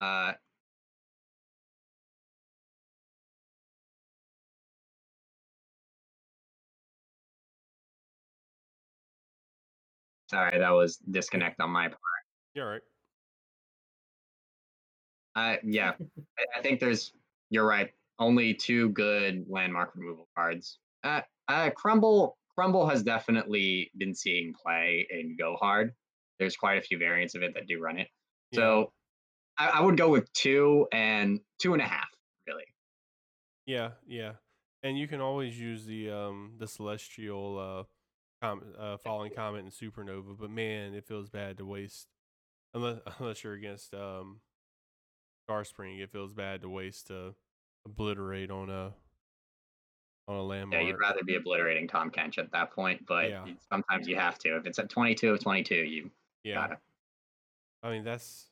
Uh, 0.00 0.32
sorry, 10.28 10.58
that 10.58 10.70
was 10.70 10.96
disconnect 10.96 11.60
on 11.60 11.70
my 11.70 11.88
part. 11.88 12.00
Yeah, 12.54 12.62
all 12.62 12.68
right. 12.70 12.82
Uh, 15.36 15.56
yeah, 15.64 15.92
I, 16.38 16.58
I 16.58 16.62
think 16.62 16.80
there's. 16.80 17.12
You're 17.50 17.66
right. 17.66 17.90
Only 18.18 18.52
two 18.52 18.90
good 18.90 19.46
landmark 19.48 19.94
removal 19.94 20.28
cards. 20.36 20.78
Uh, 21.04 21.22
uh, 21.46 21.70
Crumble. 21.70 22.36
Crumble 22.54 22.88
has 22.88 23.04
definitely 23.04 23.90
been 23.96 24.14
seeing 24.14 24.52
play 24.52 25.06
in 25.10 25.36
Go 25.38 25.56
Hard. 25.56 25.94
There's 26.38 26.56
quite 26.56 26.78
a 26.78 26.82
few 26.82 26.98
variants 26.98 27.34
of 27.34 27.42
it 27.42 27.54
that 27.54 27.66
do 27.66 27.80
run 27.80 27.98
it. 27.98 28.08
Yeah. 28.52 28.60
So 28.60 28.92
I, 29.58 29.68
I 29.68 29.80
would 29.80 29.96
go 29.96 30.08
with 30.08 30.32
two 30.32 30.86
and 30.92 31.40
two 31.60 31.72
and 31.72 31.82
a 31.82 31.86
half. 31.86 32.08
Really. 32.46 32.64
Yeah, 33.66 33.90
yeah. 34.06 34.32
And 34.82 34.96
you 34.98 35.08
can 35.08 35.20
always 35.20 35.58
use 35.58 35.84
the 35.86 36.10
um 36.10 36.52
the 36.58 36.66
celestial 36.68 37.58
uh 37.58 38.44
com- 38.44 38.74
uh 38.78 38.96
falling 38.98 39.32
comet 39.34 39.64
and 39.64 39.72
supernova, 39.72 40.36
but 40.38 40.50
man, 40.50 40.94
it 40.94 41.06
feels 41.06 41.28
bad 41.28 41.58
to 41.58 41.64
waste 41.66 42.06
unless 42.74 43.00
unless 43.18 43.44
you're 43.44 43.54
against 43.54 43.94
um 43.94 44.40
Star 45.46 45.64
Spring, 45.64 45.98
it 45.98 46.12
feels 46.12 46.32
bad 46.32 46.62
to 46.62 46.68
waste 46.68 47.06
to 47.08 47.34
obliterate 47.86 48.50
on 48.50 48.68
a 48.68 48.94
on 50.28 50.36
a 50.36 50.70
Yeah, 50.70 50.80
you'd 50.80 51.00
rather 51.00 51.24
be 51.24 51.36
obliterating 51.36 51.88
Tahm 51.88 52.10
Kench 52.10 52.36
at 52.38 52.52
that 52.52 52.70
point, 52.72 53.06
but 53.06 53.30
Yeah. 53.30 53.46
sometimes 53.72 54.06
you 54.06 54.16
have 54.16 54.38
to. 54.40 54.56
If 54.56 54.66
it's 54.66 54.78
at 54.78 54.90
22 54.90 55.32
of 55.32 55.40
22, 55.40 55.74
you 55.74 56.10
yeah. 56.44 56.76
I 57.82 57.90
mean 57.90 58.04
that's 58.04 58.46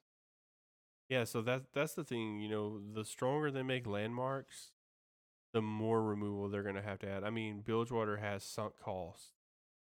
yeah, 1.08 1.24
so 1.24 1.40
that's 1.40 1.66
that's 1.72 1.94
the 1.94 2.04
thing, 2.04 2.40
you 2.40 2.48
know, 2.48 2.80
the 2.94 3.04
stronger 3.04 3.50
they 3.50 3.62
make 3.62 3.86
landmarks, 3.86 4.72
the 5.52 5.62
more 5.62 6.02
removal 6.02 6.48
they're 6.48 6.64
gonna 6.64 6.82
have 6.82 6.98
to 7.00 7.08
add. 7.08 7.22
I 7.22 7.30
mean, 7.30 7.62
Bilgewater 7.64 8.16
has 8.16 8.42
sunk 8.42 8.74
cost. 8.82 9.32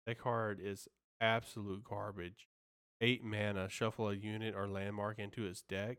That 0.07 0.19
card 0.19 0.61
is 0.63 0.87
absolute 1.21 1.83
garbage. 1.83 2.49
Eight 3.01 3.25
mana, 3.25 3.69
shuffle 3.69 4.11
a 4.11 4.15
unit 4.15 4.55
or 4.55 4.69
landmark 4.69 5.19
into 5.19 5.47
its 5.47 5.63
deck. 5.63 5.99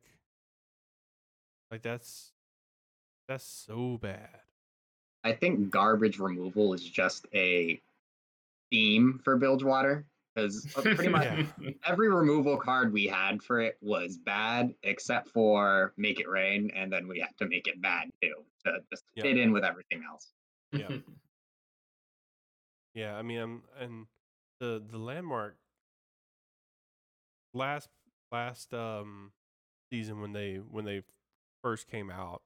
Like 1.71 1.81
that's 1.81 2.31
that's 3.27 3.43
so 3.43 3.97
bad. 3.99 4.41
I 5.23 5.33
think 5.33 5.71
garbage 5.71 6.19
removal 6.19 6.73
is 6.75 6.83
just 6.83 7.25
a 7.33 7.81
theme 8.69 9.19
for 9.23 9.37
Bilgewater 9.37 10.05
because 10.35 10.65
pretty 10.81 11.09
much 11.09 11.23
Yeah. 11.23 11.71
every 11.85 12.09
removal 12.09 12.57
card 12.57 12.91
we 12.91 13.05
had 13.07 13.41
for 13.41 13.61
it 13.61 13.77
was 13.81 14.17
bad 14.17 14.73
except 14.83 15.29
for 15.29 15.93
Make 15.97 16.19
It 16.19 16.27
Rain, 16.29 16.71
and 16.75 16.91
then 16.91 17.07
we 17.07 17.19
had 17.19 17.35
to 17.37 17.47
make 17.47 17.67
it 17.67 17.81
bad 17.81 18.09
too 18.21 18.33
to 18.65 18.79
just 18.91 19.03
Yep. 19.15 19.25
fit 19.25 19.37
in 19.37 19.51
with 19.51 19.63
everything 19.63 20.03
else. 20.09 20.33
Yeah. 20.71 20.97
Yeah, 22.93 23.17
I 23.17 23.23
mean, 23.23 23.39
I'm 23.39 23.63
and 23.77 24.07
the 24.61 24.81
the 24.89 24.97
landmark 24.97 25.57
last 27.53 27.89
last 28.31 28.73
um 28.73 29.33
season 29.91 30.21
when 30.21 30.31
they 30.31 30.55
when 30.55 30.85
they 30.85 31.01
first 31.61 31.89
came 31.89 32.09
out 32.09 32.41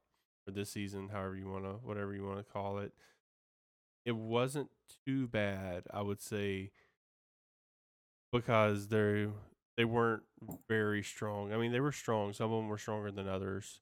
or 0.48 0.54
this 0.54 0.72
season, 0.72 1.10
however 1.10 1.36
you 1.36 1.48
want 1.48 1.66
to 1.66 1.74
whatever 1.86 2.16
you 2.16 2.26
want 2.26 2.40
to 2.40 2.52
call 2.52 2.80
it, 2.80 2.94
it 4.06 4.16
wasn't 4.16 4.72
too 5.06 5.28
bad, 5.28 5.84
I 5.94 6.02
would 6.02 6.20
say, 6.20 6.72
because 8.32 8.88
they 8.88 9.28
they 9.78 9.86
weren't 9.86 10.24
very 10.68 11.04
strong. 11.04 11.54
I 11.54 11.58
mean, 11.58 11.72
they 11.72 11.80
were 11.80 11.92
strong. 11.92 12.34
Some 12.34 12.52
of 12.52 12.58
them 12.60 12.68
were 12.68 12.78
stronger 12.78 13.12
than 13.12 13.28
others, 13.28 13.82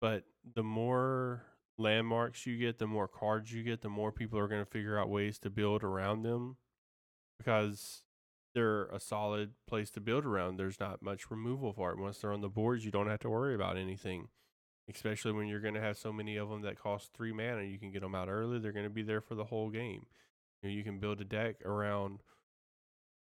but 0.00 0.24
the 0.54 0.62
more 0.62 1.44
landmarks 1.78 2.46
you 2.46 2.58
get, 2.58 2.78
the 2.78 2.86
more 2.86 3.08
cards 3.08 3.52
you 3.52 3.62
get, 3.62 3.80
the 3.80 3.88
more 3.88 4.12
people 4.12 4.38
are 4.38 4.48
going 4.48 4.64
to 4.64 4.70
figure 4.70 4.98
out 4.98 5.08
ways 5.08 5.38
to 5.38 5.50
build 5.50 5.82
around 5.82 6.22
them 6.22 6.56
because 7.38 8.02
they're 8.54 8.86
a 8.86 9.00
solid 9.00 9.52
place 9.66 9.90
to 9.90 10.00
build 10.00 10.24
around. 10.24 10.56
There's 10.56 10.80
not 10.80 11.02
much 11.02 11.30
removal 11.30 11.72
for 11.72 11.92
it. 11.92 11.98
Once 11.98 12.18
they're 12.18 12.32
on 12.32 12.40
the 12.40 12.48
boards, 12.48 12.84
you 12.84 12.90
don't 12.90 13.08
have 13.08 13.20
to 13.20 13.30
worry 13.30 13.54
about 13.54 13.76
anything, 13.76 14.28
especially 14.92 15.32
when 15.32 15.46
you're 15.46 15.60
going 15.60 15.74
to 15.74 15.80
have 15.80 15.96
so 15.96 16.12
many 16.12 16.36
of 16.36 16.48
them 16.48 16.62
that 16.62 16.78
cost 16.78 17.12
three 17.14 17.32
mana. 17.32 17.62
You 17.62 17.78
can 17.78 17.92
get 17.92 18.02
them 18.02 18.14
out 18.14 18.28
early. 18.28 18.58
They're 18.58 18.72
going 18.72 18.84
to 18.84 18.90
be 18.90 19.02
there 19.02 19.20
for 19.20 19.34
the 19.34 19.44
whole 19.44 19.70
game. 19.70 20.06
You, 20.62 20.68
know, 20.68 20.74
you 20.74 20.84
can 20.84 20.98
build 20.98 21.20
a 21.20 21.24
deck 21.24 21.64
around 21.64 22.20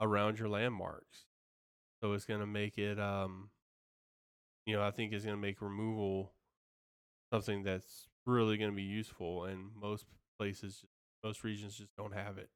around 0.00 0.38
your 0.38 0.48
landmarks. 0.48 1.24
So 2.02 2.12
it's 2.12 2.24
going 2.24 2.40
to 2.40 2.46
make 2.46 2.78
it 2.78 2.98
um 2.98 3.50
you 4.66 4.76
know, 4.76 4.82
I 4.82 4.90
think 4.90 5.12
it's 5.12 5.24
going 5.24 5.36
to 5.36 5.40
make 5.40 5.62
removal 5.62 6.32
something 7.32 7.62
that's 7.62 8.08
really 8.26 8.56
going 8.58 8.70
to 8.70 8.76
be 8.76 8.82
useful 8.82 9.44
and 9.44 9.70
most 9.80 10.04
places 10.38 10.84
most 11.24 11.42
regions 11.44 11.76
just 11.76 11.94
don't 11.96 12.14
have 12.14 12.38
it. 12.38 12.48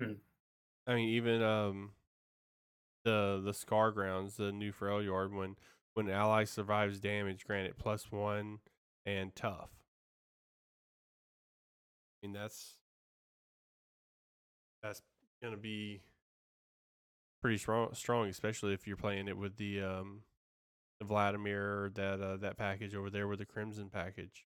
Hmm. 0.00 0.12
I 0.86 0.94
mean 0.94 1.08
even 1.10 1.42
um 1.42 1.92
the 3.04 3.40
the 3.42 3.54
scar 3.54 3.90
grounds, 3.92 4.36
the 4.36 4.52
new 4.52 4.72
Freljord 4.72 5.30
when 5.32 5.56
when 5.94 6.08
an 6.08 6.12
ally 6.14 6.44
survives 6.44 7.00
damage, 7.00 7.46
granted 7.46 7.78
plus 7.78 8.10
1 8.12 8.58
and 9.06 9.34
tough. 9.34 9.70
I 12.22 12.26
mean, 12.26 12.32
that's 12.34 12.76
that's 14.82 15.02
gonna 15.42 15.56
be 15.56 16.00
pretty 17.42 17.58
strong, 17.58 17.94
strong, 17.94 18.28
especially 18.28 18.72
if 18.74 18.86
you're 18.86 18.96
playing 18.96 19.28
it 19.28 19.36
with 19.36 19.56
the 19.56 19.82
um 19.82 20.22
the 20.98 21.04
Vladimir 21.04 21.90
that 21.94 22.20
uh, 22.20 22.36
that 22.38 22.56
package 22.56 22.94
over 22.94 23.10
there 23.10 23.28
with 23.28 23.38
the 23.38 23.46
Crimson 23.46 23.90
package. 23.90 24.46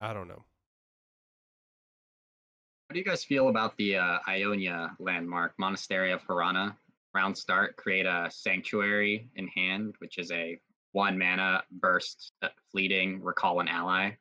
I 0.00 0.12
don't 0.12 0.28
know. 0.28 0.44
How 2.88 2.94
do 2.94 2.98
you 2.98 3.04
guys 3.04 3.24
feel 3.24 3.48
about 3.48 3.76
the 3.76 3.96
uh, 3.96 4.18
Ionia 4.28 4.96
landmark, 4.98 5.54
Monastery 5.58 6.12
of 6.12 6.22
Hirana? 6.26 6.74
Round 7.14 7.36
start, 7.36 7.76
create 7.76 8.06
a 8.06 8.28
Sanctuary 8.30 9.30
in 9.36 9.46
hand, 9.48 9.94
which 9.98 10.18
is 10.18 10.30
a 10.32 10.58
one 10.92 11.18
mana 11.18 11.62
burst 11.70 12.32
uh, 12.42 12.48
fleeting 12.70 13.22
recall 13.22 13.60
an 13.60 13.68
ally 13.68 14.12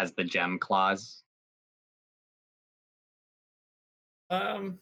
has 0.00 0.12
the 0.12 0.24
gem 0.24 0.58
clause. 0.58 1.22
Um, 4.30 4.78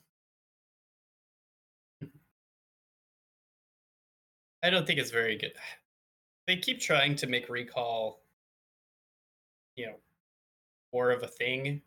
I 4.63 4.71
don't 4.71 4.87
think 4.87 4.99
it's 4.99 5.11
very 5.11 5.37
good. 5.37 5.53
They 6.47 6.57
keep 6.57 6.81
trying 6.81 7.15
to 7.17 7.27
make 7.27 7.51
recall, 7.51 8.23
you 9.77 9.85
know, 9.85 9.97
more 10.95 11.11
of 11.11 11.23
a 11.23 11.27
thing. 11.27 11.83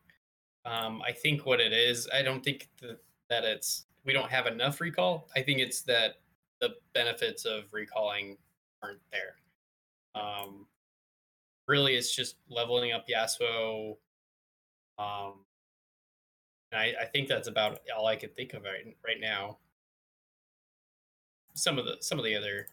Um, 0.66 1.02
I 1.02 1.14
think 1.14 1.48
what 1.48 1.60
it 1.60 1.74
is, 1.74 2.08
I 2.14 2.22
don't 2.22 2.44
think 2.44 2.70
that, 2.80 3.00
that 3.32 3.44
it's 3.44 3.88
we 4.06 4.14
don't 4.14 4.30
have 4.30 4.46
enough 4.46 4.80
recall. 4.80 5.30
I 5.36 5.42
think 5.42 5.62
it's 5.62 5.82
that 5.86 6.18
the 6.60 6.76
benefits 6.94 7.46
of 7.46 7.64
recalling 7.72 8.38
aren't 8.84 9.02
there. 9.12 9.34
Um, 10.14 10.68
really, 11.72 11.96
it's 11.96 12.14
just 12.14 12.36
leveling 12.50 12.92
up 12.92 13.06
Yasuo. 13.08 13.96
Um, 15.00 15.46
and 16.72 16.82
I, 16.82 16.94
I 17.02 17.06
think 17.06 17.30
that's 17.30 17.48
about 17.48 17.80
all 17.98 18.06
I 18.06 18.18
can 18.18 18.30
think 18.30 18.54
of 18.54 18.64
right 18.64 18.96
right 19.08 19.20
now. 19.20 19.58
Some 21.54 21.80
of 21.80 21.86
the 21.86 21.98
some 22.02 22.20
of 22.20 22.26
the 22.26 22.36
other 22.36 22.68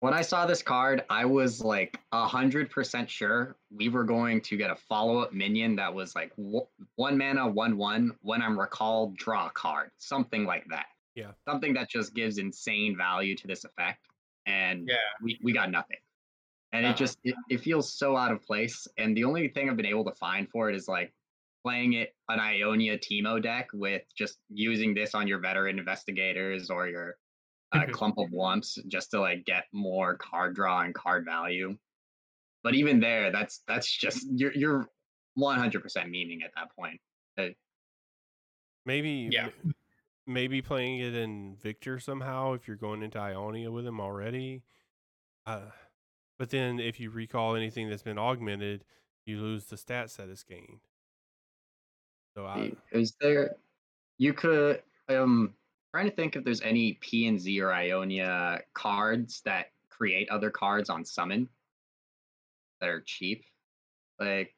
When 0.00 0.14
I 0.14 0.22
saw 0.22 0.46
this 0.46 0.62
card, 0.62 1.04
I 1.10 1.24
was 1.24 1.60
like 1.60 1.98
a 2.12 2.26
hundred 2.26 2.70
percent 2.70 3.10
sure 3.10 3.56
we 3.70 3.88
were 3.88 4.04
going 4.04 4.40
to 4.42 4.56
get 4.56 4.70
a 4.70 4.76
follow-up 4.76 5.32
minion 5.32 5.76
that 5.76 5.92
was 5.92 6.14
like 6.14 6.32
wo- 6.36 6.68
one 6.96 7.18
mana, 7.18 7.46
one 7.46 7.76
one. 7.76 8.16
When 8.22 8.42
I'm 8.42 8.58
recalled, 8.58 9.16
draw 9.16 9.48
a 9.48 9.50
card, 9.50 9.90
something 9.98 10.44
like 10.44 10.66
that. 10.70 10.86
Yeah. 11.14 11.32
something 11.48 11.74
that 11.74 11.90
just 11.90 12.14
gives 12.14 12.38
insane 12.38 12.96
value 12.96 13.34
to 13.36 13.46
this 13.46 13.64
effect, 13.64 14.06
and 14.46 14.86
yeah 14.88 14.96
we, 15.22 15.38
we 15.42 15.52
got 15.52 15.70
nothing. 15.70 15.98
And 16.72 16.84
Uh-huh. 16.84 16.94
it 16.94 16.98
just 16.98 17.18
it, 17.24 17.34
it 17.48 17.58
feels 17.60 17.92
so 17.92 18.16
out 18.16 18.32
of 18.32 18.42
place. 18.42 18.86
And 18.98 19.16
the 19.16 19.24
only 19.24 19.48
thing 19.48 19.70
I've 19.70 19.76
been 19.76 19.86
able 19.86 20.04
to 20.04 20.14
find 20.14 20.48
for 20.50 20.68
it 20.70 20.76
is 20.76 20.88
like 20.88 21.14
playing 21.64 21.94
it 21.94 22.14
an 22.28 22.40
Ionia 22.40 22.98
Teemo 22.98 23.42
deck 23.42 23.68
with 23.72 24.02
just 24.16 24.38
using 24.48 24.94
this 24.94 25.14
on 25.14 25.26
your 25.26 25.38
veteran 25.40 25.78
investigators 25.78 26.70
or 26.70 26.88
your 26.88 27.18
uh, 27.72 27.80
Mhm. 27.80 27.92
clump 27.92 28.18
of 28.18 28.30
whumps 28.30 28.78
just 28.88 29.10
to 29.12 29.20
like 29.20 29.44
get 29.44 29.64
more 29.72 30.16
card 30.16 30.54
draw 30.54 30.80
and 30.82 30.94
card 30.94 31.24
value. 31.24 31.78
But 32.62 32.74
even 32.74 33.00
there, 33.00 33.30
that's 33.30 33.62
that's 33.66 33.90
just 33.90 34.26
you're 34.30 34.52
you're 34.52 34.90
100% 35.36 35.82
memeing 36.10 36.42
at 36.44 36.52
that 36.56 36.74
point. 36.74 37.00
Maybe 38.84 39.28
Yeah. 39.30 39.50
maybe 40.26 40.62
playing 40.62 41.00
it 41.00 41.14
in 41.14 41.56
Viktor 41.56 41.98
somehow 41.98 42.52
if 42.54 42.66
you're 42.66 42.76
going 42.76 43.02
into 43.02 43.18
Ionia 43.18 43.70
with 43.70 43.86
him 43.86 44.00
already. 44.00 44.64
Uh, 45.46 45.70
but 46.38 46.50
then 46.50 46.78
if 46.78 47.00
you 47.00 47.10
recall 47.10 47.56
anything 47.56 47.90
that's 47.90 48.02
been 48.02 48.18
augmented, 48.18 48.84
you 49.26 49.40
lose 49.40 49.66
the 49.66 49.76
stats 49.76 50.16
that 50.16 50.28
is 50.28 50.42
gained. 50.42 50.80
So 52.36 52.46
I 52.46 52.72
Is 52.92 53.14
there 53.20 53.56
you 54.16 54.32
could 54.32 54.82
um 55.08 55.54
trying 55.92 56.08
to 56.08 56.14
think 56.14 56.36
if 56.36 56.44
there's 56.44 56.62
any 56.62 56.94
P 57.00 57.26
and 57.26 57.40
Z 57.40 57.60
or 57.60 57.72
Ionia 57.72 58.60
cards 58.74 59.42
that 59.44 59.72
create 59.90 60.30
other 60.30 60.50
cards 60.50 60.90
on 60.90 61.04
summon 61.04 61.48
that 62.80 62.88
are 62.88 63.00
cheap. 63.00 63.44
Like 64.20 64.54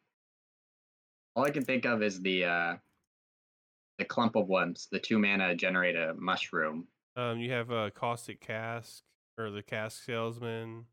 all 1.35 1.45
I 1.45 1.51
can 1.51 1.65
think 1.65 1.87
of 1.87 2.03
is 2.03 2.21
the 2.21 2.45
uh 2.45 2.77
the 3.99 4.05
clump 4.05 4.37
of 4.37 4.49
ones, 4.49 4.89
the 4.91 4.99
two 4.99 5.19
mana 5.19 5.55
generate 5.55 5.97
a 5.97 6.15
mushroom 6.15 6.87
um 7.17 7.39
you 7.39 7.51
have 7.53 7.71
a 7.71 7.91
caustic 7.91 8.41
cask 8.41 9.03
or 9.39 9.51
the 9.51 9.63
cask 9.63 10.05
salesman. 10.05 10.85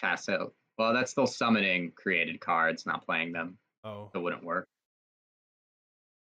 Cast 0.00 0.28
out. 0.28 0.52
Well, 0.78 0.94
that's 0.94 1.10
still 1.10 1.26
summoning 1.26 1.92
created 1.96 2.40
cards, 2.40 2.86
not 2.86 3.04
playing 3.04 3.32
them. 3.32 3.58
Oh, 3.84 4.10
It 4.14 4.18
wouldn't 4.18 4.44
work. 4.44 4.68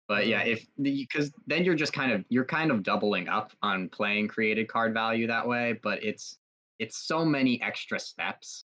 But 0.07 0.27
yeah, 0.27 0.41
Um, 0.41 0.47
if 0.47 0.67
because 0.77 1.31
then 1.47 1.63
you're 1.63 1.75
just 1.75 1.93
kind 1.93 2.11
of 2.11 2.25
you're 2.29 2.45
kind 2.45 2.71
of 2.71 2.83
doubling 2.83 3.27
up 3.29 3.51
on 3.61 3.89
playing 3.89 4.27
created 4.27 4.67
card 4.67 4.93
value 4.93 5.27
that 5.27 5.47
way, 5.47 5.79
but 5.81 6.03
it's 6.03 6.37
it's 6.77 6.97
so 6.97 7.23
many 7.23 7.61
extra 7.61 7.99
steps 7.99 8.65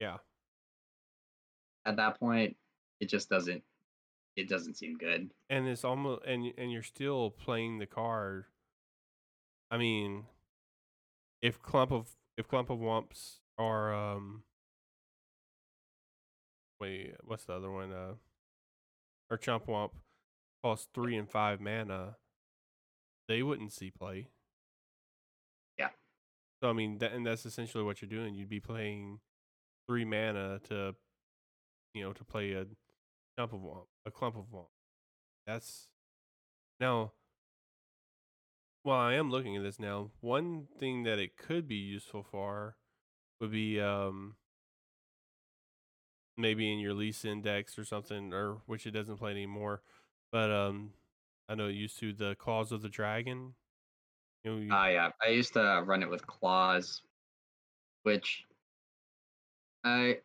yeah. 0.00 0.16
at 1.84 1.96
that 1.96 2.18
point. 2.18 2.56
It 3.00 3.08
just 3.08 3.28
doesn't 3.28 3.62
it 4.36 4.48
doesn't 4.48 4.76
seem 4.76 4.96
good. 4.96 5.30
And 5.50 5.68
it's 5.68 5.84
almost 5.84 6.24
and 6.24 6.52
and 6.56 6.72
you're 6.72 6.82
still 6.82 7.30
playing 7.30 7.78
the 7.78 7.86
card. 7.86 8.46
I 9.70 9.76
mean, 9.76 10.24
if 11.42 11.60
clump 11.60 11.92
of 11.92 12.08
if 12.38 12.48
clump 12.48 12.70
of 12.70 12.78
whumps 12.78 13.40
are 13.58 13.94
um 13.94 14.42
wait, 16.80 17.14
what's 17.24 17.44
the 17.44 17.54
other 17.54 17.70
one? 17.70 17.92
Uh 17.92 18.14
or 19.30 19.36
Chump 19.36 19.66
Whump 19.66 19.92
costs 20.62 20.88
three 20.94 21.16
and 21.16 21.28
five 21.28 21.60
mana, 21.60 22.16
they 23.28 23.42
wouldn't 23.42 23.72
see 23.72 23.90
play. 23.90 24.28
Yeah. 25.78 25.90
So 26.62 26.70
I 26.70 26.72
mean 26.72 26.98
that 26.98 27.12
and 27.12 27.26
that's 27.26 27.46
essentially 27.46 27.84
what 27.84 28.00
you're 28.00 28.08
doing. 28.08 28.34
You'd 28.34 28.48
be 28.48 28.60
playing 28.60 29.20
three 29.86 30.04
mana 30.04 30.60
to 30.68 30.94
you 31.94 32.04
know, 32.04 32.12
to 32.12 32.24
play 32.24 32.52
a 32.52 32.64
clump 33.36 33.52
of 33.52 33.60
whump, 33.60 33.86
a 34.06 34.10
clump 34.10 34.36
of 34.36 34.44
whump. 34.52 34.68
That's 35.46 35.88
now. 36.80 37.12
Well, 38.84 38.96
I 38.96 39.14
am 39.14 39.30
looking 39.30 39.56
at 39.56 39.62
this 39.62 39.80
now. 39.80 40.12
One 40.20 40.66
thing 40.78 41.02
that 41.02 41.18
it 41.18 41.36
could 41.36 41.66
be 41.68 41.74
useful 41.74 42.22
for 42.22 42.76
would 43.40 43.50
be 43.52 43.80
um 43.80 44.36
maybe 46.36 46.72
in 46.72 46.78
your 46.78 46.94
Lee 46.94 47.12
Sin 47.12 47.42
decks 47.42 47.78
or 47.78 47.84
something, 47.84 48.32
or 48.32 48.54
which 48.66 48.86
it 48.86 48.92
doesn't 48.92 49.16
play 49.18 49.30
anymore. 49.32 49.82
But 50.30 50.50
um, 50.50 50.92
I 51.48 51.54
know 51.54 51.68
it 51.68 51.72
used 51.74 51.98
to 52.00 52.12
the 52.12 52.34
claws 52.36 52.70
of 52.72 52.82
the 52.82 52.88
dragon. 52.88 53.54
You 54.44 54.50
know, 54.52 54.56
you, 54.58 54.68
Ah, 54.72 54.86
yeah. 54.88 55.10
I 55.24 55.28
used 55.30 55.54
to 55.54 55.82
run 55.84 56.02
it 56.02 56.10
with 56.10 56.26
claws, 56.26 57.02
which 58.04 58.44
I 59.84 60.20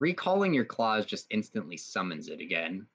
recalling 0.00 0.54
your 0.54 0.64
claws 0.64 1.06
just 1.06 1.26
instantly 1.30 1.76
summons 1.76 2.28
it 2.28 2.40
again. 2.40 2.86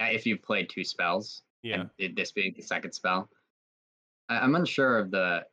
uh, 0.00 0.04
If 0.10 0.26
you've 0.26 0.42
played 0.42 0.68
two 0.68 0.84
spells, 0.84 1.42
yeah, 1.62 1.86
it- 1.98 2.16
this 2.16 2.32
being 2.32 2.54
the 2.54 2.62
second 2.62 2.92
spell, 2.92 3.30
I, 4.28 4.38
I'm 4.38 4.54
unsure 4.54 4.98
of 4.98 5.10
the 5.10 5.46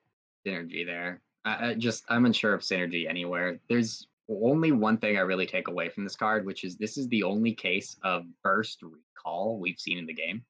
synergy 0.45 0.85
there. 0.85 1.21
I, 1.45 1.69
I 1.69 1.73
just 1.75 2.03
I'm 2.09 2.25
unsure 2.25 2.53
of 2.53 2.61
synergy 2.61 3.07
anywhere. 3.09 3.59
There's 3.69 4.07
only 4.29 4.71
one 4.71 4.97
thing 4.97 5.17
I 5.17 5.21
really 5.21 5.45
take 5.45 5.67
away 5.67 5.89
from 5.89 6.03
this 6.03 6.15
card, 6.15 6.45
which 6.45 6.63
is 6.63 6.77
this 6.77 6.97
is 6.97 7.07
the 7.09 7.23
only 7.23 7.53
case 7.53 7.97
of 8.03 8.25
burst 8.43 8.81
recall 8.81 9.59
we've 9.59 9.79
seen 9.79 9.97
in 9.97 10.05
the 10.05 10.13
game. 10.13 10.43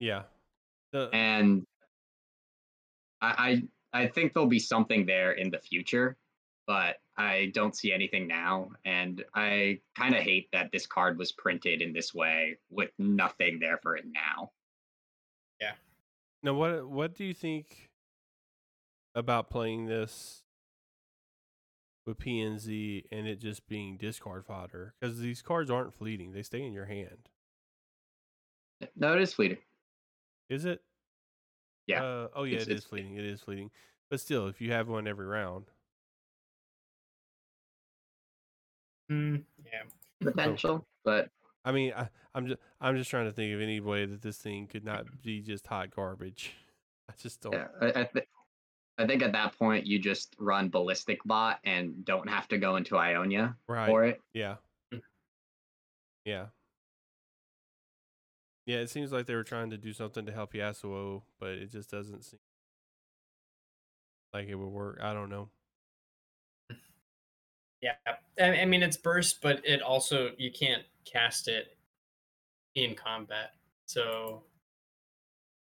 yeah. 0.00 0.22
The 0.92 1.10
and 1.12 1.66
I, 3.20 3.62
I 3.92 4.02
I 4.04 4.06
think 4.08 4.32
there'll 4.34 4.48
be 4.48 4.58
something 4.58 5.06
there 5.06 5.32
in 5.32 5.50
the 5.50 5.58
future, 5.58 6.16
but 6.66 6.96
I 7.16 7.50
don't 7.54 7.76
see 7.76 7.92
anything 7.92 8.26
now, 8.26 8.70
and 8.84 9.24
I 9.34 9.80
kind 9.96 10.14
of 10.14 10.22
hate 10.22 10.48
that 10.52 10.70
this 10.72 10.86
card 10.86 11.18
was 11.18 11.32
printed 11.32 11.82
in 11.82 11.92
this 11.92 12.14
way 12.14 12.58
with 12.70 12.90
nothing 12.98 13.58
there 13.60 13.78
for 13.78 13.96
it 13.96 14.04
now. 14.06 14.50
Yeah. 15.60 15.72
Now, 16.42 16.54
what 16.54 16.88
what 16.88 17.14
do 17.14 17.24
you 17.24 17.34
think 17.34 17.90
about 19.14 19.50
playing 19.50 19.86
this 19.86 20.42
with 22.06 22.18
PNZ 22.18 23.04
and 23.10 23.26
it 23.26 23.40
just 23.40 23.66
being 23.68 23.96
discard 23.96 24.44
fodder? 24.46 24.94
Because 25.00 25.18
these 25.20 25.42
cards 25.42 25.70
aren't 25.70 25.94
fleeting; 25.94 26.32
they 26.32 26.42
stay 26.42 26.62
in 26.62 26.72
your 26.72 26.86
hand. 26.86 27.28
No, 28.96 29.14
it 29.14 29.22
is 29.22 29.32
fleeting. 29.32 29.58
Is 30.50 30.64
it? 30.64 30.82
Yeah, 31.86 32.02
Uh, 32.02 32.28
oh 32.34 32.44
yeah, 32.44 32.54
it's- 32.56 32.68
it 32.68 32.72
is 32.76 32.84
fleeting. 32.84 33.12
fleeting. 33.14 33.24
It 33.26 33.30
is 33.32 33.40
fleeting. 33.40 33.70
But 34.10 34.20
still, 34.20 34.46
if 34.48 34.60
you 34.60 34.72
have 34.72 34.88
one 34.88 35.06
every 35.06 35.26
round, 35.26 35.70
Mm, 39.10 39.44
yeah 39.64 39.82
Potential, 40.20 40.86
but 41.04 41.28
I 41.64 41.72
mean, 41.72 41.92
I, 41.94 42.08
I'm 42.34 42.46
just 42.46 42.58
I'm 42.80 42.96
just 42.96 43.10
trying 43.10 43.26
to 43.26 43.32
think 43.32 43.54
of 43.54 43.60
any 43.60 43.80
way 43.80 44.06
that 44.06 44.22
this 44.22 44.38
thing 44.38 44.66
could 44.66 44.84
not 44.84 45.04
be 45.22 45.40
just 45.42 45.66
hot 45.66 45.90
garbage. 45.94 46.54
I 47.10 47.12
just 47.20 47.42
don't. 47.42 47.52
yeah, 47.52 47.66
I, 47.82 47.86
I, 47.88 48.04
th- 48.04 48.26
I 48.96 49.06
think 49.06 49.22
at 49.22 49.32
that 49.32 49.58
point 49.58 49.86
you 49.86 49.98
just 49.98 50.34
run 50.38 50.68
ballistic 50.68 51.18
bot 51.24 51.58
and 51.64 52.04
don't 52.04 52.28
have 52.28 52.46
to 52.48 52.58
go 52.58 52.76
into 52.76 52.96
Ionia 52.96 53.56
Right. 53.66 53.86
for 53.88 54.04
it. 54.04 54.20
Yeah. 54.32 54.56
Yeah. 56.24 56.46
Yeah, 58.66 58.78
it 58.78 58.88
seems 58.88 59.12
like 59.12 59.26
they 59.26 59.34
were 59.34 59.44
trying 59.44 59.70
to 59.70 59.76
do 59.76 59.92
something 59.92 60.24
to 60.24 60.32
help 60.32 60.54
Yasuo, 60.54 61.22
but 61.38 61.50
it 61.50 61.70
just 61.70 61.90
doesn't 61.90 62.24
seem 62.24 62.40
like 64.32 64.48
it 64.48 64.54
would 64.54 64.68
work. 64.68 65.00
I 65.02 65.12
don't 65.12 65.28
know. 65.28 65.50
Yeah, 67.82 67.92
I, 68.40 68.60
I 68.62 68.64
mean 68.64 68.82
it's 68.82 68.96
burst, 68.96 69.42
but 69.42 69.60
it 69.66 69.82
also 69.82 70.30
you 70.38 70.50
can't 70.50 70.82
cast 71.04 71.48
it 71.48 71.76
in 72.74 72.94
combat, 72.94 73.50
so 73.84 74.44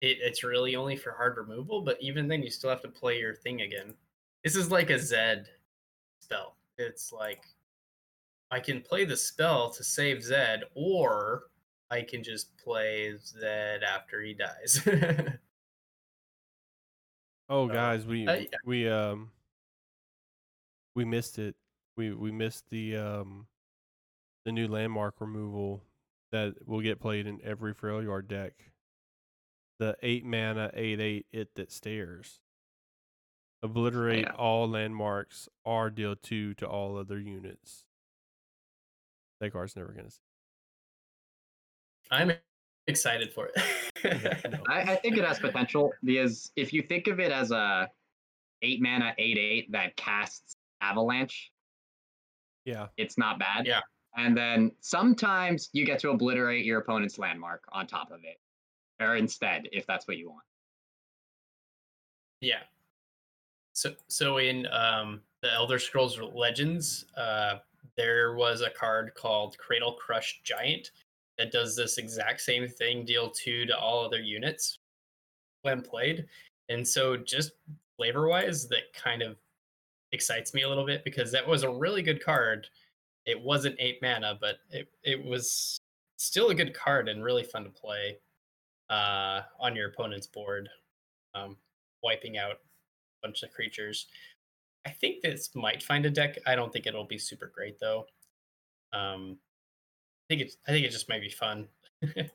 it, 0.01 0.19
it's 0.21 0.45
really 0.45 0.77
only 0.77 0.97
for 0.97 1.13
hard 1.13 1.37
removal. 1.37 1.83
But 1.83 1.99
even 2.01 2.29
then, 2.29 2.43
you 2.43 2.51
still 2.51 2.71
have 2.71 2.83
to 2.83 2.89
play 2.89 3.19
your 3.19 3.35
thing 3.35 3.63
again. 3.63 3.95
This 4.45 4.57
is 4.57 4.71
like 4.71 4.91
a 4.91 4.99
Zed 4.99 5.47
spell. 6.21 6.57
It's 6.79 7.13
like 7.13 7.45
I 8.51 8.61
can 8.61 8.81
play 8.81 9.05
the 9.05 9.17
spell 9.17 9.71
to 9.71 9.85
save 9.85 10.23
Zed, 10.23 10.65
or 10.75 11.45
I 11.91 12.03
can 12.03 12.23
just 12.23 12.57
play 12.59 13.17
Zed 13.19 13.83
after 13.83 14.23
he 14.23 14.35
dies. 14.35 14.87
Oh, 17.51 17.67
guys, 17.67 18.05
we 18.05 18.27
uh, 18.27 18.45
we 18.65 18.89
um 18.89 19.31
we 20.95 21.05
missed 21.05 21.39
it. 21.39 21.57
We 21.97 22.13
we 22.13 22.31
missed 22.31 22.69
the 22.69 22.97
um 22.97 23.47
the 24.45 24.53
new 24.53 24.69
landmark 24.69 25.21
removal 25.21 25.83
that 26.31 26.55
will 26.67 26.83
get 26.83 27.01
played 27.01 27.27
in 27.27 27.41
every 27.43 27.75
Freljord 27.75 28.29
deck. 28.29 28.53
The 29.79 29.97
eight 30.03 30.25
mana 30.25 30.71
eight 30.75 31.01
eight 31.01 31.27
it 31.33 31.55
that 31.55 31.71
stares. 31.71 32.41
Obliterate 33.63 34.25
Yeah. 34.27 34.33
all 34.35 34.69
landmarks 34.69 35.49
or 35.65 35.91
deal 35.91 36.17
two 36.17 36.55
to 36.55 36.67
all 36.69 36.97
other 36.97 37.19
units. 37.21 37.85
That 39.41 39.53
card's 39.53 39.77
never 39.77 39.93
gonna 39.93 40.11
see. 40.11 40.21
I'm 42.11 42.33
excited 42.87 43.33
for 43.33 43.51
it. 43.55 44.45
no. 44.51 44.59
I, 44.69 44.81
I 44.93 44.97
think 44.97 45.17
it 45.17 45.25
has 45.25 45.39
potential 45.39 45.93
because 46.03 46.51
if 46.57 46.73
you 46.73 46.83
think 46.83 47.07
of 47.07 47.21
it 47.21 47.31
as 47.31 47.51
a 47.51 47.89
eight 48.63 48.81
mana 48.81 49.15
eight 49.19 49.39
eight 49.39 49.71
that 49.73 49.97
casts 49.97 50.55
avalanche, 50.81 51.53
Yeah. 52.65 52.89
it's 52.97 53.19
not 53.19 53.39
bad. 53.39 53.67
Yeah. 53.67 53.81
And 54.17 54.37
then 54.37 54.73
sometimes 54.81 55.69
you 55.73 55.85
get 55.85 55.99
to 56.01 56.11
obliterate 56.11 56.65
your 56.65 56.81
opponent's 56.81 57.19
landmark 57.19 57.63
on 57.73 57.87
top 57.87 58.11
of 58.11 58.25
it. 58.25 58.41
Or 59.01 59.17
instead, 59.17 59.69
if 59.73 59.87
that's 59.87 60.09
what 60.09 60.17
you 60.17 60.31
want. 60.31 60.43
Yeah. 62.41 62.63
So 63.75 63.93
so 64.09 64.39
in 64.39 64.67
um 64.69 65.21
the 65.43 65.53
Elder 65.53 65.79
Scrolls 65.79 66.19
Legends, 66.35 67.07
uh 67.17 67.59
there 67.97 68.35
was 68.35 68.61
a 68.61 68.71
card 68.71 69.13
called 69.15 69.59
Cradle 69.59 69.93
Crush 69.95 70.41
Giant 70.45 70.93
that 71.37 71.53
does 71.53 71.77
this 71.77 71.99
exact 71.99 72.41
same 72.41 72.69
thing, 72.69 73.05
deal 73.05 73.31
two 73.31 73.67
to 73.67 73.79
all 73.79 74.05
other 74.05 74.21
units 74.21 74.79
when 75.63 75.83
played. 75.83 76.27
And 76.69 76.87
so 76.87 77.17
just 77.17 77.53
flavor 77.97 78.29
wise, 78.29 78.69
that 78.69 78.93
kind 78.95 79.23
of 79.23 79.37
excites 80.13 80.55
me 80.55 80.63
a 80.63 80.69
little 80.69 80.87
bit 80.87 81.05
because 81.05 81.33
that 81.33 81.47
was 81.47 81.63
a 81.63 81.71
really 81.71 82.03
good 82.03 82.23
card. 82.25 82.69
It 83.27 83.41
wasn't 83.41 83.77
eight 83.79 83.99
mana, 84.01 84.39
but 84.41 84.59
it, 84.71 84.89
it 85.03 85.23
was 85.23 85.81
still 86.17 86.51
a 86.51 86.55
good 86.55 86.75
card 86.75 87.09
and 87.09 87.23
really 87.23 87.45
fun 87.45 87.65
to 87.65 87.71
play 87.71 88.19
uh, 88.91 89.43
on 89.61 89.77
your 89.77 89.89
opponent's 89.89 90.27
board, 90.27 90.69
um, 91.35 91.57
wiping 92.03 92.39
out 92.39 92.53
a 92.53 93.27
bunch 93.27 93.43
of 93.43 93.53
creatures. 93.53 94.07
I 94.87 94.91
think 94.91 95.23
this 95.23 95.51
might 95.55 95.83
find 95.83 96.07
a 96.07 96.11
deck. 96.11 96.39
I 96.47 96.55
don't 96.55 96.73
think 96.73 96.87
it'll 96.87 97.05
be 97.05 97.19
super 97.19 97.51
great 97.55 97.79
though. 97.81 98.07
Um, 98.93 99.39
I 100.25 100.35
think 100.35 100.43
it's. 100.43 100.57
I 100.67 100.73
think 100.73 100.87
it 100.87 100.91
just 100.91 101.09
might 101.09 101.21
be 101.21 101.31
fun, 101.31 101.69
and, 102.03 102.31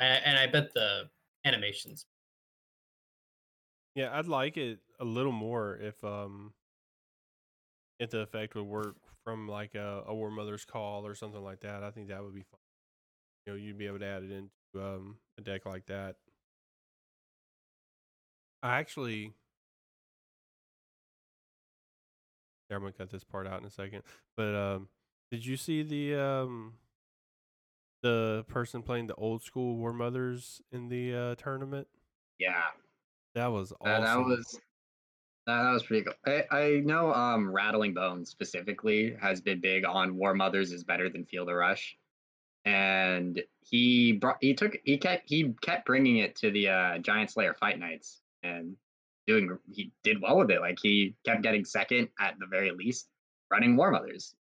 and 0.00 0.38
I 0.38 0.46
bet 0.46 0.72
the 0.74 1.08
animations. 1.44 2.06
Yeah, 3.94 4.10
I'd 4.12 4.28
like 4.28 4.56
it 4.56 4.78
a 5.00 5.04
little 5.04 5.32
more 5.32 5.76
if 5.76 6.02
um 6.04 6.52
if 7.98 8.10
the 8.10 8.20
effect 8.20 8.54
would 8.54 8.64
work 8.64 8.96
from 9.24 9.48
like 9.48 9.74
a, 9.74 10.04
a 10.06 10.14
War 10.14 10.30
Mother's 10.30 10.64
Call 10.64 11.04
or 11.06 11.14
something 11.14 11.42
like 11.42 11.60
that. 11.60 11.82
I 11.82 11.90
think 11.90 12.08
that 12.08 12.22
would 12.22 12.34
be 12.34 12.42
fun. 12.42 12.60
You 13.46 13.52
know, 13.52 13.58
you'd 13.58 13.78
be 13.78 13.86
able 13.86 13.98
to 13.98 14.06
add 14.06 14.22
it 14.22 14.30
into 14.30 14.50
um 14.76 15.16
a 15.38 15.40
deck 15.42 15.64
like 15.64 15.86
that. 15.86 16.16
I 18.62 18.78
actually 18.78 19.32
yeah, 22.68 22.76
I'm 22.76 22.82
gonna 22.82 22.92
cut 22.92 23.10
this 23.10 23.24
part 23.24 23.46
out 23.46 23.60
in 23.60 23.66
a 23.66 23.70
second. 23.70 24.02
But 24.36 24.54
um 24.54 24.88
did 25.30 25.46
you 25.46 25.56
see 25.56 25.82
the 25.82 26.20
um 26.20 26.74
the 28.02 28.44
person 28.48 28.82
playing 28.82 29.06
the 29.06 29.14
old 29.14 29.42
school 29.42 29.76
War 29.76 29.92
Mothers 29.92 30.60
in 30.72 30.88
the 30.88 31.14
uh 31.14 31.34
tournament? 31.36 31.86
Yeah. 32.38 32.62
That 33.34 33.48
was 33.48 33.70
That, 33.84 34.02
awesome. 34.02 34.04
that 34.04 34.18
was 34.28 34.60
that, 35.46 35.62
that 35.62 35.72
was 35.72 35.82
pretty 35.84 36.04
cool. 36.04 36.14
I, 36.26 36.44
I 36.50 36.80
know 36.80 37.12
um 37.14 37.50
Rattling 37.50 37.94
Bones 37.94 38.28
specifically 38.28 39.16
has 39.20 39.40
been 39.40 39.60
big 39.60 39.84
on 39.84 40.16
War 40.16 40.34
Mothers 40.34 40.72
is 40.72 40.82
better 40.82 41.08
than 41.08 41.24
Feel 41.24 41.46
the 41.46 41.54
Rush. 41.54 41.96
And 42.64 43.40
he 43.70 44.12
brought 44.12 44.38
he 44.40 44.54
took 44.54 44.76
he 44.84 44.96
kept 44.98 45.28
he 45.28 45.52
kept 45.60 45.84
bringing 45.86 46.18
it 46.18 46.36
to 46.36 46.50
the 46.50 46.68
uh 46.68 46.98
Giant 46.98 47.30
Slayer 47.30 47.54
Fight 47.54 47.78
Nights 47.78 48.20
and 48.42 48.76
doing 49.26 49.58
he 49.70 49.92
did 50.02 50.20
well 50.22 50.38
with 50.38 50.50
it. 50.50 50.60
Like 50.60 50.78
he 50.82 51.14
kept 51.24 51.42
getting 51.42 51.64
second 51.64 52.08
at 52.18 52.38
the 52.38 52.46
very 52.46 52.70
least 52.70 53.08
running 53.50 53.76
War 53.76 53.90
Mothers. 53.90 54.34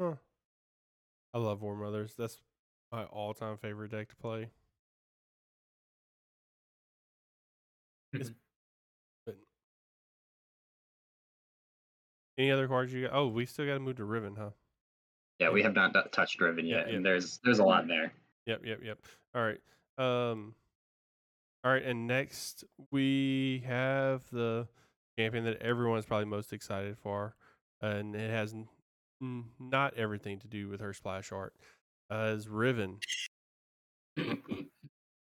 Huh. 0.00 0.14
I 1.34 1.38
love 1.38 1.62
War 1.62 1.76
Mothers. 1.76 2.14
That's 2.16 2.38
my 2.90 3.04
all 3.04 3.34
time 3.34 3.56
favorite 3.58 3.90
deck 3.90 4.08
to 4.08 4.16
play. 4.16 4.50
It's- 8.12 8.30
Mhm. 9.28 9.36
any 12.38 12.50
other 12.50 12.68
cards 12.68 12.92
you 12.92 13.02
got? 13.06 13.14
Oh, 13.14 13.28
we 13.28 13.46
still 13.46 13.66
got 13.66 13.74
to 13.74 13.80
move 13.80 13.96
to 13.96 14.04
Riven, 14.04 14.36
huh? 14.36 14.50
Yeah, 15.42 15.50
we 15.50 15.62
have 15.62 15.74
not 15.74 15.92
touched 16.12 16.40
Riven 16.40 16.66
yet, 16.66 16.88
yeah. 16.88 16.94
and 16.94 17.04
there's 17.04 17.40
there's 17.42 17.58
a 17.58 17.64
lot 17.64 17.88
there. 17.88 18.12
Yep, 18.46 18.60
yep, 18.64 18.78
yep. 18.84 18.98
All 19.34 19.42
right. 19.42 19.60
Um 19.98 20.54
all 21.64 21.72
right, 21.72 21.82
and 21.82 22.06
next 22.06 22.62
we 22.92 23.64
have 23.66 24.22
the 24.30 24.68
champion 25.18 25.44
that 25.44 25.60
everyone's 25.60 26.06
probably 26.06 26.26
most 26.26 26.52
excited 26.52 26.96
for, 26.96 27.34
and 27.80 28.14
it 28.14 28.30
has 28.30 28.54
n- 29.20 29.44
not 29.58 29.94
everything 29.94 30.38
to 30.40 30.46
do 30.46 30.68
with 30.68 30.80
her 30.80 30.92
splash 30.92 31.32
art. 31.32 31.54
Uh, 32.08 32.34
is 32.36 32.48
Riven. 32.48 32.98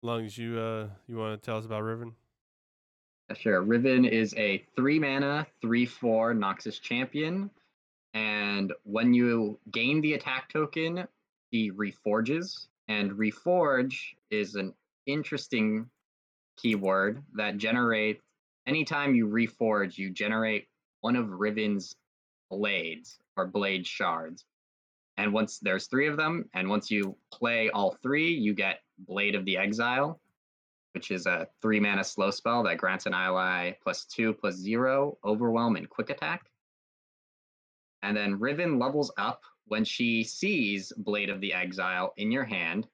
Lungs, 0.03 0.39
you 0.39 0.59
uh 0.59 0.89
you 1.07 1.17
want 1.19 1.43
to 1.43 1.45
tell 1.45 1.59
us 1.59 1.67
about 1.67 1.83
Riven? 1.83 2.15
Sure. 3.35 3.61
Riven 3.61 4.07
is 4.07 4.33
a 4.39 4.65
three 4.77 4.99
mana, 4.99 5.47
three 5.61 5.85
four 5.85 6.33
Noxus 6.33 6.81
champion, 6.81 7.51
and 8.17 8.73
when 8.85 9.13
you 9.13 9.59
gain 9.71 10.01
the 10.01 10.15
attack 10.15 10.51
token, 10.51 11.07
he 11.51 11.71
reforges. 11.71 12.67
And 12.89 13.13
reforge 13.13 14.15
is 14.31 14.55
an 14.55 14.73
interesting 15.05 15.91
keyword 16.57 17.23
that 17.35 17.59
generates 17.59 18.23
anytime 18.67 19.15
you 19.15 19.27
reforge, 19.27 19.99
you 19.99 20.09
generate 20.09 20.67
one 21.03 21.15
of 21.15 21.31
Riven's 21.31 21.95
blades 22.51 23.19
or 23.37 23.47
blade 23.47 23.87
shards. 23.87 24.47
And 25.19 25.35
once 25.35 25.59
there's 25.59 25.87
three 25.87 26.09
of 26.09 26.17
them, 26.17 26.49
and 26.55 26.71
once 26.71 26.91
you 26.91 27.17
play 27.31 27.69
all 27.69 27.99
three, 28.03 28.33
you 28.33 28.55
get 28.55 28.81
Blade 28.99 29.35
of 29.35 29.45
the 29.45 29.59
Exile, 29.59 30.19
which 30.95 31.11
is 31.11 31.27
a 31.27 31.49
three 31.61 31.81
mana 31.81 32.03
slow 32.03 32.31
spell 32.31 32.63
that 32.63 32.79
grants 32.79 33.05
an 33.05 33.13
ally 33.13 33.73
plus 33.83 34.07
two 34.07 34.33
plus 34.33 34.55
zero, 34.55 35.19
overwhelm, 35.23 35.77
and 35.77 35.91
quick 35.91 36.09
attack. 36.09 36.47
And 38.07 38.17
then 38.17 38.39
Riven 38.39 38.79
levels 38.79 39.11
up 39.19 39.43
when 39.67 39.85
she 39.85 40.23
sees 40.23 40.93
Blade 40.97 41.29
of 41.29 41.41
the 41.41 41.53
Exile 41.53 42.15
in 42.17 42.31
your 42.31 42.45
hand. 42.45 42.87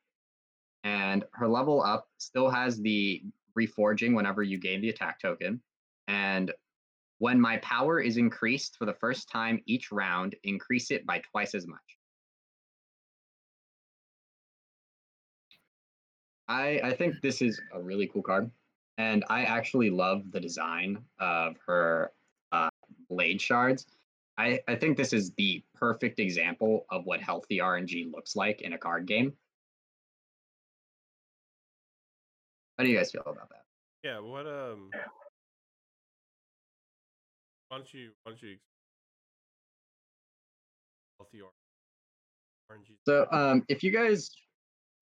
And 0.84 1.22
her 1.32 1.46
level 1.46 1.82
up 1.82 2.08
still 2.16 2.48
has 2.48 2.80
the 2.80 3.22
reforging 3.56 4.16
whenever 4.16 4.42
you 4.42 4.56
gain 4.56 4.80
the 4.80 4.88
attack 4.88 5.20
token. 5.20 5.60
And 6.08 6.50
when 7.18 7.38
my 7.38 7.58
power 7.58 8.00
is 8.00 8.16
increased 8.16 8.78
for 8.78 8.86
the 8.86 8.94
first 8.94 9.28
time 9.28 9.60
each 9.66 9.92
round, 9.92 10.34
increase 10.44 10.90
it 10.90 11.04
by 11.04 11.18
twice 11.30 11.54
as 11.54 11.66
much. 11.66 11.78
I, 16.48 16.80
I 16.82 16.94
think 16.94 17.20
this 17.20 17.42
is 17.42 17.60
a 17.74 17.82
really 17.82 18.06
cool 18.06 18.22
card. 18.22 18.50
And 18.96 19.26
I 19.28 19.42
actually 19.42 19.90
love 19.90 20.22
the 20.30 20.40
design 20.40 21.04
of 21.20 21.56
her 21.66 22.12
uh, 22.50 22.70
blade 23.10 23.42
shards. 23.42 23.84
I, 24.38 24.60
I 24.66 24.76
think 24.76 24.96
this 24.96 25.12
is 25.12 25.32
the 25.36 25.62
perfect 25.74 26.18
example 26.18 26.86
of 26.90 27.04
what 27.04 27.20
healthy 27.20 27.58
RNG 27.58 28.10
looks 28.10 28.34
like 28.34 28.62
in 28.62 28.72
a 28.72 28.78
card 28.78 29.06
game. 29.06 29.34
How 32.78 32.84
do 32.84 32.90
you 32.90 32.96
guys 32.96 33.10
feel 33.10 33.22
about 33.22 33.50
that? 33.50 33.64
Yeah, 34.02 34.18
what 34.20 34.46
um 34.46 34.90
Why 37.68 37.78
don't 37.78 37.94
you? 37.94 38.10
Why 38.22 38.32
don't 38.32 38.42
you? 38.42 38.56
Healthy 41.18 41.38
RNG. 42.70 42.96
So, 43.06 43.26
um, 43.30 43.64
if 43.68 43.82
you 43.82 43.90
guys 43.90 44.30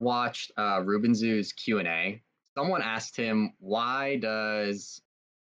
watched 0.00 0.52
uh, 0.56 0.82
Ruben 0.84 1.14
Zoo's 1.14 1.52
Q 1.52 1.78
and 1.78 1.88
A, 1.88 2.22
someone 2.56 2.82
asked 2.82 3.16
him 3.16 3.54
why 3.58 4.16
does 4.16 5.00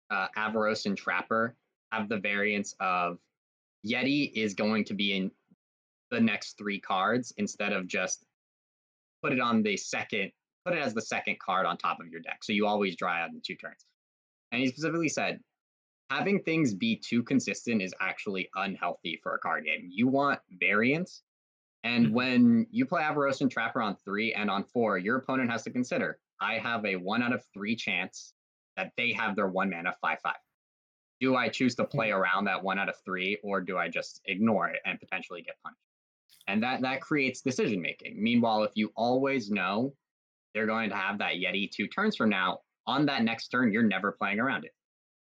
uh, 0.09 0.27
Avarosan 0.37 0.95
Trapper 0.95 1.55
have 1.91 2.09
the 2.09 2.17
variance 2.17 2.75
of 2.79 3.17
Yeti 3.85 4.31
is 4.33 4.53
going 4.53 4.85
to 4.85 4.93
be 4.93 5.13
in 5.13 5.31
the 6.11 6.19
next 6.19 6.57
three 6.57 6.79
cards 6.79 7.33
instead 7.37 7.73
of 7.73 7.87
just 7.87 8.25
put 9.23 9.33
it 9.33 9.39
on 9.39 9.63
the 9.63 9.77
second, 9.77 10.31
put 10.65 10.75
it 10.75 10.79
as 10.79 10.93
the 10.93 11.01
second 11.01 11.39
card 11.39 11.65
on 11.65 11.77
top 11.77 11.99
of 11.99 12.07
your 12.07 12.21
deck. 12.21 12.43
So 12.43 12.53
you 12.53 12.67
always 12.67 12.95
dry 12.95 13.21
out 13.21 13.29
in 13.31 13.41
two 13.41 13.55
turns. 13.55 13.85
And 14.51 14.61
he 14.61 14.67
specifically 14.67 15.09
said, 15.09 15.39
having 16.09 16.43
things 16.43 16.73
be 16.73 16.97
too 16.97 17.23
consistent 17.23 17.81
is 17.81 17.93
actually 18.01 18.49
unhealthy 18.55 19.19
for 19.23 19.35
a 19.35 19.39
card 19.39 19.65
game. 19.65 19.87
You 19.89 20.07
want 20.07 20.39
variance. 20.59 21.23
And 21.83 22.07
Mhm. 22.07 22.11
when 22.11 22.67
you 22.69 22.85
play 22.85 23.01
Avarosan 23.01 23.49
Trapper 23.49 23.81
on 23.81 23.95
three 23.95 24.33
and 24.33 24.49
on 24.51 24.63
four, 24.65 24.97
your 24.97 25.17
opponent 25.17 25.49
has 25.49 25.63
to 25.63 25.71
consider 25.71 26.19
I 26.39 26.57
have 26.57 26.85
a 26.85 26.95
one 26.95 27.21
out 27.21 27.33
of 27.33 27.45
three 27.53 27.75
chance 27.75 28.33
that 28.75 28.93
they 28.97 29.13
have 29.13 29.35
their 29.35 29.47
one 29.47 29.69
mana 29.69 29.93
five 30.01 30.19
five. 30.21 30.37
Do 31.21 31.35
I 31.35 31.47
choose 31.49 31.75
to 31.75 31.85
play 31.85 32.09
mm. 32.09 32.17
around 32.17 32.45
that 32.45 32.63
one 32.63 32.79
out 32.79 32.89
of 32.89 32.95
three, 33.05 33.39
or 33.43 33.61
do 33.61 33.77
I 33.77 33.87
just 33.87 34.21
ignore 34.25 34.67
it 34.69 34.81
and 34.85 34.99
potentially 34.99 35.41
get 35.41 35.55
punished? 35.63 35.79
And 36.47 36.63
that 36.63 36.81
that 36.81 37.01
creates 37.01 37.41
decision 37.41 37.81
making. 37.81 38.21
Meanwhile, 38.21 38.63
if 38.63 38.71
you 38.75 38.91
always 38.95 39.49
know 39.51 39.93
they're 40.53 40.67
going 40.67 40.89
to 40.89 40.95
have 40.95 41.19
that 41.19 41.35
Yeti 41.35 41.71
two 41.71 41.87
turns 41.87 42.15
from 42.15 42.29
now, 42.29 42.59
on 42.87 43.05
that 43.05 43.23
next 43.23 43.49
turn, 43.49 43.71
you're 43.71 43.83
never 43.83 44.11
playing 44.11 44.39
around 44.39 44.65
it. 44.65 44.71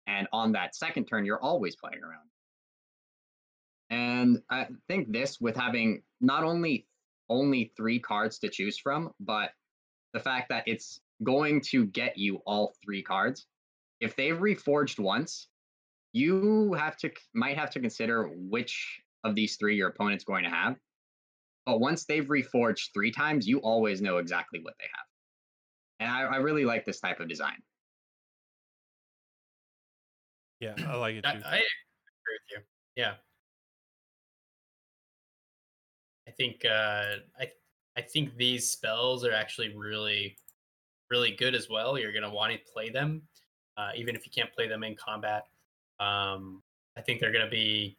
And 0.08 0.28
on 0.34 0.54
that 0.54 0.76
second 0.76 1.06
turn, 1.06 1.26
you're 1.26 1.42
always 1.42 1.76
playing 1.76 2.02
around. 2.04 2.26
it. 3.90 3.94
And 3.94 4.42
I 4.50 4.68
think 4.88 5.12
this 5.12 5.40
with 5.40 5.56
having 5.56 6.02
not 6.22 6.44
only 6.44 6.88
only 7.30 7.72
three 7.78 8.00
cards 8.00 8.40
to 8.40 8.50
choose 8.50 8.78
from, 8.78 9.12
but 9.20 9.52
the 10.14 10.20
fact 10.20 10.50
that 10.50 10.64
it's 10.66 11.00
going 11.24 11.62
to 11.62 11.86
get 11.86 12.18
you 12.18 12.38
all 12.46 12.74
three 12.84 13.02
cards. 13.02 13.46
If 14.00 14.16
they've 14.16 14.38
reforged 14.38 15.00
once, 15.00 15.48
you 16.14 16.74
have 16.74 16.98
to 16.98 17.12
might 17.34 17.58
have 17.58 17.72
to 17.72 17.80
consider 17.80 18.30
which 18.36 19.02
of 19.24 19.36
these 19.36 19.56
three 19.58 19.76
your 19.76 19.90
opponent's 19.90 20.24
going 20.24 20.44
to 20.44 20.50
have. 20.50 20.76
But 21.66 21.80
once 21.80 22.06
they've 22.06 22.26
reforged 22.26 22.90
three 22.94 23.12
times, 23.12 23.48
you 23.48 23.60
always 23.60 24.02
know 24.02 24.18
exactly 24.18 24.60
what 24.62 24.74
they 24.80 24.88
have. 24.96 25.06
And 26.00 26.10
I, 26.10 26.36
I 26.36 26.38
really 26.38 26.66
like 26.66 26.86
this 26.86 27.00
type 27.00 27.20
of 27.20 27.30
design. 27.30 27.58
Yeah, 30.60 30.74
I 30.88 30.96
like 30.96 31.16
it 31.16 31.26
I, 31.26 31.34
too. 31.34 31.42
I 31.46 31.56
agree 31.56 31.60
with 31.60 32.52
you. 32.52 32.58
Yeah. 32.96 33.14
I 36.28 36.32
think 36.32 36.66
uh, 36.66 37.18
I 37.40 37.52
I 37.98 38.02
think 38.02 38.36
these 38.38 38.70
spells 38.70 39.26
are 39.26 39.34
actually 39.34 39.76
really 39.76 40.38
really 41.10 41.32
good 41.32 41.54
as 41.56 41.68
well. 41.70 41.98
You're 41.98 42.14
gonna 42.14 42.34
want 42.34 42.54
to 42.54 42.60
play 42.74 42.90
them, 42.90 43.22
uh, 43.78 43.92
even 43.96 44.16
if 44.16 44.26
you 44.26 44.32
can't 44.32 44.52
play 44.54 44.68
them 44.68 44.84
in 44.84 44.96
combat. 44.96 45.44
Um, 46.02 46.62
I 46.98 47.02
think 47.02 47.20
they're 47.20 47.32
gonna 47.32 47.50
be 47.50 47.98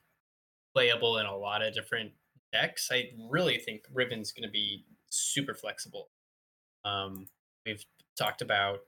playable 0.75 1.19
in 1.19 1.27
a 1.27 1.37
lot 1.37 1.63
of 1.63 1.73
different 1.73 2.13
decks. 2.53 2.91
I 2.93 3.13
really 3.31 3.59
think 3.59 3.85
Riven's 3.93 4.33
gonna 4.33 4.51
be 4.51 4.85
super 5.09 5.55
flexible. 5.55 6.11
Um, 6.85 7.29
we've 7.65 7.85
talked 8.19 8.43
about 8.43 8.81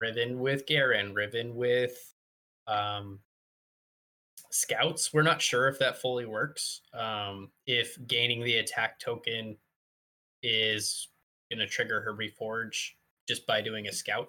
Riven 0.00 0.38
with 0.38 0.66
Garen, 0.66 1.14
Riven 1.14 1.54
with 1.54 2.14
um, 2.66 3.20
scouts. 4.50 5.12
We're 5.12 5.22
not 5.22 5.42
sure 5.42 5.68
if 5.68 5.78
that 5.78 6.00
fully 6.00 6.26
works. 6.26 6.82
Um, 6.92 7.50
if 7.66 7.98
gaining 8.06 8.42
the 8.44 8.56
attack 8.56 8.98
token 8.98 9.56
is 10.42 11.08
going 11.50 11.60
to 11.60 11.66
trigger 11.66 12.00
her 12.00 12.14
reforge 12.14 12.90
just 13.28 13.46
by 13.46 13.60
doing 13.60 13.88
a 13.88 13.92
scout 13.92 14.28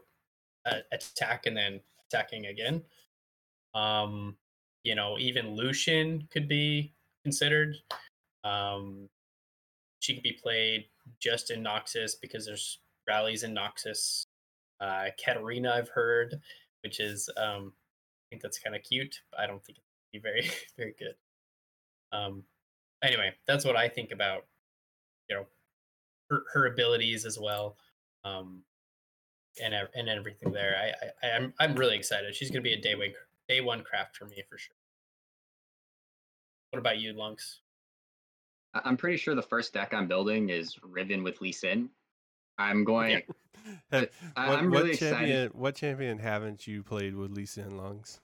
uh, 0.65 0.80
attack 0.91 1.45
and 1.45 1.55
then 1.55 1.80
attacking 2.07 2.47
again. 2.47 2.84
Um, 3.78 4.36
you 4.84 4.95
know, 4.95 5.17
even 5.19 5.55
Lucian 5.55 6.28
could 6.32 6.47
be 6.47 6.93
considered. 7.23 7.75
Um, 8.43 9.07
she 9.99 10.15
could 10.15 10.23
be 10.23 10.38
played 10.41 10.86
just 11.19 11.51
in 11.51 11.63
Noxus 11.63 12.13
because 12.19 12.45
there's 12.45 12.80
rallies 13.07 13.43
in 13.43 13.55
Noxus. 13.55 14.23
Uh, 14.80 15.05
Katarina, 15.23 15.73
I've 15.73 15.89
heard, 15.89 16.39
which 16.84 16.99
is 16.99 17.30
um, 17.38 17.73
I 17.73 18.25
think 18.30 18.41
that's 18.41 18.59
kind 18.59 18.75
of 18.75 18.84
cute. 18.84 19.21
But 19.32 19.41
I 19.41 19.47
don't 19.47 19.63
think 19.63 19.78
it's 19.78 19.88
be 20.11 20.19
very 20.19 20.49
very 20.78 20.95
good. 20.97 21.15
Um, 22.11 22.43
anyway, 23.03 23.34
that's 23.47 23.65
what 23.65 23.75
I 23.75 23.89
think 23.89 24.11
about 24.11 24.45
you 25.30 25.36
know 25.36 25.45
her, 26.30 26.43
her 26.53 26.65
abilities 26.67 27.25
as 27.25 27.38
well, 27.39 27.78
um, 28.23 28.61
and 29.63 29.73
and 29.95 30.09
everything 30.09 30.51
there. 30.51 30.75
I, 30.82 31.28
I 31.28 31.32
I'm 31.32 31.53
I'm 31.59 31.75
really 31.75 31.95
excited. 31.95 32.36
She's 32.36 32.49
gonna 32.49 32.61
be 32.61 32.73
a 32.73 32.82
day 32.82 32.95
one 32.95 33.13
day 33.47 33.61
one 33.61 33.83
craft 33.83 34.17
for 34.17 34.25
me 34.25 34.43
for 34.49 34.57
sure. 34.57 34.75
What 36.71 36.79
about 36.79 36.99
you, 36.99 37.13
Lunks? 37.13 37.59
I'm 38.73 38.97
pretty 38.97 39.17
sure 39.17 39.33
the 39.35 39.41
first 39.41 39.73
deck 39.73 39.93
I'm 39.93 40.07
building 40.07 40.49
is 40.49 40.77
Riven 40.83 41.23
with 41.23 41.41
Lee 41.41 41.51
Sin. 41.51 41.89
I'm 42.57 42.83
going. 42.83 43.21
Have- 43.91 44.09
I- 44.35 44.49
what, 44.49 44.59
I'm 44.59 44.69
what 44.71 44.79
really 44.79 44.91
excited. 44.91 45.15
champion? 45.15 45.49
What 45.53 45.75
champion 45.75 46.19
haven't 46.19 46.67
you 46.67 46.83
played 46.83 47.15
with 47.15 47.31
Lisa 47.31 47.61
and 47.61 47.77
Lungs? 47.77 48.19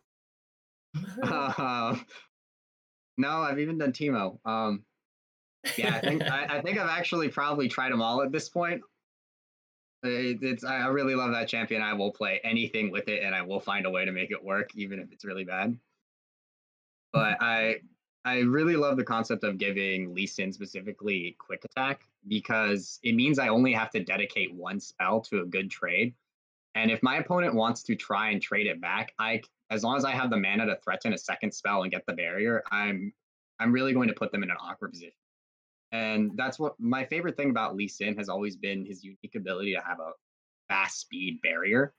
Uh, 1.21 1.95
no, 3.17 3.29
I've 3.29 3.59
even 3.59 3.77
done 3.77 3.93
Teemo. 3.93 4.37
Um, 4.45 4.83
yeah, 5.77 5.95
I 5.95 5.99
think 6.01 6.23
I, 6.23 6.57
I 6.57 6.61
think 6.61 6.77
I've 6.77 6.89
actually 6.89 7.29
probably 7.29 7.67
tried 7.67 7.91
them 7.91 8.01
all 8.01 8.21
at 8.21 8.31
this 8.31 8.49
point. 8.49 8.81
It, 10.03 10.43
it's 10.43 10.63
I 10.63 10.77
I 10.79 10.87
really 10.87 11.15
love 11.15 11.31
that 11.31 11.47
champion. 11.47 11.81
I 11.81 11.93
will 11.93 12.11
play 12.11 12.41
anything 12.43 12.91
with 12.91 13.07
it, 13.07 13.23
and 13.23 13.33
I 13.33 13.41
will 13.41 13.59
find 13.59 13.85
a 13.85 13.89
way 13.89 14.05
to 14.05 14.11
make 14.11 14.31
it 14.31 14.43
work, 14.43 14.71
even 14.75 14.99
if 14.99 15.11
it's 15.11 15.25
really 15.25 15.45
bad. 15.45 15.77
But 17.11 17.37
I 17.41 17.77
I 18.25 18.39
really 18.39 18.75
love 18.75 18.97
the 18.97 19.03
concept 19.03 19.43
of 19.43 19.57
giving 19.57 20.13
Lee 20.13 20.27
Sin 20.27 20.51
specifically 20.53 21.35
quick 21.39 21.65
attack 21.65 22.05
because 22.27 22.99
it 23.03 23.15
means 23.15 23.39
I 23.39 23.49
only 23.49 23.73
have 23.73 23.89
to 23.91 24.03
dedicate 24.03 24.53
one 24.53 24.79
spell 24.79 25.21
to 25.21 25.41
a 25.41 25.45
good 25.45 25.69
trade. 25.69 26.13
And 26.75 26.89
if 26.89 27.03
my 27.03 27.17
opponent 27.17 27.53
wants 27.53 27.83
to 27.83 27.95
try 27.95 28.29
and 28.31 28.41
trade 28.41 28.67
it 28.67 28.81
back, 28.81 29.13
I 29.19 29.41
as 29.69 29.83
long 29.83 29.97
as 29.97 30.05
I 30.05 30.11
have 30.11 30.29
the 30.29 30.37
mana 30.37 30.65
to 30.67 30.77
threaten 30.83 31.13
a 31.13 31.17
second 31.17 31.53
spell 31.53 31.83
and 31.83 31.91
get 31.91 32.05
the 32.05 32.13
barrier, 32.13 32.63
I'm 32.71 33.13
I'm 33.59 33.71
really 33.71 33.93
going 33.93 34.07
to 34.07 34.13
put 34.13 34.31
them 34.31 34.43
in 34.43 34.49
an 34.51 34.57
awkward 34.59 34.91
position. 34.91 35.13
And 35.93 36.35
that's 36.35 36.59
what 36.59 36.79
my 36.79 37.05
favorite 37.05 37.37
thing 37.37 37.51
about 37.51 37.77
Lee 37.77 37.87
Sin 37.87 38.17
has 38.17 38.29
always 38.29 38.57
been 38.57 38.85
his 38.85 39.05
unique 39.05 39.35
ability 39.35 39.75
to 39.75 39.81
have 39.81 40.01
a 40.01 40.13
fast 40.67 40.99
speed 40.99 41.41
barrier. 41.43 41.95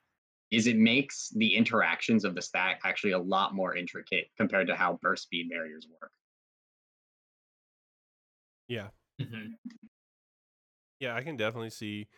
Is 0.51 0.67
it 0.67 0.77
makes 0.77 1.31
the 1.31 1.55
interactions 1.57 2.25
of 2.25 2.35
the 2.35 2.43
stack 2.43 2.83
actually 2.85 3.13
a 3.13 3.21
lot 3.21 3.55
more 3.55 3.77
intricate 3.77 4.29
compared 4.37 4.69
to 4.69 4.77
how 4.77 4.99
burst 5.03 5.25
speed 5.25 5.51
barriers 5.51 5.89
work. 6.01 6.13
Yeah, 8.69 8.91
Mhm. 9.19 9.59
yeah, 11.01 11.15
I 11.15 11.23
can 11.23 11.37
definitely 11.37 11.71
see 11.71 12.09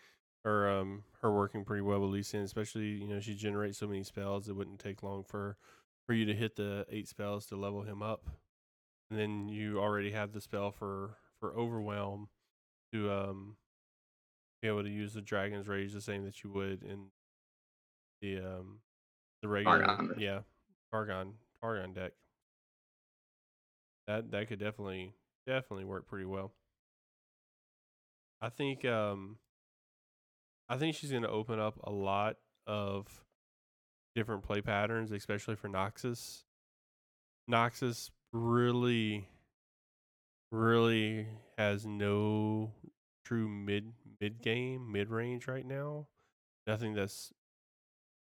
her 0.45 0.70
um 0.70 1.05
her 1.22 1.33
working 1.33 1.64
pretty 1.64 1.83
well 1.83 2.01
with 2.01 2.11
Lee 2.11 2.22
Sin, 2.22 2.43
especially 2.43 2.89
you 2.89 3.09
know 3.09 3.20
she 3.20 3.35
generates 3.35 3.79
so 3.79 3.89
many 3.89 4.03
spells. 4.05 4.49
It 4.49 4.57
wouldn't 4.57 4.81
take 4.81 5.03
long 5.03 5.24
for 5.24 5.57
for 6.07 6.14
you 6.14 6.24
to 6.27 6.35
hit 6.35 6.57
the 6.57 6.87
eight 6.89 7.09
spells 7.09 7.47
to 7.47 7.57
level 7.57 7.83
him 7.83 8.03
up, 8.03 8.27
and 9.11 9.18
then 9.18 9.49
you 9.49 9.81
already 9.81 10.12
have 10.12 10.33
the 10.33 10.41
spell 10.41 10.72
for 10.72 11.18
for 11.41 11.55
overwhelm 11.57 12.28
to 12.93 13.11
um 13.11 13.57
be 14.62 14.68
able 14.68 14.82
to 14.82 14.91
use 14.91 15.12
the 15.14 15.20
dragon's 15.20 15.68
rage 15.68 15.93
the 15.93 16.01
same 16.01 16.24
that 16.24 16.43
you 16.43 16.51
would 16.51 16.82
in 16.82 17.07
the 18.22 18.39
um 18.39 18.78
the 19.43 19.49
regular 19.49 19.84
Targon. 19.84 20.14
yeah 20.18 20.41
Targon 20.93 21.32
Targon 21.62 21.93
deck. 21.95 22.12
That 24.07 24.30
that 24.30 24.49
could 24.49 24.59
definitely 24.61 25.14
definitely 25.47 25.84
work 25.84 26.07
pretty 26.07 26.26
well. 26.26 26.53
I 28.41 28.49
think 28.49 28.84
um 28.84 29.39
I 30.68 30.76
think 30.78 30.97
she's 30.97 31.11
going 31.11 31.22
to 31.22 31.28
open 31.28 31.61
up 31.61 31.78
a 31.84 31.93
lot 31.93 32.37
of 32.66 33.07
different 34.16 34.43
play 34.43 34.61
patterns, 34.61 35.12
especially 35.12 35.55
for 35.55 35.68
Noxus. 35.68 36.43
Noxus 37.49 38.11
really 38.32 39.28
really 40.57 41.28
has 41.59 41.86
no 41.86 42.72
true 43.24 43.48
mid 43.48 43.92
mid 44.20 44.42
game, 44.42 44.90
mid 44.90 45.11
range 45.11 45.46
right 45.46 45.66
now. 45.66 46.07
Nothing 46.66 46.94
that's 46.94 47.32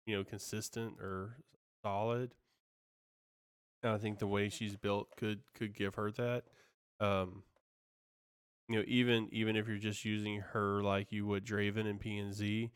you 0.07 0.17
know 0.17 0.25
consistent 0.25 0.95
or 1.01 1.39
solid. 1.85 2.35
And 3.83 3.93
I 3.93 3.99
think 3.99 4.19
the 4.19 4.27
way 4.27 4.49
she's 4.49 4.77
built 4.77 5.09
could 5.17 5.41
could 5.55 5.75
give 5.75 5.95
her 5.95 6.11
that. 6.13 6.45
Um 7.01 7.43
you 8.69 8.77
know, 8.77 8.85
even 8.87 9.29
even 9.33 9.57
if 9.57 9.69
you're 9.69 9.77
just 9.79 10.05
using 10.05 10.41
her 10.41 10.83
like 10.83 11.13
you 11.13 11.27
would 11.27 11.45
Draven 11.45 11.87
and 11.89 12.01
PNZ 12.01 12.71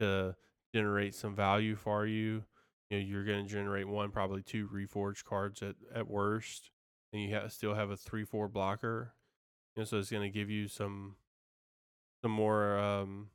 to 0.00 0.34
generate 0.74 1.14
some 1.14 1.34
value 1.34 1.76
for 1.76 2.06
you, 2.06 2.44
you 2.90 2.98
know 2.98 3.04
you're 3.04 3.24
going 3.24 3.46
to 3.46 3.52
generate 3.52 3.88
one, 3.88 4.10
probably 4.10 4.42
two 4.42 4.68
reforged 4.68 5.24
cards 5.24 5.62
at 5.62 5.76
at 5.94 6.08
worst, 6.08 6.70
and 7.12 7.22
you 7.22 7.40
still 7.48 7.74
have 7.74 7.90
a 7.90 7.96
three 7.96 8.24
four 8.24 8.48
blocker. 8.48 9.12
Know, 9.76 9.84
so 9.84 9.98
it's 9.98 10.10
going 10.10 10.30
to 10.30 10.36
give 10.36 10.50
you 10.50 10.66
some 10.66 11.14
some 12.22 12.32
more 12.32 12.76
um, 12.78 13.28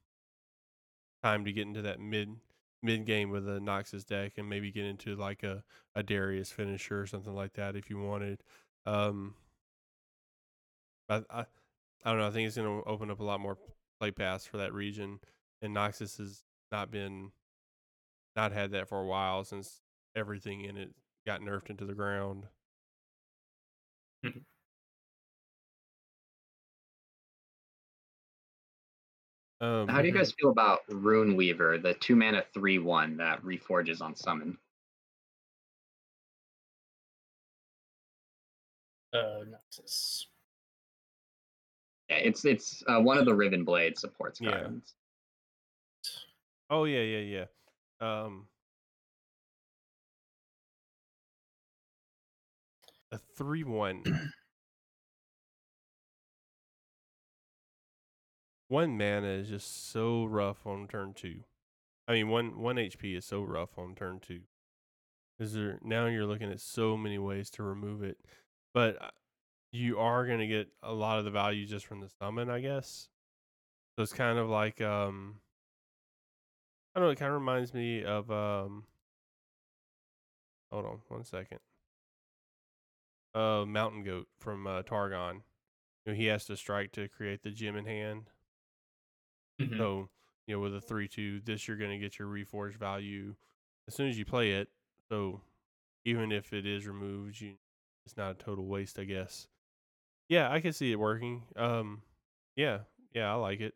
time 1.24 1.46
to 1.46 1.54
get 1.54 1.68
into 1.68 1.82
that 1.84 2.00
mid 2.00 2.36
mid 2.82 3.06
game 3.06 3.30
with 3.30 3.48
a 3.48 3.60
Noxus 3.60 4.06
deck 4.06 4.34
and 4.38 4.50
maybe 4.50 4.72
get 4.72 4.84
into 4.84 5.16
like 5.16 5.42
a, 5.44 5.64
a 5.96 6.04
Darius 6.04 6.52
finisher 6.52 7.02
or 7.02 7.08
something 7.08 7.34
like 7.34 7.54
that 7.54 7.78
if 7.78 7.90
you 7.90 7.98
wanted. 7.98 8.44
Um, 8.86 9.36
I, 11.10 11.22
I 11.30 11.46
I 12.04 12.10
don't 12.12 12.20
know. 12.20 12.28
I 12.28 12.32
think 12.32 12.48
it's 12.48 12.58
going 12.58 12.82
to 12.82 12.90
open 12.90 13.10
up 13.10 13.22
a 13.22 13.24
lot 13.24 13.40
more 13.40 13.58
play 14.00 14.12
paths 14.12 14.46
for 14.46 14.58
that 14.58 14.74
region, 14.74 15.20
and 15.62 15.74
Noxus 15.74 16.18
has 16.18 16.44
not 16.72 16.92
been 16.92 17.32
not 18.36 18.52
had 18.52 18.72
that 18.72 18.90
for 18.90 19.00
a 19.00 19.06
while 19.06 19.46
since 19.46 19.80
everything 20.16 20.62
in 20.62 20.76
it 20.76 20.92
got 21.26 21.40
nerfed 21.40 21.70
into 21.70 21.86
the 21.86 21.94
ground. 21.94 22.48
Um, 29.62 29.88
How 29.88 30.02
do 30.02 30.08
you 30.08 30.14
guys 30.14 30.34
feel 30.40 30.50
about 30.50 30.82
Rune 30.90 31.36
Weaver, 31.36 31.78
the 31.78 31.94
two 31.96 32.16
mana 32.16 32.44
three 32.54 32.80
one 32.80 33.18
that 33.18 33.42
reforges 33.44 34.02
on 34.02 34.16
summon? 34.16 34.58
Uh, 39.14 39.44
Noxus. 39.46 40.26
Yeah, 42.10 42.18
it's 42.18 42.46
it's 42.46 42.84
uh, 42.88 43.00
one 43.00 43.18
of 43.18 43.26
the 43.26 43.34
Riven 43.34 43.64
Blade 43.64 43.98
supports 43.98 44.42
Yeah. 44.42 44.52
cards. 44.52 44.96
Oh 46.70 46.86
yeah, 46.86 47.02
yeah, 47.02 47.46
yeah. 48.02 48.24
Um, 48.24 48.48
a 53.14 53.18
three 53.38 53.64
one. 53.64 54.04
one 58.68 58.98
mana 58.98 59.28
is 59.28 59.50
just 59.50 59.92
so 59.92 60.26
rough 60.26 60.66
on 60.66 60.88
turn 60.88 61.14
two. 61.14 61.42
I 62.08 62.14
mean, 62.14 62.30
one 62.30 62.60
one 62.60 62.78
HP 62.78 63.16
is 63.16 63.24
so 63.26 63.44
rough 63.44 63.78
on 63.78 63.94
turn 63.94 64.20
two. 64.20 64.42
Is 65.40 65.54
there 65.54 65.78
now 65.84 66.08
you're 66.08 66.26
looking 66.26 66.52
at 66.52 66.60
so 66.60 66.98
many 66.98 67.20
ways 67.20 67.52
to 67.52 67.62
remove 67.64 68.02
it, 68.02 68.18
but 68.74 69.00
uh, 69.02 69.10
you 69.72 70.00
are 70.00 70.26
gonna 70.26 70.48
get 70.48 70.70
a 70.82 70.94
lot 70.94 71.20
of 71.20 71.26
the 71.26 71.32
value 71.32 71.68
just 71.68 71.86
from 71.86 72.02
the 72.02 72.10
summon, 72.20 72.50
I 72.50 72.62
guess. 72.62 73.10
So 73.96 74.02
it's 74.02 74.14
kind 74.14 74.40
of 74.40 74.50
like 74.50 74.82
um, 74.82 75.36
I 76.96 77.00
don't 77.00 77.10
know. 77.10 77.12
It 77.12 77.20
kind 77.20 77.32
of 77.32 77.40
reminds 77.40 77.74
me 77.76 78.04
of 78.04 78.32
um. 78.32 78.86
Hold 80.72 80.86
on 80.86 81.02
one 81.10 81.24
second. 81.24 81.60
Uh, 83.34 83.66
Mountain 83.66 84.04
Goat 84.04 84.28
from 84.40 84.68
uh, 84.68 84.84
Targon. 84.84 85.44
You 86.06 86.12
know, 86.12 86.14
he 86.14 86.26
has 86.26 86.46
to 86.46 86.58
strike 86.58 86.92
to 86.94 87.08
create 87.10 87.44
the 87.44 87.52
gem 87.52 87.76
in 87.76 87.86
hand. 87.86 88.30
Mhm. 89.60 89.78
So, 89.78 90.10
you 90.48 90.56
know, 90.56 90.60
with 90.60 90.76
a 90.76 90.82
3 90.82 91.08
2, 91.08 91.40
this 91.42 91.68
you're 91.68 91.78
going 91.78 91.92
to 91.92 91.98
get 91.98 92.20
your 92.20 92.28
reforged 92.28 92.76
value 92.76 93.36
as 93.88 93.96
soon 93.96 94.10
as 94.10 94.18
you 94.18 94.26
play 94.26 94.54
it. 94.54 94.70
So, 95.10 95.42
even 96.06 96.32
if 96.32 96.54
it 96.54 96.66
is 96.66 96.88
removed, 96.88 97.42
you 97.42 97.58
it's 98.06 98.18
not 98.18 98.32
a 98.32 98.36
total 98.36 98.66
waste, 98.66 99.00
I 99.00 99.06
guess. 99.06 99.48
Yeah, 100.30 100.52
I 100.52 100.62
can 100.62 100.74
see 100.74 100.92
it 100.92 101.00
working. 101.00 101.44
Um, 101.56 102.04
yeah, 102.56 102.82
yeah, 103.14 103.32
I 103.32 103.36
like 103.36 103.62
it. 103.62 103.76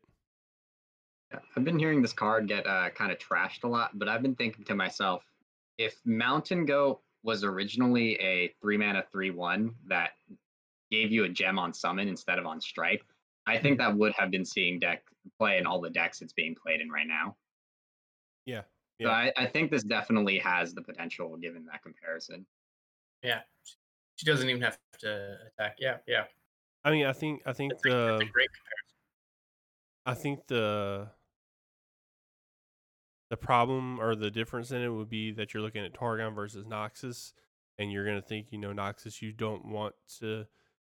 Yeah, 1.31 1.39
I've 1.55 1.63
been 1.63 1.79
hearing 1.79 2.01
this 2.01 2.13
card 2.13 2.47
get 2.47 2.65
uh, 2.67 2.89
kind 2.91 3.11
of 3.11 3.17
trashed 3.19 3.63
a 3.63 3.67
lot, 3.67 3.97
but 3.97 4.07
I've 4.07 4.21
been 4.21 4.35
thinking 4.35 4.65
to 4.65 4.75
myself, 4.75 5.23
if 5.77 5.99
Mountain 6.05 6.65
Goat 6.65 7.01
was 7.27 7.43
originally 7.43 8.13
a 8.15 8.55
three 8.61 8.77
mana 8.77 9.03
three 9.11 9.31
one 9.31 9.75
that 9.87 10.11
gave 10.89 11.11
you 11.11 11.25
a 11.25 11.29
gem 11.29 11.59
on 11.59 11.73
summon 11.73 12.07
instead 12.07 12.39
of 12.39 12.45
on 12.45 12.61
strike, 12.61 13.03
I 13.45 13.55
mm-hmm. 13.55 13.63
think 13.63 13.77
that 13.79 13.95
would 13.95 14.13
have 14.13 14.31
been 14.31 14.45
seeing 14.45 14.79
deck 14.79 15.03
play 15.37 15.57
in 15.57 15.67
all 15.67 15.81
the 15.81 15.89
decks 15.89 16.21
it's 16.21 16.31
being 16.31 16.55
played 16.55 16.79
in 16.79 16.89
right 16.89 17.05
now. 17.05 17.35
Yeah, 18.45 18.61
So 19.01 19.09
Yeah. 19.09 19.09
I, 19.09 19.33
I 19.35 19.45
think 19.45 19.69
this 19.71 19.83
definitely 19.83 20.39
has 20.39 20.73
the 20.73 20.81
potential 20.81 21.35
given 21.35 21.65
that 21.65 21.83
comparison. 21.83 22.45
Yeah. 23.21 23.41
She 24.15 24.25
doesn't 24.25 24.49
even 24.49 24.61
have 24.61 24.79
to 24.99 25.37
attack. 25.47 25.75
Yeah, 25.79 25.97
yeah. 26.07 26.23
I 26.85 26.91
mean, 26.91 27.05
I 27.05 27.11
think 27.11 27.41
I 27.45 27.51
think 27.51 27.73
That's 27.73 27.85
a, 27.85 27.89
that's 27.89 28.21
a 28.21 28.25
the 28.25 28.31
great 28.31 28.49
comparison. 28.53 28.87
I 30.05 30.13
think 30.13 30.47
the 30.47 31.09
the 33.29 33.37
problem 33.37 33.99
or 33.99 34.15
the 34.15 34.31
difference 34.31 34.71
in 34.71 34.81
it 34.81 34.89
would 34.89 35.09
be 35.09 35.31
that 35.31 35.53
you're 35.53 35.63
looking 35.63 35.83
at 35.83 35.93
Targon 35.93 36.33
versus 36.33 36.65
Noxus, 36.65 37.33
and 37.77 37.91
you're 37.91 38.05
gonna 38.05 38.21
think, 38.21 38.47
you 38.51 38.57
know, 38.57 38.73
Noxus, 38.73 39.21
you 39.21 39.31
don't 39.31 39.65
want 39.65 39.95
to 40.19 40.45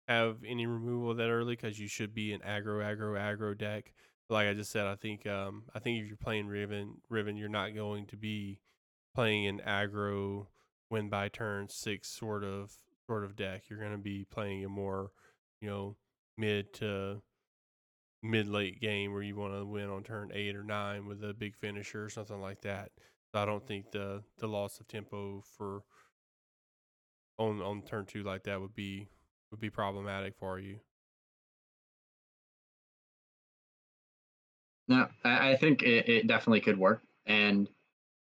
have 0.07 0.39
any 0.47 0.66
removal 0.66 1.14
that 1.14 1.29
early 1.29 1.55
because 1.55 1.79
you 1.79 1.89
should 1.89 2.14
be 2.14 2.33
an 2.33 2.41
aggro, 2.41 2.83
aggro, 2.83 3.18
aggro 3.18 3.57
deck. 3.57 3.93
But 4.29 4.35
like 4.37 4.49
I 4.49 4.55
just 4.55 4.70
said, 4.70 4.87
I 4.87 4.97
think 4.97 5.26
um 5.26 5.64
I 5.74 5.79
think 5.79 6.01
if 6.01 6.07
you're 6.07 6.16
playing 6.16 6.49
Riven, 6.49 7.01
Riven, 7.09 7.37
you're 7.37 7.49
not 7.49 7.74
going 7.74 8.07
to 8.07 8.16
be 8.16 8.61
playing 9.14 9.47
an 9.47 9.61
aggro 9.66 10.47
win 10.91 11.09
by 11.09 11.29
turn 11.29 11.68
six 11.68 12.09
sort 12.09 12.45
of 12.45 12.72
sort 13.07 13.24
of 13.24 13.37
deck. 13.37 13.64
You're 13.68 13.81
gonna 13.81 13.99
be 13.99 14.24
playing 14.24 14.64
a 14.64 14.68
more, 14.68 15.12
you 15.61 15.68
know, 15.68 15.97
mid 16.37 16.72
to 16.74 17.22
mid 18.23 18.49
late 18.49 18.81
game 18.81 19.12
where 19.12 19.23
you 19.23 19.37
want 19.37 19.55
to 19.55 19.64
win 19.64 19.89
on 19.89 20.03
turn 20.03 20.31
eight 20.35 20.57
or 20.57 20.64
nine 20.64 21.07
with 21.07 21.23
a 21.23 21.33
big 21.33 21.57
finisher 21.57 22.05
or 22.05 22.11
something 22.11 22.41
like 22.41 22.61
that. 22.62 22.91
So 23.33 23.41
I 23.41 23.45
don't 23.45 23.66
think 23.66 23.91
the 23.91 24.23
the 24.39 24.49
loss 24.49 24.81
of 24.81 24.89
tempo 24.89 25.43
for 25.57 25.83
on 27.39 27.61
on 27.62 27.83
turn 27.83 28.07
two 28.07 28.23
like 28.23 28.45
that 28.45 28.61
would 28.61 28.75
be 28.75 29.09
would 29.51 29.61
be 29.61 29.71
problematic 29.71 30.35
for 30.37 30.59
you. 30.59 30.81
No, 34.89 35.07
I, 35.25 35.51
I 35.51 35.57
think 35.57 35.83
it, 35.83 36.09
it 36.09 36.27
definitely 36.27 36.61
could 36.61 36.79
work. 36.79 37.03
And 37.27 37.69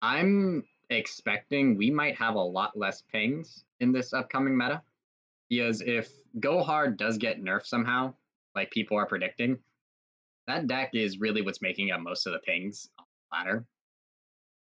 I'm 0.01 0.63
expecting 0.89 1.77
we 1.77 1.91
might 1.91 2.15
have 2.15 2.35
a 2.35 2.39
lot 2.39 2.77
less 2.77 3.03
pings 3.11 3.63
in 3.79 3.91
this 3.91 4.13
upcoming 4.13 4.57
meta. 4.57 4.81
Because 5.47 5.81
if 5.81 6.11
Go 6.39 6.63
Hard 6.63 6.97
does 6.97 7.19
get 7.19 7.43
nerfed 7.43 7.67
somehow, 7.67 8.15
like 8.55 8.71
people 8.71 8.97
are 8.97 9.05
predicting, 9.05 9.59
that 10.47 10.67
deck 10.67 10.91
is 10.93 11.19
really 11.19 11.41
what's 11.41 11.61
making 11.61 11.91
up 11.91 12.01
most 12.01 12.25
of 12.27 12.33
the 12.33 12.39
pings 12.39 12.89
on 12.99 13.05
the 13.05 13.37
ladder. 13.37 13.65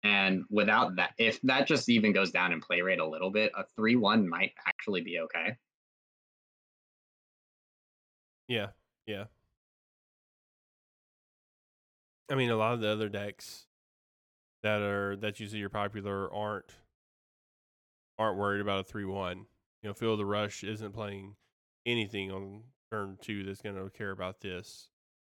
And 0.04 0.44
without 0.50 0.96
that, 0.96 1.12
if 1.18 1.40
that 1.42 1.66
just 1.66 1.88
even 1.88 2.12
goes 2.12 2.32
down 2.32 2.52
in 2.52 2.60
play 2.60 2.80
rate 2.80 2.98
a 2.98 3.06
little 3.06 3.30
bit, 3.30 3.52
a 3.56 3.64
3 3.76 3.96
1 3.96 4.28
might 4.28 4.52
actually 4.66 5.00
be 5.00 5.20
okay. 5.20 5.56
Yeah, 8.48 8.68
yeah. 9.06 9.24
I 12.30 12.34
mean, 12.34 12.50
a 12.50 12.56
lot 12.56 12.74
of 12.74 12.80
the 12.80 12.88
other 12.88 13.08
decks 13.08 13.66
that 14.62 14.80
are 14.80 15.16
that 15.16 15.40
you 15.40 15.46
see 15.46 15.62
are 15.62 15.68
popular 15.68 16.32
aren't 16.32 16.72
aren't 18.18 18.38
worried 18.38 18.60
about 18.60 18.80
a 18.80 18.84
three 18.84 19.04
one. 19.04 19.46
You 19.82 19.90
know, 19.90 19.94
Feel 19.94 20.16
the 20.16 20.24
Rush 20.24 20.64
isn't 20.64 20.92
playing 20.92 21.36
anything 21.84 22.30
on 22.30 22.62
turn 22.90 23.18
two 23.20 23.44
that's 23.44 23.60
going 23.60 23.74
to 23.74 23.90
care 23.90 24.10
about 24.10 24.40
this. 24.40 24.88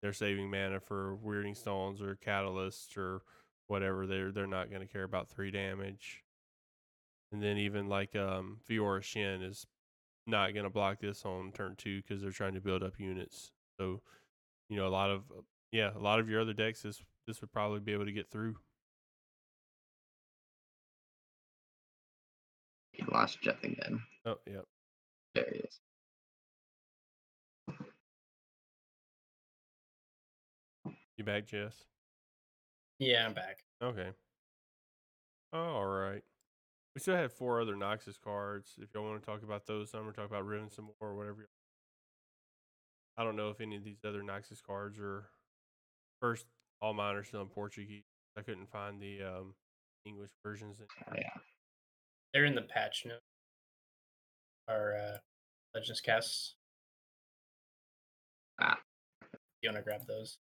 They're 0.03 0.11
saving 0.11 0.51
mana 0.51 0.81
for 0.81 1.15
Wyrding 1.25 1.55
Stones 1.55 2.01
or 2.01 2.17
Catalysts 2.17 2.97
or 2.97 3.21
whatever. 3.67 4.05
They're 4.05 4.33
they're 4.33 4.45
not 4.45 4.69
going 4.69 4.85
to 4.85 4.93
care 4.93 5.05
about 5.05 5.29
three 5.29 5.49
damage. 5.49 6.23
And 7.31 7.41
then 7.41 7.57
even 7.57 7.87
like 7.87 8.13
um 8.13 8.57
Fiora 8.69 9.01
Shen 9.01 9.41
is 9.41 9.65
not 10.27 10.53
going 10.53 10.65
to 10.65 10.69
block 10.69 10.99
this 10.99 11.23
on 11.23 11.53
turn 11.53 11.75
two 11.77 12.01
because 12.01 12.21
they're 12.21 12.31
trying 12.31 12.53
to 12.55 12.59
build 12.59 12.83
up 12.83 12.99
units. 12.99 13.53
So, 13.79 14.01
you 14.67 14.75
know, 14.75 14.87
a 14.87 14.89
lot 14.89 15.09
of 15.09 15.23
yeah, 15.71 15.91
a 15.95 15.99
lot 15.99 16.19
of 16.19 16.29
your 16.29 16.41
other 16.41 16.53
decks 16.53 16.81
this 16.81 17.01
this 17.25 17.39
would 17.39 17.53
probably 17.53 17.79
be 17.79 17.93
able 17.93 18.05
to 18.05 18.11
get 18.11 18.29
through. 18.29 18.57
He 22.91 23.05
lost 23.09 23.41
Jeff 23.41 23.63
again. 23.63 24.01
Oh, 24.25 24.35
yep. 24.45 24.65
There 25.33 25.47
he 25.49 25.59
is. 25.59 25.79
You 31.23 31.31
back, 31.31 31.47
Jess? 31.47 31.85
Yeah, 32.99 33.25
I'm 33.25 33.33
back. 33.33 33.59
Okay. 33.81 34.09
all 35.53 35.85
right. 35.85 36.21
We 36.93 36.99
still 36.99 37.15
have 37.15 37.31
four 37.31 37.61
other 37.61 37.75
Noxus 37.75 38.19
cards. 38.21 38.71
If 38.77 38.89
y'all 38.93 39.05
want 39.05 39.21
to 39.21 39.25
talk 39.25 39.41
about 39.41 39.65
those, 39.65 39.89
some 39.89 40.05
or 40.05 40.11
talk 40.11 40.25
about 40.25 40.45
Riven 40.45 40.69
some 40.69 40.89
more 40.99 41.11
or 41.11 41.15
whatever. 41.15 41.47
I 43.17 43.23
don't 43.23 43.37
know 43.37 43.47
if 43.51 43.61
any 43.61 43.77
of 43.77 43.85
these 43.85 44.03
other 44.05 44.21
Noxus 44.21 44.61
cards 44.61 44.99
are. 44.99 45.29
First, 46.19 46.45
all 46.81 46.93
mine 46.93 47.15
are 47.15 47.23
still 47.23 47.41
in 47.41 47.47
Portuguese. 47.47 48.03
I 48.37 48.41
couldn't 48.41 48.69
find 48.69 49.01
the 49.01 49.19
um, 49.23 49.53
English 50.05 50.31
versions. 50.45 50.81
Oh, 50.81 51.13
yeah. 51.15 51.29
They're 52.33 52.43
in 52.43 52.55
the 52.55 52.63
patch 52.63 53.05
note. 53.05 53.23
Our 54.67 54.97
uh, 54.97 55.17
Legends 55.73 56.01
casts. 56.01 56.55
Ah. 58.59 58.77
You 59.61 59.69
want 59.69 59.77
to 59.77 59.83
grab 59.83 60.05
those? 60.05 60.37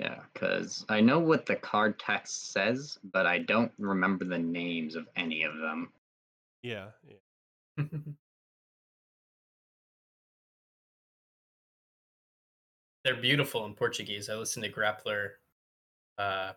Yeah, 0.00 0.20
because 0.32 0.86
I 0.88 1.02
know 1.02 1.18
what 1.18 1.44
the 1.44 1.56
card 1.56 1.98
text 1.98 2.52
says, 2.52 2.98
but 3.12 3.26
I 3.26 3.36
don't 3.36 3.70
remember 3.78 4.24
the 4.24 4.38
names 4.38 4.96
of 4.96 5.06
any 5.14 5.42
of 5.42 5.58
them. 5.58 5.92
Yeah, 6.62 6.86
yeah. 7.06 7.84
They're 13.04 13.20
beautiful 13.20 13.66
in 13.66 13.74
Portuguese. 13.74 14.30
I 14.30 14.36
listened 14.36 14.64
to 14.64 14.72
Grappler 14.72 15.32
uh, 16.16 16.52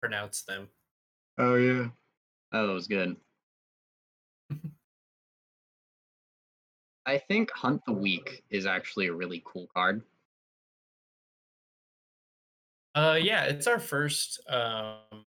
pronounce 0.00 0.42
them. 0.42 0.66
Oh 1.38 1.54
yeah. 1.54 1.86
Oh, 2.52 2.66
that 2.66 2.72
was 2.72 2.88
good. 2.88 3.14
I 7.06 7.16
think 7.16 7.52
Hunt 7.52 7.80
the 7.86 7.92
Weak 7.92 8.42
is 8.50 8.66
actually 8.66 9.06
a 9.06 9.14
really 9.14 9.40
cool 9.44 9.68
card. 9.72 10.02
Uh, 12.94 13.18
yeah, 13.20 13.44
it's 13.44 13.66
our 13.66 13.78
first 13.80 14.40
um, 14.48 15.24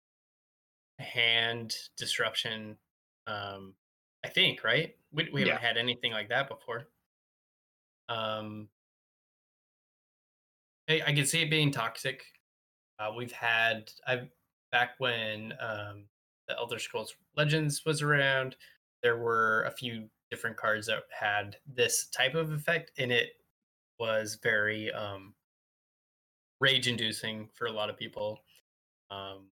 hand 0.99 1.75
disruption. 1.97 2.77
Um, 3.27 3.75
I 4.25 4.29
think, 4.29 4.63
right? 4.63 4.95
We 5.11 5.29
we 5.31 5.41
haven't 5.41 5.61
had 5.61 5.77
anything 5.77 6.11
like 6.11 6.29
that 6.29 6.49
before. 6.49 6.87
Um, 8.09 8.69
I, 10.89 11.01
I 11.07 11.13
can 11.13 11.25
see 11.25 11.41
it 11.41 11.49
being 11.49 11.71
toxic. 11.71 12.25
Uh, 12.99 13.11
we've 13.15 13.31
had 13.31 13.91
I 14.07 14.29
back 14.71 14.95
when 14.97 15.53
um, 15.59 16.05
the 16.47 16.57
Elder 16.57 16.79
Scrolls 16.79 17.15
Legends 17.35 17.85
was 17.85 18.01
around. 18.01 18.55
There 19.01 19.17
were 19.17 19.63
a 19.63 19.71
few 19.71 20.09
different 20.31 20.57
cards 20.57 20.87
that 20.87 21.03
had 21.17 21.57
this 21.65 22.07
type 22.07 22.35
of 22.35 22.51
effect, 22.51 22.91
and 22.97 23.11
it 23.11 23.31
was 23.99 24.37
very 24.41 24.91
um, 24.91 25.33
rage-inducing 26.63 27.49
for 27.53 27.67
a 27.67 27.71
lot 27.71 27.89
of 27.89 27.97
people. 27.97 28.39
Um, 29.11 29.49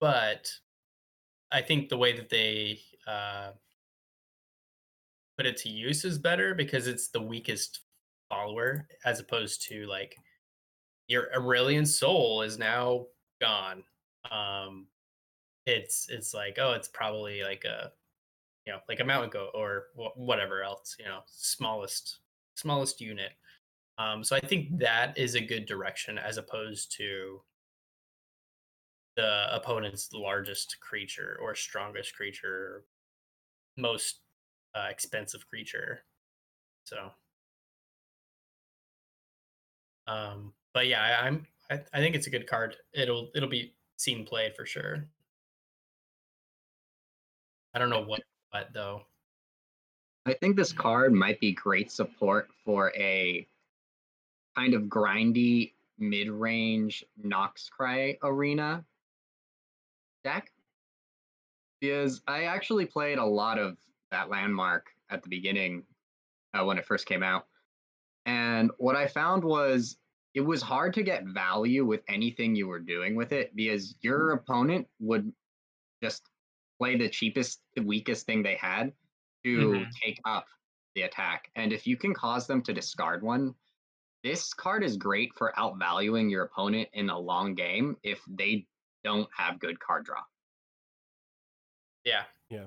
but 0.00 0.50
I 1.52 1.62
think 1.62 1.88
the 1.88 1.96
way 1.96 2.16
that 2.16 2.28
they 2.28 2.80
uh, 3.06 3.52
put 5.36 5.46
it 5.46 5.56
to 5.58 5.68
use 5.68 6.04
is 6.04 6.18
better 6.18 6.56
because 6.56 6.88
it's 6.88 7.08
the 7.08 7.22
weakest 7.22 7.82
follower, 8.28 8.88
as 9.04 9.20
opposed 9.20 9.62
to 9.68 9.86
like 9.86 10.16
your 11.06 11.28
Aurelion 11.36 11.86
Sol 11.86 12.42
is 12.42 12.58
now 12.58 13.06
gone. 13.40 13.84
Um, 14.28 14.88
it's 15.66 16.08
it's 16.08 16.34
like 16.34 16.58
oh, 16.60 16.72
it's 16.72 16.88
probably 16.88 17.44
like 17.44 17.64
a 17.64 17.92
you 18.66 18.72
know 18.72 18.80
like 18.88 18.98
a 18.98 19.04
mountain 19.04 19.30
goat 19.30 19.50
or 19.54 19.84
wh- 19.94 20.18
whatever 20.18 20.64
else 20.64 20.96
you 20.98 21.04
know 21.04 21.20
smallest 21.26 22.18
smallest 22.56 23.00
unit. 23.00 23.30
Um, 23.98 24.24
so 24.24 24.36
I 24.36 24.40
think 24.40 24.78
that 24.78 25.16
is 25.18 25.34
a 25.34 25.40
good 25.40 25.66
direction 25.66 26.18
as 26.18 26.38
opposed 26.38 26.96
to 26.96 27.40
the 29.16 29.54
opponent's 29.54 30.12
largest 30.12 30.78
creature 30.80 31.38
or 31.42 31.54
strongest 31.54 32.14
creature, 32.16 32.84
most 33.76 34.20
uh, 34.74 34.86
expensive 34.90 35.46
creature. 35.48 36.04
So, 36.84 37.10
um, 40.06 40.52
but 40.72 40.86
yeah, 40.86 41.02
I, 41.02 41.26
I'm 41.26 41.46
I, 41.70 41.80
I 41.92 41.98
think 42.00 42.14
it's 42.14 42.26
a 42.26 42.30
good 42.30 42.46
card. 42.46 42.76
It'll 42.94 43.30
it'll 43.34 43.48
be 43.48 43.74
seen 43.96 44.24
played 44.24 44.56
for 44.56 44.66
sure. 44.66 45.06
I 47.74 47.78
don't 47.78 47.90
know 47.90 48.02
what 48.02 48.22
what 48.50 48.72
though. 48.72 49.02
I 50.24 50.34
think 50.34 50.56
this 50.56 50.72
card 50.72 51.12
might 51.12 51.40
be 51.40 51.52
great 51.52 51.90
support 51.90 52.48
for 52.64 52.92
a 52.96 53.46
kind 54.56 54.74
of 54.74 54.82
grindy 54.84 55.74
mid-range 55.98 57.04
Noxkraya 57.22 58.18
arena 58.22 58.86
deck. 60.24 60.52
Because 61.80 62.22
I 62.28 62.44
actually 62.44 62.86
played 62.86 63.18
a 63.18 63.24
lot 63.24 63.58
of 63.58 63.78
that 64.10 64.28
landmark 64.28 64.90
at 65.10 65.22
the 65.22 65.28
beginning 65.28 65.86
uh, 66.54 66.64
when 66.64 66.78
it 66.78 66.86
first 66.86 67.06
came 67.06 67.22
out. 67.22 67.48
And 68.26 68.70
what 68.78 68.96
I 68.96 69.06
found 69.08 69.44
was 69.44 69.98
it 70.34 70.42
was 70.42 70.62
hard 70.62 70.94
to 70.94 71.02
get 71.02 71.24
value 71.26 71.84
with 71.84 72.02
anything 72.08 72.54
you 72.56 72.68
were 72.68 72.80
doing 72.80 73.16
with 73.16 73.32
it 73.32 73.54
because 73.56 73.96
your 74.02 74.32
opponent 74.32 74.88
would 75.00 75.32
just 76.02 76.30
play 76.78 76.96
the 76.96 77.08
cheapest, 77.08 77.62
the 77.76 77.82
weakest 77.82 78.26
thing 78.26 78.42
they 78.42 78.56
had 78.56 78.94
to 79.44 79.86
Mhm. 79.86 79.92
take 80.02 80.20
up 80.24 80.46
the 80.94 81.02
attack. 81.02 81.50
And 81.56 81.72
if 81.72 81.86
you 81.86 81.96
can 81.96 82.14
cause 82.14 82.46
them 82.46 82.62
to 82.64 82.72
discard 82.72 83.22
one, 83.22 83.54
this 84.22 84.54
card 84.54 84.84
is 84.84 84.96
great 84.96 85.34
for 85.34 85.52
outvaluing 85.56 86.30
your 86.30 86.44
opponent 86.44 86.88
in 86.92 87.10
a 87.10 87.18
long 87.18 87.54
game 87.54 87.96
if 88.02 88.20
they 88.28 88.66
don't 89.04 89.28
have 89.36 89.58
good 89.58 89.78
card 89.80 90.04
draw. 90.04 90.20
Yeah, 92.04 92.24
Yeah. 92.50 92.66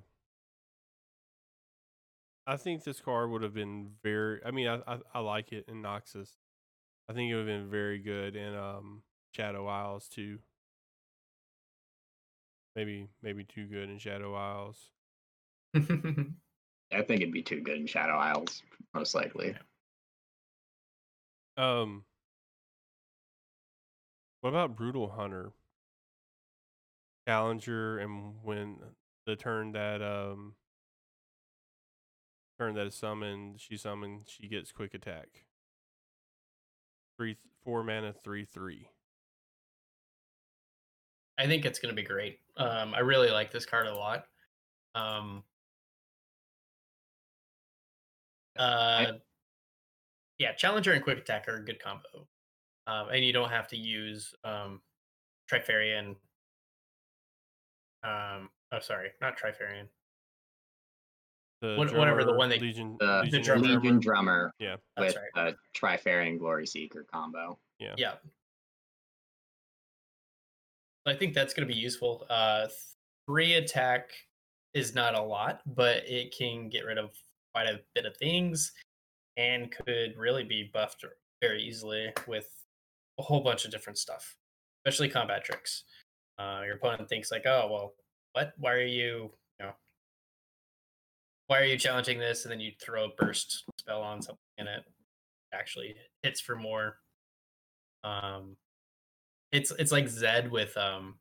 I 2.48 2.58
think 2.58 2.84
this 2.84 3.02
card 3.02 3.32
would 3.32 3.42
have 3.42 3.54
been 3.54 3.90
very. 4.04 4.40
I 4.46 4.52
mean, 4.52 4.68
I 4.68 4.82
I, 4.88 5.00
I 5.16 5.20
like 5.20 5.52
it 5.52 5.66
in 5.68 5.82
Noxus. 5.82 6.30
I 7.10 7.14
think 7.14 7.32
it 7.32 7.36
would 7.36 7.48
have 7.48 7.62
been 7.62 7.70
very 7.70 8.00
good 8.00 8.36
in 8.36 8.56
um 8.56 9.02
Shadow 9.36 9.68
Isles 9.68 10.08
too. 10.08 10.40
Maybe 12.76 13.08
maybe 13.24 13.44
too 13.44 13.66
good 13.66 13.90
in 13.90 13.98
Shadow 13.98 14.36
Isles. 14.36 14.92
I 15.76 17.02
think 17.02 17.22
it'd 17.22 17.34
be 17.34 17.42
too 17.42 17.62
good 17.62 17.78
in 17.78 17.88
Shadow 17.88 18.14
Isles, 18.16 18.62
most 18.94 19.16
likely. 19.16 19.56
Um, 21.58 22.04
what 24.42 24.50
about 24.50 24.76
Brutal 24.76 25.10
Hunter? 25.10 25.52
Challenger, 27.28 27.98
and 27.98 28.36
when 28.44 28.78
the 29.26 29.36
turn 29.36 29.72
that 29.72 30.02
um 30.02 30.54
turn 32.60 32.76
that 32.76 32.88
is 32.88 32.96
summoned, 32.96 33.60
she 33.60 33.78
summoned, 33.78 34.24
she 34.28 34.48
gets 34.48 34.72
quick 34.72 34.94
attack. 34.94 35.46
Three, 37.18 37.38
four 37.64 37.84
mana, 37.84 38.14
three, 38.14 38.46
three. 38.46 38.90
I 41.38 41.48
think 41.48 41.66
it's 41.66 41.80
going 41.80 41.94
to 41.94 42.02
be 42.02 42.08
great. 42.08 42.40
Um, 42.58 42.94
I 42.94 43.00
really 43.00 43.30
like 43.30 43.52
this 43.52 43.66
card 43.66 43.88
a 43.88 43.96
lot. 43.96 44.26
Um, 44.94 45.44
uh, 48.58 49.14
yeah, 50.38 50.54
Challenger 50.54 50.94
and 50.94 51.04
Quick 51.04 51.20
Attack 51.20 51.48
are 51.48 51.58
a 51.58 51.64
good 51.66 51.82
combo, 51.82 52.28
um, 52.88 53.10
and 53.10 53.24
you 53.24 53.32
don't 53.34 53.50
have 53.50 53.68
to 53.70 53.78
use 53.78 54.34
um, 54.44 54.82
Trifarian. 55.52 56.16
Um, 58.04 58.50
oh, 58.72 58.80
sorry, 58.82 59.12
not 59.22 59.38
Trifarian. 59.38 59.88
The 61.62 61.76
What- 61.78 61.94
whatever 61.96 62.24
the 62.24 62.34
one 62.34 62.50
they- 62.50 62.60
Legion, 62.60 62.98
The 63.00 63.22
Legion, 63.24 63.42
drummer. 63.42 63.68
Legion 63.68 64.00
Drummer 64.00 64.54
Yeah, 64.60 64.76
with 64.98 65.16
right. 65.36 65.54
a 65.54 65.56
Trifarian 65.78 66.38
Glory 66.38 66.68
Seeker 66.68 67.06
combo. 67.06 67.60
Yeah, 67.80 67.96
yeah. 67.98 68.16
I 71.06 71.14
think 71.16 71.34
that's 71.34 71.54
going 71.54 71.68
to 71.68 71.74
be 71.74 71.80
useful. 71.80 72.26
Uh, 72.30 72.68
three 73.28 73.54
attack 73.54 74.12
is 74.74 74.94
not 74.96 75.16
a 75.16 75.22
lot, 75.22 75.62
but 75.66 75.98
it 76.08 76.36
can 76.36 76.68
get 76.68 76.84
rid 76.84 76.98
of 76.98 77.16
quite 77.54 77.68
a 77.68 77.82
bit 77.94 78.06
of 78.06 78.18
things 78.18 78.74
and 79.38 79.72
could 79.72 80.16
really 80.18 80.44
be 80.44 80.70
buffed 80.74 81.06
very 81.42 81.62
easily 81.62 82.12
with 82.28 82.48
a 83.20 83.24
whole 83.24 83.42
bunch 83.42 83.66
of 83.66 83.72
different 83.72 83.98
stuff, 83.98 84.36
especially 84.86 85.10
combat 85.10 85.44
tricks. 85.44 85.84
Uh, 86.38 86.62
your 86.66 86.76
opponent 86.76 87.08
thinks 87.08 87.32
like, 87.32 87.46
oh 87.46 87.68
well, 87.72 87.94
what? 88.34 88.54
Why 88.58 88.74
are 88.74 88.82
you, 88.82 89.32
you 89.60 89.66
know, 89.66 89.74
why 91.48 91.60
are 91.60 91.66
you 91.66 91.78
challenging 91.78 92.20
this? 92.20 92.44
And 92.44 92.52
then 92.52 92.60
you 92.60 92.72
throw 92.82 93.06
a 93.06 93.16
burst 93.18 93.64
spell 93.80 94.02
on 94.02 94.22
something 94.22 94.40
and 94.58 94.68
it 94.68 94.84
actually 95.54 95.96
hits 96.24 96.42
for 96.42 96.56
more. 96.56 96.98
Um, 98.04 98.58
it's 99.52 99.72
it's 99.80 99.92
like 99.92 100.08
Zed 100.10 100.52
with 100.52 100.76
um 100.76 101.16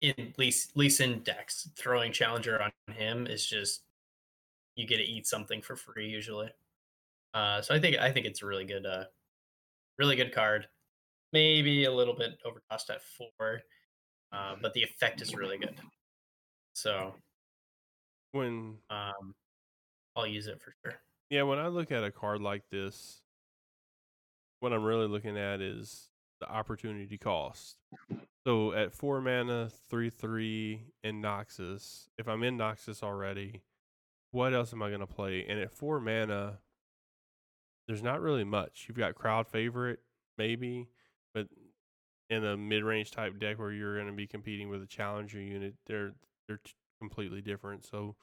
in 0.00 0.32
Lee 0.36 0.90
Sin 0.90 1.22
decks 1.24 1.68
throwing 1.76 2.12
challenger 2.12 2.62
on 2.62 2.70
him 2.94 3.26
is 3.26 3.44
just 3.44 3.82
you 4.78 4.86
get 4.86 4.98
to 4.98 5.02
eat 5.02 5.26
something 5.26 5.60
for 5.60 5.76
free 5.76 6.06
usually. 6.06 6.48
Uh, 7.34 7.60
so 7.60 7.74
I 7.74 7.80
think 7.80 7.98
I 7.98 8.10
think 8.12 8.26
it's 8.26 8.42
a 8.42 8.46
really 8.46 8.64
good 8.64 8.86
uh 8.86 9.04
really 9.98 10.16
good 10.16 10.32
card. 10.32 10.68
Maybe 11.32 11.84
a 11.84 11.92
little 11.92 12.14
bit 12.14 12.38
overcost 12.46 12.88
at 12.88 13.02
four, 13.02 13.60
uh, 14.32 14.54
but 14.62 14.72
the 14.72 14.82
effect 14.82 15.20
is 15.20 15.34
really 15.34 15.58
good. 15.58 15.74
So 16.72 17.14
when 18.32 18.76
um, 18.88 19.34
I'll 20.16 20.26
use 20.26 20.46
it 20.46 20.60
for 20.62 20.72
sure. 20.82 20.94
Yeah, 21.28 21.42
when 21.42 21.58
I 21.58 21.66
look 21.66 21.90
at 21.92 22.04
a 22.04 22.10
card 22.10 22.40
like 22.40 22.62
this, 22.70 23.20
what 24.60 24.72
I'm 24.72 24.84
really 24.84 25.08
looking 25.08 25.36
at 25.36 25.60
is 25.60 26.08
the 26.40 26.48
opportunity 26.48 27.18
cost. 27.18 27.76
So 28.46 28.72
at 28.72 28.94
four 28.94 29.20
mana, 29.20 29.70
three 29.90 30.08
three 30.08 30.84
in 31.02 31.20
Noxus, 31.20 32.06
if 32.16 32.28
I'm 32.28 32.44
in 32.44 32.56
Noxus 32.56 33.02
already, 33.02 33.62
what 34.30 34.54
else 34.54 34.72
am 34.72 34.82
I 34.82 34.90
gonna 34.90 35.06
play? 35.06 35.44
And 35.48 35.58
at 35.58 35.72
four 35.72 36.00
mana, 36.00 36.58
there's 37.86 38.02
not 38.02 38.20
really 38.20 38.44
much. 38.44 38.84
You've 38.86 38.98
got 38.98 39.14
crowd 39.14 39.48
favorite, 39.48 40.00
maybe, 40.36 40.88
but 41.34 41.48
in 42.30 42.44
a 42.44 42.56
mid 42.56 42.84
range 42.84 43.10
type 43.10 43.38
deck 43.38 43.58
where 43.58 43.72
you're 43.72 43.96
going 43.96 44.06
to 44.06 44.12
be 44.12 44.26
competing 44.26 44.68
with 44.68 44.82
a 44.82 44.86
challenger 44.86 45.40
unit, 45.40 45.74
they're 45.86 46.12
they're 46.46 46.60
t- 46.62 46.72
completely 47.00 47.40
different. 47.40 47.84
So 47.84 48.16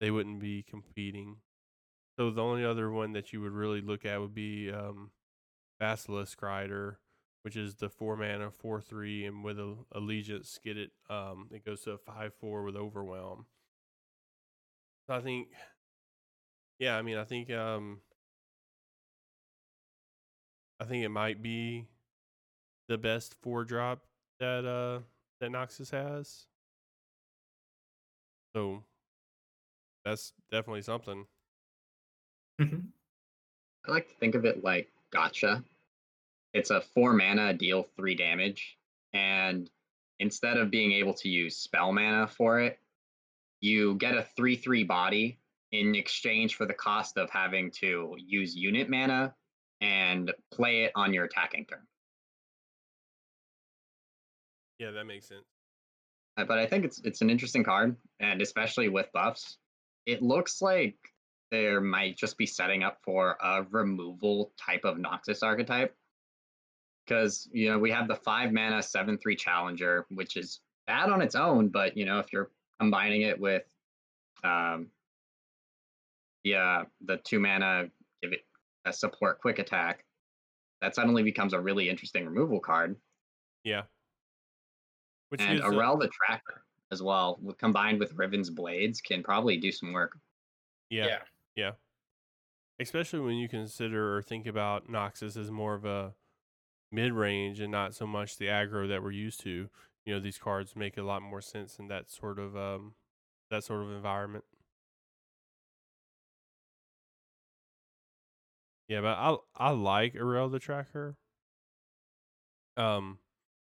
they 0.00 0.10
wouldn't 0.10 0.40
be 0.40 0.64
competing. 0.68 1.36
So 2.18 2.30
the 2.30 2.42
only 2.42 2.64
other 2.64 2.90
one 2.90 3.12
that 3.12 3.32
you 3.32 3.40
would 3.40 3.52
really 3.52 3.80
look 3.80 4.04
at 4.04 4.20
would 4.20 4.34
be 4.34 4.70
um, 4.70 5.10
Basilisk 5.78 6.42
Rider, 6.42 6.98
which 7.42 7.56
is 7.56 7.76
the 7.76 7.88
four 7.88 8.16
mana, 8.16 8.50
four 8.50 8.80
three, 8.80 9.24
and 9.24 9.44
with 9.44 9.58
a 9.58 9.76
allegiance, 9.92 10.58
get 10.62 10.76
it. 10.76 10.90
Um, 11.08 11.48
it 11.52 11.64
goes 11.64 11.82
to 11.82 11.92
a 11.92 11.98
five 11.98 12.34
four 12.34 12.64
with 12.64 12.76
overwhelm. 12.76 13.46
So 15.06 15.14
I 15.14 15.20
think, 15.20 15.48
yeah, 16.78 16.96
I 16.96 17.02
mean, 17.02 17.16
I 17.16 17.24
think, 17.24 17.50
um, 17.50 18.00
I 20.80 20.84
think 20.84 21.04
it 21.04 21.08
might 21.10 21.42
be 21.42 21.86
the 22.88 22.98
best 22.98 23.34
four 23.42 23.64
drop 23.64 24.06
that 24.38 24.64
uh 24.64 25.00
that 25.40 25.50
Noxus 25.50 25.90
has. 25.90 26.46
So 28.54 28.84
that's 30.04 30.32
definitely 30.50 30.82
something. 30.82 31.26
Mhm. 32.60 32.92
I 33.86 33.90
like 33.92 34.08
to 34.08 34.14
think 34.16 34.34
of 34.34 34.44
it 34.44 34.64
like 34.64 34.92
gotcha. 35.10 35.64
It's 36.54 36.70
a 36.70 36.82
four 36.82 37.14
mana, 37.14 37.54
deal 37.54 37.84
three 37.96 38.16
damage, 38.16 38.78
and 39.14 39.70
instead 40.20 40.58
of 40.58 40.70
being 40.70 40.92
able 40.92 41.14
to 41.16 41.30
use 41.30 41.56
spell 41.58 41.92
mana 41.92 42.28
for 42.28 42.60
it, 42.60 42.81
you 43.62 43.94
get 43.94 44.14
a 44.14 44.26
three 44.36 44.56
three 44.56 44.84
body 44.84 45.38
in 45.70 45.94
exchange 45.94 46.56
for 46.56 46.66
the 46.66 46.74
cost 46.74 47.16
of 47.16 47.30
having 47.30 47.70
to 47.70 48.14
use 48.18 48.54
unit 48.54 48.90
mana 48.90 49.34
and 49.80 50.32
play 50.52 50.84
it 50.84 50.92
on 50.94 51.14
your 51.14 51.24
attacking 51.24 51.64
turn. 51.64 51.86
Yeah, 54.78 54.90
that 54.90 55.04
makes 55.04 55.28
sense. 55.28 55.46
Uh, 56.36 56.44
But 56.44 56.58
I 56.58 56.66
think 56.66 56.84
it's 56.84 57.00
it's 57.04 57.22
an 57.22 57.30
interesting 57.30 57.64
card, 57.64 57.96
and 58.20 58.42
especially 58.42 58.88
with 58.88 59.10
buffs, 59.12 59.58
it 60.06 60.22
looks 60.22 60.60
like 60.60 60.96
there 61.50 61.80
might 61.80 62.16
just 62.16 62.36
be 62.36 62.46
setting 62.46 62.82
up 62.82 62.98
for 63.04 63.36
a 63.42 63.64
removal 63.70 64.52
type 64.58 64.84
of 64.84 64.96
Noxus 64.96 65.42
archetype. 65.42 65.94
Because 67.06 67.48
you 67.52 67.70
know 67.70 67.78
we 67.78 67.90
have 67.92 68.08
the 68.08 68.16
five 68.16 68.52
mana 68.52 68.82
seven 68.82 69.18
three 69.18 69.36
challenger, 69.36 70.06
which 70.10 70.36
is 70.36 70.60
bad 70.86 71.10
on 71.10 71.22
its 71.22 71.36
own, 71.36 71.68
but 71.68 71.96
you 71.96 72.04
know 72.04 72.18
if 72.18 72.32
you're 72.32 72.50
combining 72.82 73.22
it 73.22 73.38
with 73.38 73.62
um 74.42 74.88
the 76.42 76.56
uh, 76.56 76.84
the 77.06 77.18
two 77.18 77.38
mana 77.38 77.88
give 78.20 78.32
it 78.32 78.44
a 78.84 78.92
support 78.92 79.40
quick 79.40 79.60
attack, 79.60 80.04
that 80.80 80.96
suddenly 80.96 81.22
becomes 81.22 81.52
a 81.52 81.60
really 81.60 81.88
interesting 81.88 82.26
removal 82.26 82.58
card. 82.58 82.96
Yeah. 83.62 83.82
Which 85.28 85.40
and 85.40 85.60
gives 85.60 85.64
a- 85.64 85.70
Arel 85.70 86.00
the 86.00 86.08
Tracker 86.08 86.64
as 86.90 87.00
well, 87.00 87.36
w- 87.36 87.54
combined 87.56 88.00
with 88.00 88.12
Riven's 88.14 88.50
Blades, 88.50 89.00
can 89.00 89.22
probably 89.22 89.56
do 89.56 89.70
some 89.70 89.92
work. 89.92 90.18
yeah, 90.90 91.06
yeah. 91.06 91.18
yeah. 91.54 91.70
Especially 92.80 93.20
when 93.20 93.36
you 93.36 93.48
consider 93.48 94.16
or 94.16 94.22
think 94.22 94.46
about 94.46 94.88
Noxus 94.88 95.36
as 95.36 95.50
more 95.50 95.74
of 95.74 95.84
a 95.84 96.12
mid 96.90 97.12
range 97.12 97.60
and 97.60 97.70
not 97.70 97.94
so 97.94 98.06
much 98.06 98.36
the 98.36 98.46
aggro 98.46 98.88
that 98.88 99.02
we're 99.02 99.12
used 99.12 99.40
to. 99.44 99.68
You 100.04 100.14
know, 100.14 100.20
these 100.20 100.38
cards 100.38 100.74
make 100.76 100.96
a 100.96 101.02
lot 101.02 101.22
more 101.22 101.40
sense 101.40 101.78
in 101.78 101.88
that 101.88 102.10
sort 102.10 102.38
of 102.38 102.56
um 102.56 102.94
that 103.50 103.64
sort 103.64 103.82
of 103.82 103.90
environment. 103.92 104.44
Yeah, 108.88 109.00
but 109.00 109.16
I 109.18 109.36
I 109.56 109.70
like 109.70 110.14
Arel 110.14 110.50
the 110.50 110.58
Tracker. 110.60 111.16
Um, 112.76 113.18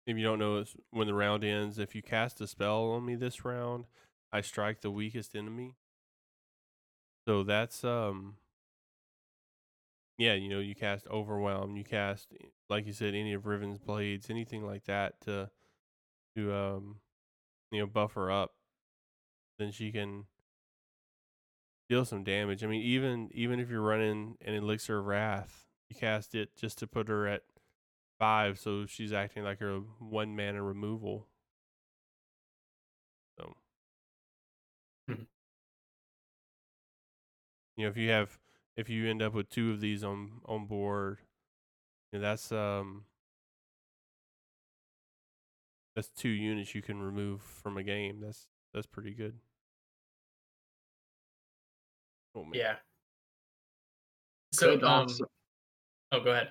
if 0.06 0.16
you 0.16 0.24
don't 0.24 0.38
know, 0.38 0.64
when 0.90 1.06
the 1.06 1.14
round 1.14 1.44
ends, 1.44 1.78
if 1.78 1.94
you 1.94 2.02
cast 2.02 2.40
a 2.40 2.46
spell 2.46 2.84
on 2.90 3.04
me 3.06 3.14
this 3.14 3.44
round, 3.44 3.86
I 4.32 4.40
strike 4.40 4.80
the 4.80 4.90
weakest 4.90 5.34
enemy. 5.36 5.76
So 7.26 7.42
that's 7.42 7.84
um 7.84 8.36
yeah, 10.18 10.34
you 10.34 10.48
know, 10.48 10.60
you 10.60 10.74
cast 10.74 11.06
overwhelm, 11.08 11.76
you 11.76 11.84
cast 11.84 12.28
like 12.68 12.86
you 12.86 12.92
said, 12.92 13.14
any 13.14 13.32
of 13.32 13.46
Riven's 13.46 13.78
blades, 13.78 14.30
anything 14.30 14.64
like 14.64 14.84
that 14.84 15.20
to 15.22 15.50
to 16.36 16.54
um 16.54 16.96
you 17.72 17.80
know, 17.80 17.86
buff 17.86 18.14
her 18.14 18.30
up. 18.30 18.52
Then 19.58 19.72
she 19.72 19.90
can 19.90 20.26
deal 21.88 22.04
some 22.04 22.24
damage. 22.24 22.64
I 22.64 22.66
mean, 22.66 22.82
even 22.82 23.28
even 23.32 23.60
if 23.60 23.70
you're 23.70 23.82
running 23.82 24.36
an 24.40 24.54
elixir 24.54 24.98
of 24.98 25.06
wrath, 25.06 25.66
you 25.88 25.96
cast 25.96 26.34
it 26.34 26.56
just 26.56 26.78
to 26.78 26.86
put 26.86 27.08
her 27.08 27.26
at 27.26 27.42
five, 28.18 28.58
so 28.58 28.86
she's 28.86 29.12
acting 29.12 29.44
like 29.44 29.60
a 29.60 29.80
one 30.00 30.36
mana 30.36 30.62
removal. 30.62 31.28
So 33.38 33.54
Mhm. 35.08 35.26
you 37.76 37.84
know, 37.84 37.90
if 37.90 37.96
you 37.96 38.10
have 38.10 38.38
if 38.76 38.88
you 38.88 39.08
end 39.08 39.22
up 39.22 39.34
with 39.34 39.48
two 39.48 39.70
of 39.70 39.80
these 39.80 40.02
on 40.04 40.40
on 40.46 40.66
board, 40.66 41.18
you 42.12 42.18
know, 42.18 42.22
that's 42.24 42.52
um 42.52 43.04
that's 45.94 46.08
two 46.08 46.28
units 46.28 46.74
you 46.74 46.82
can 46.82 47.02
remove 47.02 47.42
from 47.42 47.76
a 47.76 47.82
game. 47.82 48.20
That's 48.20 48.46
that's 48.72 48.86
pretty 48.86 49.14
good. 49.14 49.34
Oh 52.34 52.44
man. 52.44 52.52
Yeah. 52.54 52.74
So, 54.52 54.74
Could 54.74 54.84
um, 54.84 54.90
also, 55.02 55.24
oh, 56.12 56.20
go 56.20 56.30
ahead. 56.32 56.50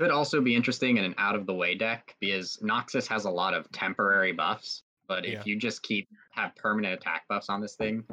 could 0.00 0.10
also 0.10 0.40
be 0.40 0.54
interesting 0.54 0.96
in 0.96 1.04
an 1.04 1.14
out 1.18 1.34
of 1.34 1.46
the 1.46 1.54
way 1.54 1.74
deck 1.74 2.14
because 2.20 2.56
Noxus 2.62 3.06
has 3.08 3.24
a 3.24 3.30
lot 3.30 3.52
of 3.54 3.70
temporary 3.72 4.32
buffs. 4.32 4.82
But 5.08 5.24
if 5.24 5.32
Yeah. 5.34 5.42
you 5.44 5.56
just 5.58 5.82
keep 5.82 6.08
have 6.30 6.54
permanent 6.56 6.94
attack 6.94 7.26
buffs 7.28 7.48
on 7.48 7.60
this 7.60 7.76
thing, 7.76 8.04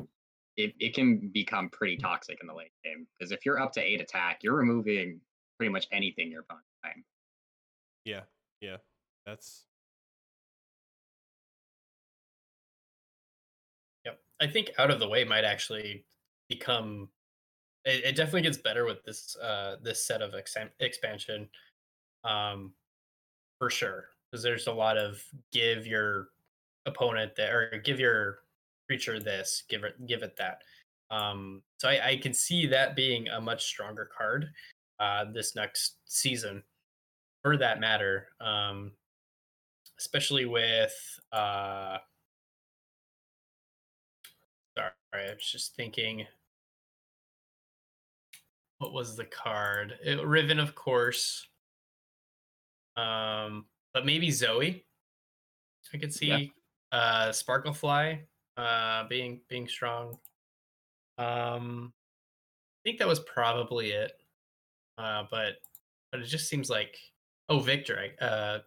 it, 0.58 0.74
it 0.80 0.94
can 0.94 1.30
become 1.34 1.70
pretty 1.70 1.98
toxic 1.98 2.38
in 2.42 2.48
the 2.48 2.54
late 2.54 2.72
game. 2.84 3.08
Because 3.18 3.32
if 3.32 3.46
you're 3.46 3.60
up 3.60 3.72
to 3.74 3.82
eight 3.82 4.02
attack, 4.02 4.40
you're 4.44 4.56
removing 4.56 5.20
pretty 5.58 5.72
much 5.72 5.88
anything 5.92 6.32
your 6.32 6.42
opponent's 6.42 6.70
playing. 6.84 7.04
Yeah, 8.06 8.22
yeah. 8.62 8.78
That's 9.26 9.66
I 14.42 14.48
think 14.48 14.72
out 14.78 14.92
of 14.92 15.00
the 15.00 15.08
way 15.08 15.24
might 15.24 15.44
actually 15.44 16.06
become. 16.50 17.10
It, 17.86 18.04
it 18.06 18.16
definitely 18.16 18.44
gets 18.44 18.58
better 18.58 18.86
with 18.86 19.04
this 19.04 19.36
uh 19.38 19.78
this 19.82 20.06
set 20.06 20.22
of 20.22 20.34
exam- 20.34 20.72
expansion, 20.80 21.50
um, 22.24 22.74
for 23.60 23.70
sure. 23.70 24.10
Because 24.32 24.44
there's 24.44 24.68
a 24.68 24.74
lot 24.74 24.98
of 24.98 25.24
give 25.52 25.86
your 25.86 26.30
opponent 26.86 27.36
that 27.36 27.52
or 27.52 27.82
give 27.84 28.00
your 28.00 28.40
creature 28.88 29.20
this, 29.20 29.64
give 29.70 29.84
it 29.84 30.06
give 30.08 30.24
it 30.24 30.36
that. 30.38 30.62
Um, 31.12 31.62
so 31.78 31.90
I, 31.90 32.08
I 32.10 32.18
can 32.18 32.34
see 32.34 32.66
that 32.68 32.96
being 32.96 33.28
a 33.28 33.40
much 33.40 33.66
stronger 33.66 34.10
card 34.18 34.50
uh, 35.00 35.26
this 35.32 35.56
next 35.56 35.98
season, 36.06 36.64
for 37.44 37.58
that 37.58 37.80
matter. 37.80 38.30
Um, 38.42 38.94
especially 40.00 40.46
with 40.46 40.94
uh, 41.32 41.98
Sorry, 45.14 45.30
I 45.30 45.34
was 45.34 45.46
just 45.52 45.76
thinking. 45.76 46.26
What 48.80 48.94
was 48.94 49.16
the 49.16 49.26
card? 49.26 49.94
It, 50.04 50.26
Riven, 50.26 50.60
of 50.60 50.74
course. 50.74 51.48
Um, 52.98 53.66
but 53.94 54.06
maybe 54.06 54.32
Zoe. 54.32 54.86
I 55.94 55.98
could 55.98 56.14
see 56.14 56.28
Yeah. 56.28 56.98
uh 56.98 57.30
Sparklefly 57.30 58.26
uh 58.58 59.08
being 59.08 59.42
being 59.48 59.68
strong. 59.68 60.18
Um 61.20 61.94
I 62.80 62.90
think 62.90 63.00
that 63.00 63.08
was 63.08 63.20
probably 63.20 63.92
it. 63.92 64.14
Uh 64.98 65.26
but 65.30 65.58
but 66.12 66.22
it 66.22 66.26
just 66.26 66.50
seems 66.50 66.70
like 66.70 66.98
oh 67.50 67.60
Viktor, 67.60 68.00
I- 68.00 68.24
uh 68.26 68.60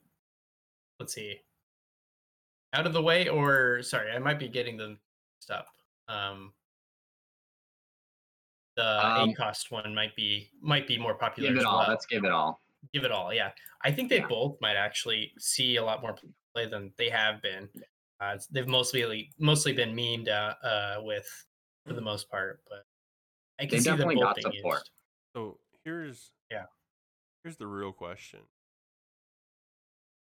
let's 1.00 1.14
see. 1.14 1.40
Out 2.72 2.86
of 2.86 2.92
the 2.92 3.02
way 3.02 3.28
or 3.28 3.82
sorry, 3.82 4.12
I 4.12 4.18
might 4.20 4.38
be 4.38 4.48
getting 4.48 4.76
them 4.76 5.00
up. 5.50 5.66
Um 6.08 6.52
the 8.76 9.06
Um, 9.06 9.30
A 9.30 9.34
cost 9.34 9.70
one 9.70 9.94
might 9.94 10.14
be 10.16 10.50
might 10.60 10.86
be 10.86 10.98
more 10.98 11.14
popular 11.14 11.48
Give 11.50 11.56
as 11.58 11.62
it 11.62 11.66
all. 11.66 11.78
well. 11.78 11.88
Let's 11.88 12.06
give 12.06 12.24
it 12.24 12.30
all. 12.30 12.60
Give 12.92 13.04
it 13.04 13.10
all, 13.10 13.32
yeah. 13.32 13.52
I 13.82 13.90
think 13.90 14.10
they 14.10 14.18
Yeah. 14.18 14.26
both 14.28 14.60
might 14.60 14.76
actually 14.76 15.32
see 15.38 15.76
a 15.76 15.84
lot 15.84 16.02
more 16.02 16.16
play 16.54 16.66
than 16.66 16.92
they 16.98 17.08
have 17.10 17.40
been. 17.42 17.68
Uh, 18.20 18.38
they've 18.50 18.68
mostly 18.68 19.32
mostly 19.38 19.72
been 19.72 19.94
memed 19.94 20.28
uh, 20.28 20.54
uh, 20.64 21.00
with 21.02 21.26
for 21.86 21.94
the 21.94 22.00
most 22.02 22.28
part, 22.30 22.62
but 22.68 22.86
I 23.58 23.62
can 23.64 23.70
They 23.70 23.78
see 23.78 23.84
them 23.90 23.98
definitely 23.98 24.16
both 24.16 24.24
got 24.24 24.36
being 24.36 24.52
support. 24.56 24.78
used. 24.80 24.90
so 25.34 25.60
here's 25.84 26.32
Yeah. 26.50 26.66
Here's 27.42 27.56
the 27.56 27.66
real 27.66 27.92
question. 27.92 28.40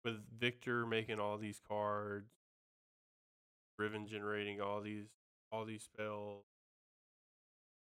With 0.04 0.26
Viktor 0.40 0.86
making 0.88 1.20
all 1.20 1.38
these 1.38 1.60
cards, 1.68 2.32
Riven 3.78 4.08
generating 4.08 4.62
all 4.62 4.82
these 4.82 5.08
all 5.52 5.66
these 5.66 5.84
spells, 5.84 6.44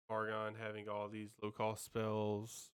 Argon 0.09 0.55
having 0.61 0.87
all 0.87 1.09
these 1.09 1.31
low 1.41 1.51
cost 1.51 1.83
spells, 1.85 2.69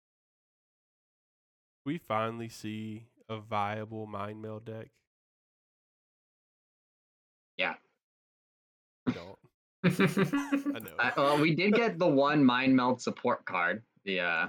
we 1.84 1.98
finally 1.98 2.48
see 2.48 3.06
a 3.28 3.38
viable 3.38 4.06
mind 4.06 4.42
meld 4.42 4.64
deck? 4.64 4.88
Yeah. 7.56 7.74
We 9.06 9.12
don't. 9.12 9.38
I 9.84 10.78
know. 10.80 10.90
Uh, 10.98 11.10
well, 11.16 11.40
we 11.40 11.54
did 11.54 11.74
get 11.74 11.98
the 11.98 12.06
one 12.08 12.44
mind 12.44 12.74
meld 12.74 13.00
support 13.00 13.44
card, 13.44 13.82
the 14.04 14.20
uh, 14.20 14.48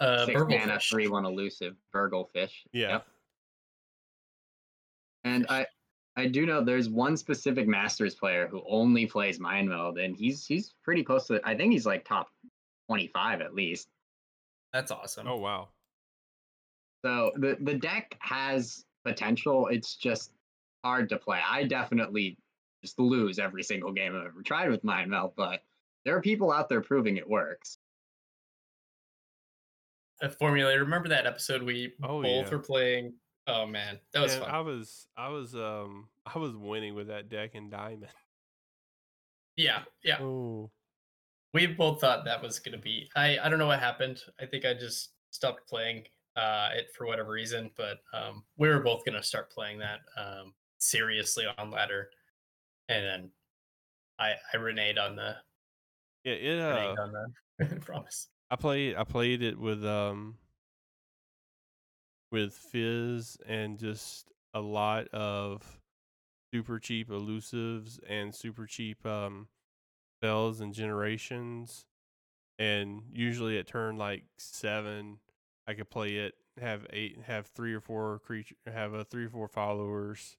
uh, 0.00 0.26
six 0.26 0.40
mana 0.40 0.76
Burglefish. 0.78 0.88
three 0.88 1.08
one 1.08 1.24
elusive 1.24 1.74
Burgle 1.92 2.30
fish. 2.32 2.64
yeah. 2.72 2.88
Yep. 2.88 3.06
And 5.24 5.46
I 5.48 5.66
I 6.16 6.26
do 6.26 6.44
know 6.44 6.62
there's 6.62 6.88
one 6.90 7.16
specific 7.16 7.66
Masters 7.66 8.14
player 8.14 8.46
who 8.46 8.62
only 8.68 9.06
plays 9.06 9.40
mind 9.40 9.68
meld, 9.68 9.98
and 9.98 10.14
he's 10.16 10.44
he's 10.46 10.74
pretty 10.82 11.02
close 11.02 11.26
to. 11.28 11.40
I 11.44 11.56
think 11.56 11.72
he's 11.72 11.86
like 11.86 12.04
top 12.04 12.28
twenty 12.88 13.06
five 13.08 13.40
at 13.40 13.54
least. 13.54 13.88
That's 14.72 14.90
awesome. 14.90 15.26
Oh 15.26 15.36
wow. 15.38 15.68
So 17.04 17.32
the 17.36 17.56
the 17.60 17.74
deck 17.74 18.16
has 18.20 18.84
potential. 19.04 19.68
It's 19.68 19.96
just 19.96 20.32
hard 20.84 21.08
to 21.08 21.16
play. 21.16 21.40
I 21.48 21.64
definitely 21.64 22.36
just 22.82 22.98
lose 22.98 23.38
every 23.38 23.62
single 23.62 23.92
game 23.92 24.14
I've 24.14 24.26
ever 24.26 24.42
tried 24.42 24.68
with 24.70 24.84
mind 24.84 25.10
meld, 25.10 25.32
but 25.36 25.62
there 26.04 26.16
are 26.16 26.20
people 26.20 26.52
out 26.52 26.68
there 26.68 26.80
proving 26.80 27.16
it 27.16 27.28
works. 27.28 27.78
A 30.20 30.28
formulator. 30.28 30.80
Remember 30.80 31.08
that 31.08 31.26
episode 31.26 31.62
we 31.62 31.94
Oh, 32.02 32.22
both 32.22 32.46
yeah. 32.46 32.50
were 32.50 32.58
playing? 32.58 33.14
Oh 33.46 33.66
man, 33.66 34.00
that 34.12 34.20
was 34.20 34.32
And 34.32 34.44
fun. 34.44 34.50
I 34.50 34.60
was 34.60 35.08
I 35.16 35.28
was 35.28 35.54
um 35.54 36.10
I 36.26 36.38
was 36.38 36.56
winning 36.56 36.94
with 36.94 37.08
that 37.08 37.28
deck 37.28 37.54
in 37.54 37.70
diamond. 37.70 38.08
yeah, 39.56 39.84
yeah. 40.02 40.18
Oh. 40.20 40.70
We 41.54 41.66
both 41.66 42.00
thought 42.00 42.24
that 42.24 42.42
was 42.42 42.58
gonna 42.58 42.78
be. 42.78 43.10
I 43.14 43.38
I 43.38 43.48
don't 43.48 43.58
know 43.58 43.66
what 43.66 43.78
happened. 43.80 44.20
I 44.40 44.46
think 44.46 44.64
I 44.64 44.74
just 44.74 45.14
stopped 45.30 45.68
playing 45.68 46.06
uh 46.36 46.70
it 46.72 46.92
for 46.94 47.06
whatever 47.06 47.30
reason. 47.30 47.70
But 47.76 47.98
um 48.12 48.44
we 48.56 48.68
were 48.68 48.80
both 48.80 49.04
gonna 49.04 49.22
start 49.22 49.50
playing 49.50 49.78
that 49.80 50.00
um 50.16 50.54
seriously 50.78 51.44
on 51.58 51.70
ladder, 51.70 52.10
and 52.88 53.04
then 53.04 53.32
I 54.18 54.34
I 54.52 54.58
reneged 54.58 55.00
on 55.00 55.16
the 55.16 55.38
Yeah, 56.24 56.32
it 56.34 56.58
uh 56.60 56.96
on 56.98 57.12
the 57.58 57.76
promise. 57.80 58.28
I 58.50 58.56
played 58.56 58.96
I 58.96 59.04
played 59.04 59.42
it 59.42 59.58
with 59.58 59.84
um 59.84 60.38
with 62.32 62.54
Fizz 62.54 63.38
and 63.46 63.78
just 63.78 64.32
a 64.54 64.60
lot 64.60 65.08
of 65.08 65.80
super 66.52 66.78
cheap 66.78 67.08
elusives 67.08 67.98
and 68.08 68.34
super 68.34 68.66
cheap 68.66 69.04
um 69.06 69.48
spells 70.18 70.60
and 70.60 70.74
generations. 70.74 71.84
And 72.58 73.02
usually 73.12 73.58
at 73.58 73.66
turn 73.66 73.96
like 73.96 74.24
seven 74.38 75.18
I 75.66 75.74
could 75.74 75.90
play 75.90 76.16
it, 76.16 76.34
have 76.60 76.86
eight 76.90 77.18
have 77.26 77.46
three 77.46 77.74
or 77.74 77.80
four 77.80 78.20
creature 78.24 78.56
have 78.66 78.94
a 78.94 79.04
three 79.04 79.26
or 79.26 79.30
four 79.30 79.48
followers 79.48 80.36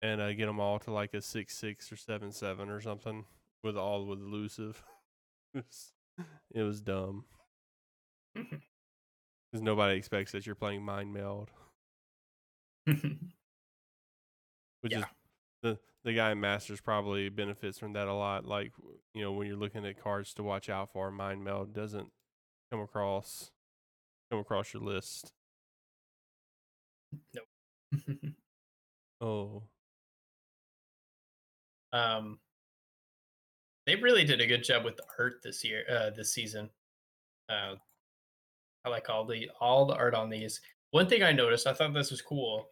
and 0.00 0.20
uh, 0.20 0.32
get 0.32 0.46
them 0.46 0.60
all 0.60 0.78
to 0.80 0.92
like 0.92 1.14
a 1.14 1.20
six 1.20 1.56
six 1.56 1.92
or 1.92 1.96
seven 1.96 2.32
seven 2.32 2.68
or 2.68 2.80
something 2.80 3.24
with 3.62 3.76
all 3.76 4.06
with 4.06 4.20
elusive. 4.20 4.82
it, 5.54 5.64
was, 5.64 5.92
it 6.54 6.62
was 6.62 6.80
dumb 6.80 7.24
because 9.52 9.62
nobody 9.62 9.96
expects 9.96 10.32
that 10.32 10.46
you're 10.46 10.54
playing 10.54 10.82
mind 10.82 11.12
meld, 11.12 11.50
which 12.86 13.02
is 14.90 15.04
the 15.62 15.78
the 16.04 16.14
guy 16.14 16.32
in 16.32 16.40
Masters 16.40 16.80
probably 16.80 17.28
benefits 17.28 17.78
from 17.78 17.92
that 17.92 18.08
a 18.08 18.14
lot. 18.14 18.46
Like 18.46 18.72
you 19.14 19.22
know 19.22 19.32
when 19.32 19.46
you're 19.46 19.56
looking 19.56 19.84
at 19.84 20.02
cards 20.02 20.32
to 20.34 20.42
watch 20.42 20.70
out 20.70 20.92
for, 20.92 21.10
mind 21.10 21.44
meld 21.44 21.74
doesn't 21.74 22.08
come 22.70 22.80
across 22.80 23.50
come 24.30 24.40
across 24.40 24.72
your 24.72 24.82
list. 24.82 25.32
Nope. 27.34 27.44
oh, 29.20 29.62
um, 31.92 32.38
they 33.86 33.96
really 33.96 34.24
did 34.24 34.40
a 34.40 34.46
good 34.46 34.64
job 34.64 34.84
with 34.84 34.96
the 34.96 35.04
art 35.18 35.42
this 35.42 35.62
year, 35.62 35.84
uh, 35.90 36.10
this 36.10 36.32
season. 36.32 36.70
Uh, 37.48 37.74
I 38.84 38.88
like 38.88 39.08
all 39.08 39.24
the 39.24 39.50
all 39.60 39.86
the 39.86 39.94
art 39.94 40.14
on 40.14 40.28
these. 40.30 40.60
One 40.90 41.08
thing 41.08 41.22
I 41.22 41.32
noticed, 41.32 41.66
I 41.66 41.72
thought 41.72 41.94
this 41.94 42.10
was 42.10 42.20
cool, 42.22 42.68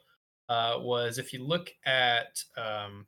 uh, 0.48 0.78
was 0.80 1.18
if 1.18 1.32
you 1.32 1.42
look 1.44 1.70
at 1.86 2.42
um, 2.56 3.06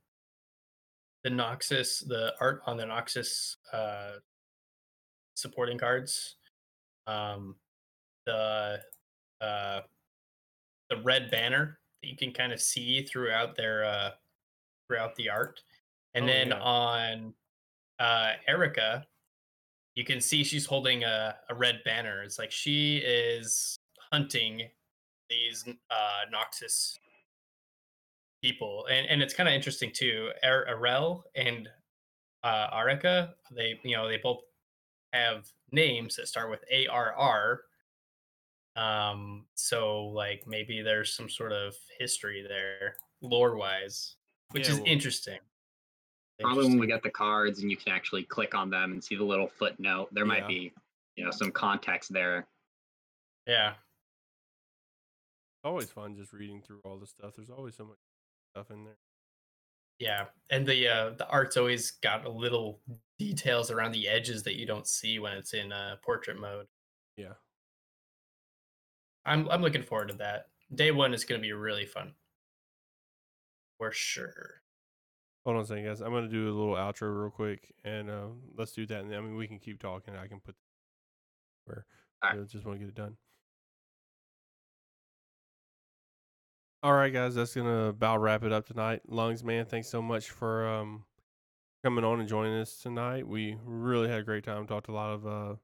the 1.25 1.31
Noxus, 1.31 2.07
the 2.07 2.33
art 2.41 2.63
on 2.67 2.77
the 2.77 2.85
Noxus 2.85 3.57
uh, 3.73 4.13
supporting 5.35 5.79
cards, 5.79 6.37
um, 7.07 7.57
the 8.27 8.81
uh, 9.41 9.81
the 10.89 10.97
red 11.03 11.31
banner 11.31 11.79
that 12.03 12.09
you 12.09 12.17
can 12.17 12.33
kind 12.33 12.53
of 12.53 12.61
see 12.61 13.03
throughout 13.03 13.57
their 13.57 13.85
uh, 13.85 14.11
throughout 14.87 15.15
the 15.17 15.29
art, 15.29 15.61
and 16.15 16.25
Oh, 16.25 16.29
then 16.29 16.49
yeah. 16.49 16.61
on 16.61 17.35
uh, 17.99 18.33
Erica, 18.47 19.07
you 19.95 20.05
can 20.05 20.21
see 20.21 20.43
she's 20.45 20.67
holding 20.67 21.05
a, 21.05 21.37
a 21.51 21.55
red 21.55 21.81
banner. 21.85 22.23
It's 22.23 22.39
like 22.39 22.51
she 22.51 22.99
is 22.99 23.77
hunting 24.11 24.63
these 25.29 25.65
uh, 25.91 26.21
Noxus 26.35 26.97
people, 28.43 28.87
and 28.91 29.07
and 29.09 29.23
it's 29.23 29.35
kind 29.35 29.49
of 29.49 29.55
interesting 29.55 29.91
too. 29.93 30.31
Er- 30.45 30.67
Arel 30.71 31.23
and 31.37 31.69
uh, 32.43 32.69
Arica, 32.73 33.35
they 33.55 33.79
you 33.85 33.97
know 33.97 34.09
they 34.09 34.19
both 34.23 34.41
have 35.13 35.47
names 35.73 36.17
that 36.17 36.29
start 36.29 36.51
with 36.51 36.61
A 36.71 36.87
R 36.87 37.15
R. 37.15 37.61
Um, 38.75 39.45
so 39.55 40.07
like 40.07 40.45
maybe 40.47 40.81
there's 40.81 41.15
some 41.15 41.29
sort 41.29 41.53
of 41.53 41.75
history 41.99 42.43
there, 42.49 42.97
lore 43.21 43.57
wise, 43.57 44.17
which 44.53 44.67
Yeah, 44.69 44.75
is 44.75 44.81
well- 44.81 44.89
interesting. 44.89 45.39
Probably 46.43 46.65
when 46.65 46.73
we 46.79 46.87
Interesting. 46.87 46.89
get 46.97 47.03
the 47.03 47.11
cards 47.11 47.61
and 47.61 47.71
you 47.71 47.77
can 47.77 47.93
actually 47.93 48.25
click 48.25 48.55
on 48.55 48.71
them 48.71 48.93
and 48.93 49.03
see 49.03 49.15
the 49.17 49.25
little 49.25 49.49
footnote, 49.49 50.09
there 50.13 50.25
Yeah. 50.25 50.29
might 50.29 50.47
be, 50.49 50.73
you 51.17 51.25
know, 51.25 51.31
some 51.31 51.51
context 51.53 52.13
there. 52.13 52.47
yeah. 53.47 53.75
always 55.65 55.91
fun 55.93 56.17
just 56.17 56.33
reading 56.33 56.61
through 56.61 56.81
all 56.85 56.99
the 56.99 57.07
stuff. 57.07 57.35
There's 57.37 57.51
always 57.51 57.77
so 57.77 57.85
much 57.85 57.99
stuff 58.53 58.71
in 58.73 58.85
there. 58.85 58.99
Yeah, 60.01 60.27
and 60.51 60.67
the 60.67 60.89
uh, 60.89 61.11
the 61.11 61.29
art's 61.29 61.57
always 61.57 61.93
got 61.93 62.25
a 62.25 62.29
little 62.29 62.81
details 63.21 63.71
around 63.71 63.93
the 63.93 64.09
edges 64.09 64.43
that 64.43 64.57
you 64.57 64.67
don't 64.67 64.89
see 64.89 65.21
when 65.21 65.33
it's 65.35 65.55
in 65.55 65.71
uh, 65.71 65.97
portrait 66.03 66.41
mode. 66.41 66.67
Yeah. 67.17 67.35
I'm 69.25 69.49
I'm 69.51 69.63
looking 69.63 69.83
forward 69.85 70.09
to 70.09 70.15
that. 70.15 70.49
Day 70.75 70.91
one 70.91 71.15
is 71.15 71.25
going 71.25 71.41
to 71.41 71.47
be 71.47 71.53
really 71.53 71.87
fun, 71.87 72.15
for 73.79 73.93
sure. 73.93 74.62
Hold 75.45 75.57
on 75.57 75.63
a 75.63 75.67
second, 75.67 75.85
guys. 75.85 76.01
I'm 76.01 76.13
gonna 76.13 76.29
do 76.29 76.49
a 76.49 76.55
little 76.55 76.75
outro 76.75 77.21
real 77.23 77.31
quick, 77.31 77.73
and 77.85 78.09
uh, 78.09 78.27
let's 78.57 78.73
do 78.73 78.87
that. 78.87 79.05
And 79.05 79.15
I 79.15 79.21
mean, 79.21 79.37
we 79.37 79.49
can 79.49 79.59
keep 79.59 79.81
talking. 79.81 80.15
I 80.15 80.29
can 80.29 80.41
put 80.41 80.55
where 81.65 81.85
Alright. 82.25 82.41
I 82.41 82.45
just 82.45 82.65
want 82.65 82.79
to 82.79 82.85
get 82.85 82.89
it 82.91 82.95
done. 82.95 83.17
All 86.85 86.93
right, 86.93 87.13
guys. 87.13 87.35
That's 87.35 87.55
gonna 87.55 87.87
about 87.89 88.21
wrap 88.21 88.45
it 88.45 88.53
up 88.53 88.67
tonight. 88.67 89.03
Lungs, 89.09 89.43
man, 89.43 89.67
thanks 89.67 89.89
so 89.89 90.01
much 90.01 90.31
for 90.31 90.67
um 90.69 91.05
coming 91.85 92.05
on 92.05 92.21
and 92.21 92.29
joining 92.29 92.59
us 92.59 92.79
tonight. 92.79 93.27
We 93.27 93.57
really 93.65 94.09
had 94.09 94.21
a 94.21 94.25
great 94.25 94.45
time. 94.45 94.67
Talked 94.67 94.89
a 94.89 94.93
lot 94.93 95.13
of 95.13 95.27
uh, 95.27 95.55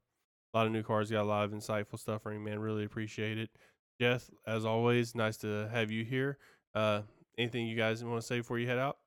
a 0.52 0.54
lot 0.54 0.66
of 0.66 0.72
new 0.72 0.82
cars. 0.82 1.10
Got 1.10 1.22
a 1.22 1.24
lot 1.24 1.44
of 1.44 1.52
insightful 1.52 1.98
stuff 1.98 2.22
for 2.22 2.32
you, 2.32 2.40
man. 2.40 2.58
Really 2.58 2.84
appreciate 2.84 3.38
it. 3.38 3.50
Jeff, 4.00 4.30
as 4.46 4.64
always, 4.64 5.14
nice 5.14 5.36
to 5.38 5.68
have 5.72 5.90
you 5.90 6.04
here. 6.04 6.38
Uh, 6.74 7.02
anything 7.36 7.66
you 7.66 7.76
guys 7.76 8.04
want 8.04 8.20
to 8.20 8.26
say 8.26 8.38
before 8.38 8.58
you 8.58 8.68
head 8.68 8.78
out? 8.78 8.97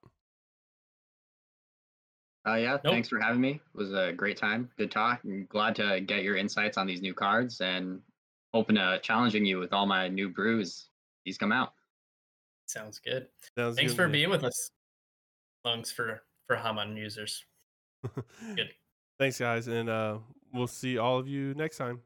Uh, 2.47 2.55
yeah, 2.55 2.71
Nope. 2.83 2.93
thanks 2.93 3.07
for 3.09 3.19
having 3.19 3.39
me. 3.41 3.51
It 3.51 3.77
was 3.77 3.93
a 3.93 4.11
great 4.13 4.35
time. 4.37 4.69
Good 4.77 4.89
talk. 4.91 5.21
I'm 5.23 5.45
glad 5.49 5.75
to 5.75 6.01
get 6.01 6.23
your 6.23 6.37
insights 6.37 6.77
on 6.77 6.87
these 6.87 7.01
new 7.01 7.13
cards 7.13 7.61
and 7.61 8.01
open 8.53 8.75
to 8.75 8.99
challenging 9.03 9.45
you 9.45 9.59
with 9.59 9.73
all 9.73 9.85
my 9.85 10.07
new 10.07 10.27
brews. 10.29 10.87
These 11.23 11.37
come 11.37 11.51
out. 11.51 11.73
Sounds 12.65 12.99
good. 12.99 13.27
Sounds 13.55 13.75
Thanks 13.75 13.91
good, 13.91 13.95
for 13.97 14.03
man. 14.03 14.11
being 14.11 14.29
with 14.29 14.43
us, 14.43 14.71
lungs 15.63 15.91
for 15.91 16.23
for 16.47 16.55
Haman 16.55 16.97
users. 16.97 17.43
Good. 18.55 18.73
Thanks, 19.19 19.37
guys, 19.37 19.67
and 19.67 19.87
uh, 19.89 20.17
we'll 20.53 20.65
see 20.67 20.97
all 20.97 21.19
of 21.19 21.27
you 21.27 21.53
next 21.53 21.77
time. 21.77 21.99